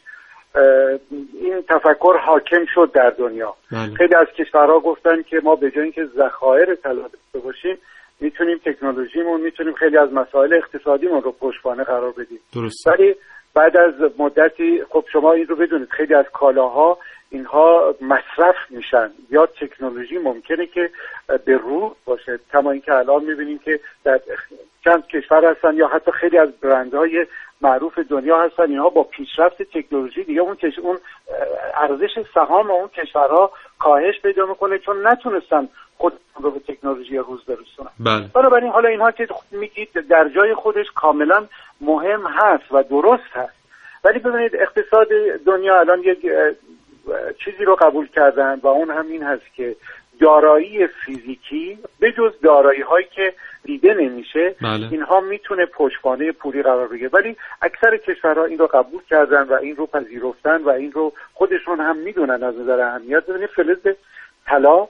این 1.41 1.62
تفکر 1.70 2.18
حاکم 2.26 2.66
شد 2.74 2.91
در 2.93 3.10
دنیا. 3.10 3.56
بله. 3.72 3.93
خیلی 3.97 4.16
از 4.16 4.28
کشورها 4.28 4.80
گفتن 4.80 5.22
که 5.22 5.39
ما 5.43 5.56
به 5.56 5.72
جای 5.72 5.84
اینکه 5.84 6.06
ذخایر 6.06 6.76
طلا 6.76 7.02
داشته 7.02 7.39
باشیم 7.43 7.78
می‌تونیم 8.20 8.58
تکنولوژیمون 8.66 9.41
می‌تونیم 9.41 9.74
خیلی 9.74 9.97
از 9.97 10.14
مسائل 10.14 10.54
اقتصادیمون 10.54 11.22
رو 11.22 11.32
پشتوانه 11.32 11.84
قرار 11.84 12.12
بدیم. 12.12 12.39
درست 12.56 12.88
ولی 12.88 13.16
بعد 13.54 13.78
از 13.78 13.93
مدتی 14.18 14.84
خب 14.89 15.04
شما 15.14 15.34
این 15.34 15.47
رو 15.47 15.56
بدونید 15.56 15.89
خیلی 15.89 16.14
از 16.14 16.26
کالاها 16.34 16.97
اینها 17.30 17.95
مصرف 18.02 18.56
میشن 18.70 19.10
یا 19.30 19.45
تکنولوژی 19.45 20.18
ممکنه 20.18 20.66
که 20.66 20.89
به 21.45 21.58
رو 21.58 21.95
باشه. 22.06 22.39
کما 22.54 22.72
اینکه 22.72 22.93
الان 22.93 23.24
می‌بینیم 23.24 23.58
که 23.58 23.80
در 24.04 24.20
چند 24.84 25.08
کشور 25.08 25.45
هستن 25.45 25.76
یا 25.76 25.88
حتی 25.88 26.12
خیلی 26.12 26.38
از 26.38 26.49
برندهای 26.52 27.26
معروف 27.62 27.99
دنیا 27.99 28.41
هستن. 28.41 28.64
اینها 28.64 28.89
با 28.89 29.03
پیشرفت 29.03 29.62
تکنولوژی 29.62 30.24
دیگه 30.24 30.41
اون 30.41 30.55
کش... 30.55 30.80
اون 30.80 30.97
ارزش 31.76 32.26
سهام 32.34 32.72
اون 32.72 32.88
کشورها 32.88 33.51
کاهش 33.80 34.22
پیدا 34.22 34.45
می‌کنه 34.45 34.78
چون 34.78 35.07
نتونستن 35.07 35.70
خود 35.97 36.14
رو 36.36 36.51
به 36.51 36.59
تکنولوژی 36.59 37.18
روز 37.18 37.45
برسونن 37.45 37.89
بله. 37.99 38.28
بنابراین 38.34 38.72
حالا 38.72 38.89
اینها 38.89 39.12
که 39.12 39.28
میگید 39.51 40.07
در 40.09 40.30
جای 40.30 40.53
خودش 40.53 40.86
کاملا 40.95 41.45
مهم 41.82 42.28
هست 42.28 42.72
و 42.72 42.84
درست 42.84 43.32
هست. 43.32 43.53
ولی 44.03 44.20
ببینید 44.20 44.55
اقتصاد 44.55 45.07
دنیا 45.45 45.80
الان 45.80 45.99
یک 45.99 46.22
چیزی 47.45 47.64
رو 47.66 47.76
قبول 47.76 48.07
کردن 48.07 48.59
و 48.64 48.68
اون 48.68 48.89
هم 48.89 49.07
این 49.07 49.24
هست 49.24 49.53
که 49.55 49.76
دارایی 50.20 50.88
فیزیکی 50.88 51.78
به 51.99 52.12
جز 52.12 52.32
دارایی 52.43 52.82
هایی 52.82 53.07
که 53.16 53.34
دیده 53.64 53.93
نمیشه 53.93 54.55
بله. 54.62 54.88
اینها 54.91 55.20
می‌تونه 55.20 55.66
پشتوانه 55.66 56.32
پولی 56.32 56.64
قرار 56.64 56.88
بگیره. 56.88 57.09
ولی 57.14 57.36
اکثر 57.62 57.97
کشورها 57.97 58.45
این 58.45 58.57
رو 58.57 58.68
قبول 58.68 59.01
کردن 59.09 59.43
و 59.43 59.53
این 59.53 59.76
رو 59.76 59.86
پذیرفتن 59.86 60.62
و 60.64 60.70
این 60.70 60.91
رو 60.91 61.14
خودشون 61.34 61.80
هم 61.80 61.97
می‌دونن 61.97 62.43
از 62.43 62.59
نظر 62.59 62.80
اهمیت 62.80 63.26
ببینید 63.26 63.49
فلز 63.49 63.95
طلا 64.45 64.88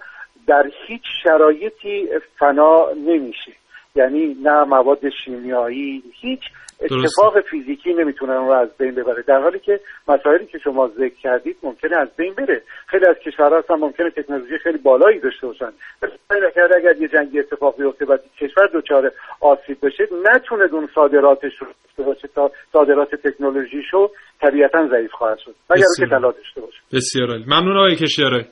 در 0.47 0.71
هیچ 0.87 1.03
شرایطی 1.23 2.09
فنا 2.39 2.87
نمیشه. 3.05 3.51
یعنی 3.95 4.37
نه 4.43 4.63
مواد 4.63 5.09
شیمیایی 5.25 6.03
هیچ 6.21 6.41
اتفاق 6.81 7.41
فیزیکی 7.49 7.93
نمی‌تونه 7.93 8.33
اون 8.33 8.47
رو 8.47 8.53
از 8.53 8.77
بین 8.77 8.95
ببره. 8.95 9.23
در 9.27 9.41
حالی 9.41 9.59
که 9.59 9.79
مسائلی 10.07 10.45
که 10.45 10.57
شما 10.57 10.87
ذکر 10.87 11.15
کردید 11.21 11.57
ممکنه 11.63 11.97
از 11.97 12.07
بین 12.17 12.33
بره. 12.33 12.61
خیلی 12.87 13.05
از 13.09 13.15
کشورها 13.25 13.57
هستن 13.57 13.75
ممکنه 13.75 14.09
تکنولوژی 14.09 14.57
خیلی 14.57 14.77
بالایی 14.77 15.19
داشته 15.19 15.47
باشن. 15.47 15.71
اگر 16.29 16.69
اگر 16.77 17.01
یه 17.01 17.07
جنگی 17.07 17.39
اتفاق 17.39 17.77
بیفته 17.77 18.05
و 18.05 18.17
کشور 18.39 18.69
دچار 18.73 19.11
آسیب 19.41 19.77
بشه 19.83 20.07
نتونه 20.35 20.73
اون 20.73 20.89
صادراتش 20.95 21.51
رو 21.59 21.67
داشته 21.83 22.03
باشه 22.03 22.27
تا 22.35 22.51
صادرات 22.73 23.15
تکنولوژیشو 23.15 24.09
طبیعتا 24.41 24.87
ضعیف 24.87 25.11
خواهد 25.11 25.37
شد. 25.37 25.55
اگر 25.69 25.83
که 25.99 26.05
طلا 26.05 26.31
داشته 26.31 26.61
باشه. 26.61 26.79
بسیار 26.93 27.29
عالی. 27.29 27.43
ممنون 27.47 27.77
آقای 27.77 27.95
کشیاره 27.95 28.45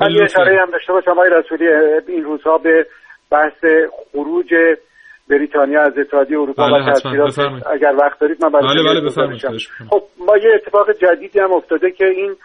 من 0.00 0.10
یه 0.10 0.22
اشاره 0.22 0.60
هم 0.60 0.70
داشته 0.70 0.92
باشم. 0.92 1.10
آقای 1.10 1.30
رسولی 1.30 1.68
این 2.08 2.24
روزها 2.24 2.58
به 2.58 2.86
بحث 3.30 3.64
خروج 4.12 4.54
بریتانیا 5.30 5.82
از 5.82 5.98
اتحادیه 5.98 6.40
اروپا 6.40 6.66
بله، 6.66 6.82
و. 6.82 6.86
تاثیرات. 6.86 7.38
اگر 7.66 7.94
وقت 7.98 8.18
دارید 8.18 8.44
من 8.44 8.50
بله، 8.50 8.82
بله،. 8.82 9.58
خب 9.90 10.02
ما 10.18 10.36
یه 10.36 10.50
اتفاق 10.54 10.92
جدیدی 10.92 11.38
هم 11.38 11.52
افتاده 11.52 11.90
که 11.90 12.06
این 12.06 12.36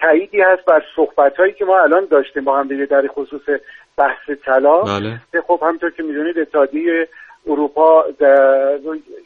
تاییدی 0.00 0.40
هست 0.40 0.64
بر 0.64 0.82
صحبت 0.96 1.36
هایی 1.36 1.52
که 1.52 1.64
ما 1.64 1.78
الان 1.78 2.06
داشتیم 2.10 2.44
با 2.44 2.58
هم 2.58 2.68
دیگه 2.68 2.84
در 2.86 3.06
خصوص 3.06 3.42
بحث 3.96 4.30
طلا 4.44 4.80
بله 4.80 5.20
خب 5.46 5.60
همطور 5.62 5.90
که 5.90 6.02
می‌دونید 6.02 6.38
اتحادیه 6.38 7.08
اروپا 7.46 8.04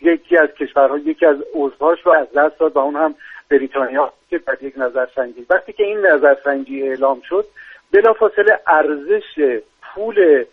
یکی 0.03 0.37
از 0.37 0.49
کشورها 0.61 0.99
یکی 0.99 1.27
از 1.27 1.37
عضوهاش 1.55 1.99
رو 2.05 2.13
از 2.13 2.27
دست 2.37 2.59
داد 2.61 2.77
و 2.77 2.79
اون 2.79 2.97
هم 2.97 3.15
بریتانیا 3.51 4.13
که 4.31 4.39
در 4.39 4.57
یک 4.61 4.75
نظرسنجی 4.77 5.47
وقتی 5.51 5.73
که 5.73 5.85
این 5.85 6.07
نظرسنجی 6.07 6.83
اعلام 6.83 7.23
شد 7.29 7.45
بلافاصله 7.93 8.59
ارزش 8.67 9.61
پول 9.83 10.45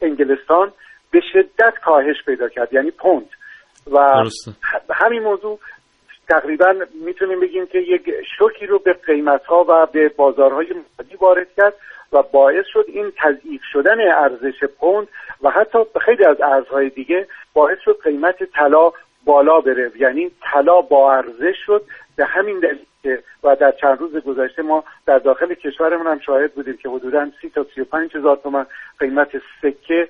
انگلستان 0.00 0.72
به 1.10 1.20
شدت 1.32 1.74
کاهش 1.84 2.16
پیدا 2.26 2.48
کرد 2.48 2.72
یعنی 2.72 2.90
پوند. 2.90 3.28
و 3.92 4.24
همین 4.90 5.22
موضوع 5.22 5.58
تقریبا 6.28 6.74
می‌تونیم 7.04 7.40
بگیم 7.40 7.66
که 7.66 7.78
یک 7.78 8.10
شوکی 8.38 8.66
رو 8.66 8.78
به 8.78 8.92
قیمت 8.92 9.44
ها 9.44 9.64
و 9.68 9.86
به 9.86 10.08
بازارهای 10.08 10.66
مادی 10.98 11.16
وارد 11.16 11.46
کرد 11.56 11.74
و 12.12 12.22
باعث 12.22 12.64
شد 12.72 12.84
این 12.88 13.12
تضعیف 13.16 13.60
شدن 13.72 14.00
ارزش 14.00 14.64
پوند 14.80 15.08
و 15.42 15.50
حتی 15.50 15.78
خیلی 16.00 16.24
از 16.24 16.40
ارزهای 16.40 16.88
دیگه 16.88 17.26
باعث 17.54 17.78
شد 17.84 17.98
قیمت 18.04 18.44
طلا 18.44 18.92
بالا 19.24 19.60
بره 19.60 19.92
یعنی 19.98 20.30
طلا 20.52 20.80
با 20.80 21.12
ارزش 21.12 21.56
شد 21.66 21.82
به 22.16 22.24
همین 22.24 22.60
دلیل. 22.60 22.86
که 23.06 23.22
و 23.44 23.56
در 23.56 23.72
چند 23.80 23.98
روز 23.98 24.12
گذشته 24.16 24.62
ما 24.62 24.84
در 25.06 25.18
داخل 25.18 25.54
کشورمون 25.54 26.06
هم 26.06 26.18
شاهد 26.18 26.54
بودیم 26.54 26.76
که 26.76 26.88
حدودا 26.88 27.26
سی 27.40 27.50
تا 27.50 27.66
سی 27.74 27.80
و 27.80 27.84
پنج 27.84 28.16
هزار 28.16 28.36
تومن 28.36 28.66
قیمت 28.98 29.28
سکه 29.62 30.08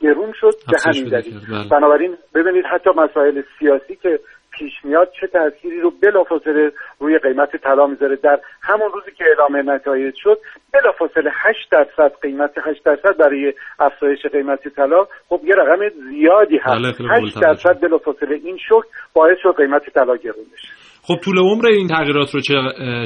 گرون 0.00 0.32
شد 0.40 0.54
به 0.70 0.78
همین 0.84 1.08
دلیل. 1.08 1.68
بنابراین 1.70 2.16
ببینید 2.34 2.64
حتی 2.64 2.90
مسائل 2.90 3.42
سیاسی 3.58 3.96
که 3.96 4.20
پیش 4.50 4.72
میاد 4.84 5.12
چه 5.20 5.26
تأثیری 5.26 5.80
رو 5.80 5.90
بلافاصله 5.90 6.72
روی 6.98 7.18
قیمت 7.18 7.56
طلا 7.56 7.86
می‌ذاره. 7.86 8.16
در 8.16 8.40
همون 8.62 8.92
روزی 8.92 9.10
که 9.10 9.24
اعلام 9.24 9.70
نتایج 9.70 10.14
شد 10.16 10.38
بلافاصله 10.72 11.30
8 11.34 11.70
درصد 11.70 12.12
قیمت 12.22 12.50
8 12.64 12.84
درصد 12.84 13.16
برای 13.16 13.54
افزایش 13.78 14.26
قیمت 14.26 14.68
طلا. 14.68 15.06
خب 15.28 15.40
یه 15.44 15.54
رقم 15.54 15.88
زیادی 16.10 16.56
هست. 16.56 17.00
8 17.00 17.38
بله، 17.38 17.54
درصد 17.54 17.80
بلافاصله 17.80 18.34
این 18.34 18.58
شوک 18.68 18.84
باعث 19.14 19.38
شد 19.42 19.56
قیمت 19.56 19.90
طلا 19.90 20.16
گرون 20.16 20.44
بشه. 20.52 20.68
خب 21.06 21.14
طول 21.24 21.38
عمر 21.38 21.66
این 21.66 21.88
تغییرات 21.88 22.34
رو 22.34 22.40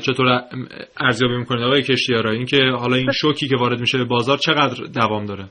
چطور 0.00 0.26
ارزیابی 1.00 1.36
می‌کنید 1.36 1.64
آقای 1.64 1.82
کشتیارا؟ 1.82 2.30
اینکه 2.30 2.56
حالا 2.80 2.96
این 2.96 3.12
شوکی 3.12 3.48
که 3.48 3.56
وارد 3.60 3.80
میشه 3.80 3.98
به 3.98 4.04
بازار 4.04 4.36
چقدر 4.36 4.84
دوام 5.00 5.26
داره؟ 5.26 5.44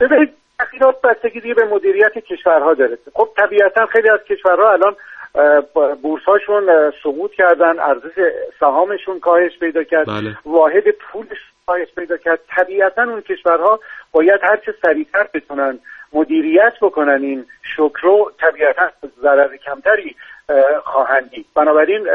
ببینید 0.00 0.28
تغییرات 0.58 0.94
بستگی 1.04 1.54
به 1.54 1.64
مدیریت 1.64 2.12
کشورها 2.30 2.74
داره. 2.74 2.98
خب 3.14 3.28
طبیعتا 3.36 3.86
خیلی 3.86 4.08
از 4.10 4.20
کشورها 4.28 4.72
الان 4.72 4.94
بورس 6.02 6.22
هاشون 6.22 6.92
سقوط 7.02 7.30
کردن 7.30 7.80
ارزش 7.80 8.16
سهامشون 8.60 9.20
کاهش 9.20 9.58
پیدا 9.60 9.84
کرد 9.84 10.06
بله. 10.06 10.36
واحد 10.46 10.84
پولش 10.90 11.38
کاهش 11.66 11.88
پیدا 11.96 12.16
کرد. 12.16 12.40
طبیعتا 12.56 13.02
اون 13.02 13.20
کشورها 13.20 13.80
باید 14.12 14.40
هرچه 14.42 14.72
سریعتر 14.82 15.26
بتونن 15.34 15.78
مدیریت 16.12 16.72
بکنن 16.82 17.22
این 17.22 17.44
شکر 17.76 18.00
رو 18.02 18.32
طبیعتا 18.40 18.90
ضرر 19.22 19.56
کمتری 19.56 20.16
خواهند 20.84 21.30
دید. 21.30 21.46
بنابراین 21.56 22.06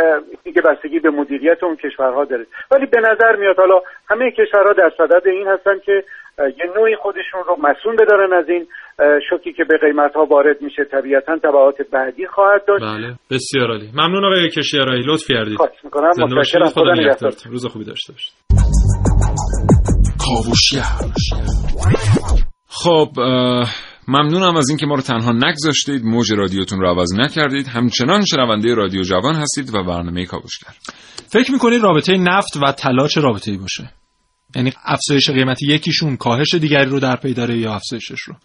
دیگه 0.43 0.61
بستگی 0.61 0.99
به 0.99 1.09
مدیریت 1.09 1.63
اون 1.63 1.75
کشورها 1.75 2.25
داره. 2.25 2.45
ولی 2.71 2.85
به 2.85 2.99
نظر 2.99 3.35
میاد 3.35 3.57
حالا 3.57 3.79
همه 4.09 4.31
کشورها 4.31 4.73
در 4.73 4.91
صدد 4.97 5.27
این 5.27 5.47
هستن 5.47 5.79
که 5.85 6.03
یه 6.39 6.65
نوعی 6.77 6.95
خودشون 6.95 7.43
رو 7.47 7.55
مسئول 7.55 7.95
بدارن 7.95 8.33
از 8.33 8.49
این 8.49 8.67
شوکی 9.29 9.53
که 9.53 9.63
به 9.63 9.77
قیمت 9.77 10.13
ها 10.13 10.25
وارد 10.25 10.61
میشه. 10.61 10.83
طبیعتا 10.83 11.37
تبعات 11.37 11.75
بعدی 11.91 12.27
خواهد 12.27 12.65
داشت. 12.67 12.83
بله. 12.83 13.13
بسیار 13.31 13.67
عالی. 13.67 13.89
ممنون 13.95 14.25
آقای 14.25 14.49
کشیارایی. 14.49 15.03
لطف 15.07 15.27
کردید. 15.29 15.57
خواهش 15.57 15.83
می‌کنم. 15.83 16.09
متشکرم. 16.19 16.65
خدا 16.65 16.93
نگهدارتون 16.93 17.51
روز 17.51 17.65
خوبی 17.65 17.85
داشته 17.85 18.13
باشید. 18.13 18.33
خب 22.69 23.07
ممنونم 24.07 24.55
از 24.57 24.69
اینکه 24.69 24.85
ما 24.85 24.95
رو 24.95 25.01
تنها 25.01 25.31
نگذاشتید. 25.31 26.03
موج 26.03 26.33
رادیوتون 26.33 26.79
رو 26.79 26.87
عوض 26.87 27.13
نکردید. 27.13 27.67
همچنان 27.67 28.25
شنونده 28.25 28.73
رادیو 28.73 29.01
جوان 29.01 29.35
هستید 29.35 29.75
و 29.75 29.83
برنامه 29.83 30.25
کاوشگر. 30.25 30.73
فکر 31.27 31.51
می‌کنید 31.51 31.81
رابطه 31.81 32.17
نفت 32.17 32.57
و 32.57 32.71
طلا 32.71 33.07
چه 33.07 33.21
رابطه 33.21 33.51
ای 33.51 33.57
باشه؟ 33.57 33.91
یعنی 34.55 34.71
افزایش 34.85 35.29
قیمت 35.29 35.63
یکیشون 35.63 36.17
کاهش 36.17 36.53
دیگری 36.53 36.85
رو 36.85 36.99
در 36.99 37.15
پی 37.15 37.33
داره 37.33 37.57
یا 37.57 37.75
افزایشش 37.75 38.21
رو؟ 38.21 38.35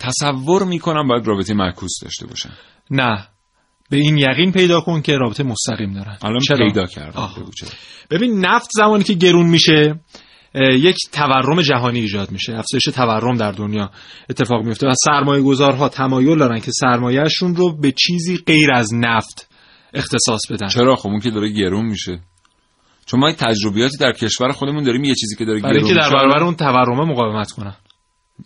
تصور 0.00 0.64
می‌کنم 0.64 1.08
باید 1.08 1.26
رابطه 1.26 1.54
معکوس 1.54 1.92
داشته 2.02 2.26
باشن. 2.26 2.50
نه. 2.90 3.26
به 3.90 3.96
این 3.96 4.18
یقین 4.18 4.52
پیدا 4.52 4.80
کن 4.80 5.02
که 5.02 5.16
رابطه 5.16 5.42
مستقیم 5.42 5.92
دارن. 5.94 6.18
الان 6.22 6.40
پیدا 6.58 6.86
کردم 6.86 7.28
ببین 8.10 8.46
نفت 8.46 8.68
زمانی 8.72 9.04
که 9.04 9.14
گرون 9.14 9.46
میشه 9.46 10.00
یک 10.54 10.96
تورم 11.12 11.62
جهانی 11.62 12.00
ایجاد 12.00 12.30
میشه. 12.30 12.52
افزایش 12.52 12.84
تورم 12.84 13.36
در 13.36 13.52
دنیا 13.52 13.90
اتفاق 14.30 14.64
میفته 14.64 14.86
و 14.86 14.92
سرمایه 15.04 15.42
گذارها 15.42 15.88
تمایل 15.88 16.38
دارن 16.38 16.60
که 16.60 16.70
سرمایهشون 16.72 17.56
رو 17.56 17.76
به 17.76 17.92
چیزی 17.92 18.36
غیر 18.46 18.72
از 18.72 18.94
نفت 18.94 19.50
اختصاص 19.94 20.40
بدن. 20.50 20.68
چرا؟ 20.68 20.96
خب 20.96 21.08
اون 21.08 21.20
که 21.20 21.30
داره 21.30 21.48
گرون 21.48 21.86
میشه. 21.86 22.20
چون 23.06 23.20
ما 23.20 23.32
تجربیاتی 23.32 23.98
در 23.98 24.12
کشور 24.12 24.52
خودمون 24.52 24.84
داریم 24.84 25.04
یه 25.04 25.14
چیزی 25.14 25.36
که 25.36 25.44
داره 25.44 25.60
گرون 25.60 25.88
که 25.88 25.94
در 25.94 26.10
برابر 26.10 26.42
اون 26.42 26.54
تورم 26.54 27.10
مقاومت 27.10 27.50
کنن. 27.52 27.74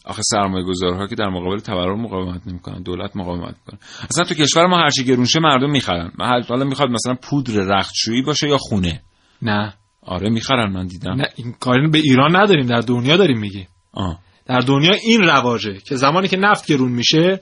آخه 0.05 0.23
سرمایه 0.23 0.65
گذارها 0.65 1.07
که 1.07 1.15
در 1.15 1.29
مقابل 1.29 1.59
تورم 1.59 2.01
مقاومت 2.01 2.47
نمی‌کنن 2.47 2.83
دولت 2.83 3.17
مقاومت 3.17 3.55
می‌کنه. 3.59 3.81
اصلا 4.11 4.25
تو 4.25 4.35
کشور 4.35 4.67
ما 4.67 4.79
هر 4.79 4.91
چی 4.91 5.05
گرون 5.05 5.25
شه 5.25 5.41
مردم 5.41 5.71
می‌خرن. 5.71 6.11
حالا 6.49 6.65
می‌خواد 6.65 6.91
مثلا 6.91 7.15
پودر 7.23 7.53
رختشویی 7.53 8.23
باشه 8.23 8.49
یا 8.49 8.59
خونه؟ 8.59 9.03
نه. 9.43 9.75
آره 10.07 10.31
می‌خرن 10.31 10.73
من 10.73 10.87
دیدم. 10.87 11.13
نه 11.13 11.29
این 11.37 11.55
کاری 11.61 11.89
به 11.89 11.99
ایران 11.99 12.37
نداریم 12.37 12.67
در 12.67 12.81
دنیا 12.81 13.17
داریم 13.17 13.39
میگی 13.39 13.67
آه. 13.93 14.19
در 14.47 14.59
دنیا 14.59 14.95
این 15.05 15.23
رواجه 15.23 15.79
که 15.89 15.97
زمانی 15.97 16.29
که 16.29 16.37
نفت 16.37 16.67
گرون 16.67 16.93
میشه 16.93 17.41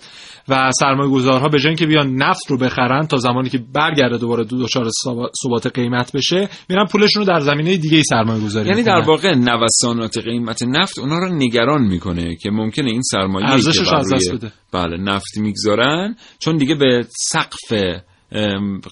و 0.48 0.70
سرمایه 0.80 1.10
گذارها 1.10 1.48
به 1.48 1.58
جای 1.58 1.74
که 1.74 1.86
بیان 1.86 2.14
نفت 2.14 2.50
رو 2.50 2.58
بخرن 2.58 3.06
تا 3.06 3.16
زمانی 3.16 3.48
که 3.48 3.58
برگرده 3.58 4.18
دوباره 4.18 4.44
دو 4.44 4.64
دچار 4.64 4.88
ثبات 5.42 5.66
قیمت 5.66 6.12
بشه 6.12 6.48
میرن 6.68 6.86
پولشون 6.86 7.22
رو 7.22 7.28
در 7.28 7.40
زمینه 7.40 7.76
دیگه 7.76 8.02
سرمایه 8.02 8.44
گذاری 8.44 8.68
یعنی 8.68 8.82
در 8.82 9.02
واقع 9.06 9.34
نوسانات 9.34 10.18
قیمت 10.18 10.62
نفت 10.62 10.98
اونا 10.98 11.18
رو 11.18 11.34
نگران 11.34 11.82
می‌کنه 11.82 12.36
که 12.36 12.50
ممکنه 12.50 12.90
این 12.90 13.02
سرمایه 13.02 13.50
ارزشش 13.50 13.92
از 13.92 14.12
دست 14.12 14.32
بده. 14.34 14.52
بله 14.72 14.96
نفت 14.96 15.38
می‌گذارن 15.38 16.16
چون 16.38 16.56
دیگه 16.56 16.74
به 16.74 17.06
سقف 17.32 17.72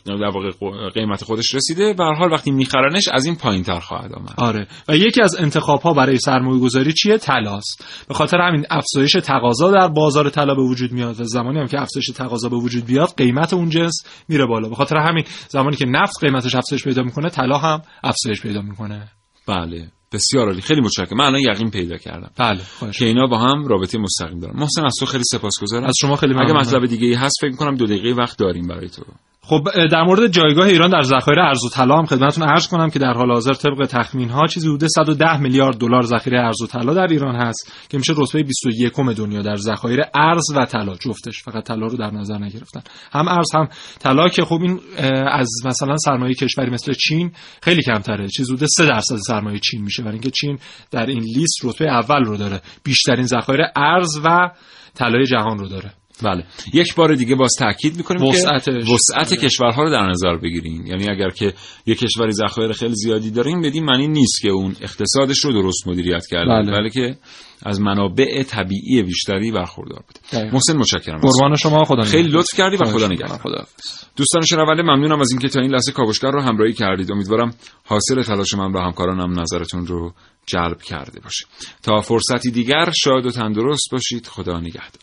در 0.06 0.30
واقع 0.34 0.50
قیمت 0.94 1.24
خودش 1.24 1.54
رسیده 1.54 1.92
به 1.92 2.04
حال 2.04 2.32
وقتی 2.32 2.50
میخرنش 2.50 3.08
از 3.12 3.24
این 3.24 3.36
پایین 3.36 3.62
تر 3.62 3.80
خواهد 3.80 4.12
آمد. 4.12 4.34
آره. 4.36 4.66
و 4.88 4.96
یکی 4.96 5.22
از 5.22 5.36
انتخاب 5.36 5.80
ها 5.80 5.92
برای 5.92 6.18
سرمایه 6.18 6.60
گذاری 6.60 6.92
چیه؟ 6.92 7.18
طلاست. 7.18 8.04
به 8.08 8.14
خاطر 8.14 8.38
همین 8.38 8.66
افزایش 8.70 9.12
تقاضا 9.12 9.70
در 9.70 9.88
بازار 9.88 10.30
طلا 10.30 10.54
به 10.54 10.62
وجود 10.62 10.92
میاد 10.92 11.20
و 11.20 11.24
زمانی 11.24 11.58
هم 11.58 11.66
که 11.66 11.80
افزایش 11.80 12.06
تقاضا 12.06 12.48
به 12.48 12.56
وجود 12.56 12.86
بیاد 12.86 13.14
قیمت 13.16 13.52
اون 13.52 13.68
جنس 13.68 14.02
میره 14.28 14.46
بالا. 14.46 14.68
به 14.68 14.74
خاطر 14.74 14.96
همین 14.96 15.24
زمانی 15.48 15.76
که 15.76 15.86
نفت 15.86 16.24
قیمتش 16.24 16.54
افزایش 16.54 16.84
پیدا 16.84 17.02
می‌کنه 17.02 17.30
طلا 17.30 17.58
هم 17.58 17.82
افزایش 18.04 18.42
پیدا 18.42 18.62
می‌کنه. 18.62 19.08
بله. 19.48 19.88
بسیار 20.12 20.46
عالی. 20.46 20.60
خیلی 20.60 20.80
متشکرم. 20.80 21.18
من 21.18 21.24
الان 21.24 21.40
یقین 21.40 21.70
پیدا 21.70 21.96
کردم 21.96 22.30
بله. 22.38 22.60
که 22.92 23.04
اینا 23.04 23.26
با 23.26 23.38
هم 23.38 23.66
رابطه 23.66 23.98
مستقیم 23.98 24.38
دارن. 24.38 24.60
محسن 24.60 24.84
از 24.84 24.94
تو 25.00 25.06
خیلی 25.06 25.24
سپاسگزارم. 25.24 25.84
از 25.84 25.94
شما 26.00 26.16
خیلی 26.16 26.32
ممنونم. 26.32 26.56
اگه 26.56 26.60
مطلب 26.60 26.86
دیگه 26.86 27.06
ای 27.06 27.14
هست 27.14 27.36
فکر 27.40 27.56
کنم 27.56 27.74
دو 27.74 27.86
دقیقه 27.86 28.12
وقت 28.22 28.38
داریم 28.38 28.66
برای 28.66 28.88
تو. 28.88 29.02
خب 29.42 29.68
در 29.92 30.02
مورد 30.02 30.26
جایگاه 30.26 30.66
ایران 30.66 30.90
در 30.90 31.02
ذخایر 31.02 31.40
ارز 31.40 31.64
و 31.64 31.68
طلا 31.68 31.98
هم 31.98 32.06
خدمتتون 32.06 32.48
عرض 32.48 32.68
کنم 32.68 32.90
که 32.90 32.98
در 32.98 33.12
حال 33.12 33.30
حاضر 33.30 33.52
طبق 33.52 33.86
تخمین 33.86 34.28
ها 34.28 34.46
چیزی 34.46 34.68
حدود 34.68 34.88
110 34.88 35.40
میلیارد 35.40 35.78
دلار 35.78 36.02
ذخیره 36.02 36.40
ارز 36.40 36.62
و 36.62 36.66
طلا 36.66 36.94
در 36.94 37.06
ایران 37.06 37.34
هست 37.34 37.72
که 37.88 37.98
میشه 37.98 38.14
رتبه 38.16 38.42
21 38.42 38.92
دنیا 39.16 39.42
در 39.42 39.56
ذخایر 39.56 40.00
ارز 40.14 40.44
و 40.56 40.64
طلا 40.64 40.94
جفتش. 40.94 41.42
فقط 41.42 41.64
طلا 41.64 41.86
رو 41.86 41.96
در 41.96 42.10
نظر 42.10 42.38
نگرفتن. 42.38 42.82
هم 43.12 43.28
ارز 43.28 43.54
هم 43.54 43.68
طلا 44.00 44.28
که 44.28 44.44
خب 44.44 44.58
این 44.62 44.80
از 45.30 45.48
مثلا 45.64 45.96
سرمایه 45.96 46.34
کشوری 46.34 46.70
مثل 46.70 46.92
چین 46.92 47.32
خیلی 47.62 47.82
کمتره. 47.82 48.28
چیزی 48.28 48.52
حدود 48.54 48.68
3 48.76 48.86
درصد 48.86 49.16
سرمایه 49.16 49.58
چین 49.58 49.82
میشه. 49.82 50.02
برای 50.02 50.14
اینکه 50.14 50.30
چین 50.30 50.58
در 50.90 51.06
این 51.06 51.22
لیست 51.22 51.64
رتبه 51.64 51.88
اول 51.88 52.24
رو 52.24 52.36
داره. 52.36 52.60
بیشترین 52.84 53.26
ذخایر 53.26 53.60
ارز 53.76 54.20
و 54.24 54.50
طلای 54.94 55.26
جهان 55.26 55.58
رو 55.58 55.68
داره. 55.68 55.99
بله. 56.22 56.44
یک 56.74 56.94
بار 56.94 57.14
دیگه 57.14 57.34
باز 57.34 57.50
تاکید 57.58 57.96
می‌کنیم 57.96 58.22
وسعت 58.22 58.64
که 58.64 58.70
وسعت 58.70 59.34
کشورها 59.34 59.82
رو 59.82 59.90
در 59.90 60.10
نظر 60.10 60.36
بگیرین 60.36 60.86
یعنی 60.86 61.10
اگر 61.10 61.30
که 61.30 61.54
یک 61.86 61.98
کشوری 61.98 62.32
ذخایر 62.32 62.72
خیلی 62.72 62.94
زیادی 62.94 63.30
داره 63.30 63.48
این 63.48 63.62
بدین 63.62 63.84
معنی 63.84 64.08
نیست 64.08 64.42
که 64.42 64.50
اون 64.50 64.76
اقتصادش 64.80 65.38
رو 65.38 65.52
درست 65.52 65.88
مدیریت 65.88 66.26
کرده. 66.30 66.50
بله. 66.50 66.72
بلکه 66.72 67.16
از 67.62 67.80
منابع 67.80 68.42
طبیعی 68.42 69.02
بیشتری 69.02 69.52
برخوردار 69.52 70.04
بوده. 70.06 70.50
محسن 70.52 70.76
متشکرم. 70.76 71.20
قربان 71.20 71.56
شما 71.56 71.84
خدا 71.84 72.02
خیلی 72.02 72.28
لطف 72.28 72.56
کردی 72.56 72.76
و 72.76 72.84
خدا 72.84 73.06
نگهدار. 73.06 73.66
دوستان 74.16 74.42
شنونده 74.42 74.82
ممنونم 74.82 75.20
از 75.20 75.30
اینکه 75.30 75.48
تا 75.48 75.60
این 75.60 75.70
لحظه 75.70 75.92
کاوشگر 75.92 76.30
رو 76.30 76.42
همراهی 76.42 76.72
کردید. 76.72 77.12
امیدوارم 77.12 77.54
حاصل 77.84 78.22
تلاش 78.22 78.54
من 78.54 78.72
و 78.72 78.78
همکارانم 78.80 79.40
نظرتون 79.40 79.86
رو 79.86 80.12
جلب 80.46 80.82
کرده 80.82 81.20
باشه. 81.20 81.46
تا 81.82 82.00
فرصتی 82.00 82.50
دیگر 82.50 82.92
شاد 83.04 83.26
و 83.26 83.30
تندرست 83.30 83.88
باشید. 83.92 84.26
خدا 84.26 84.60
نگهدار. 84.60 85.02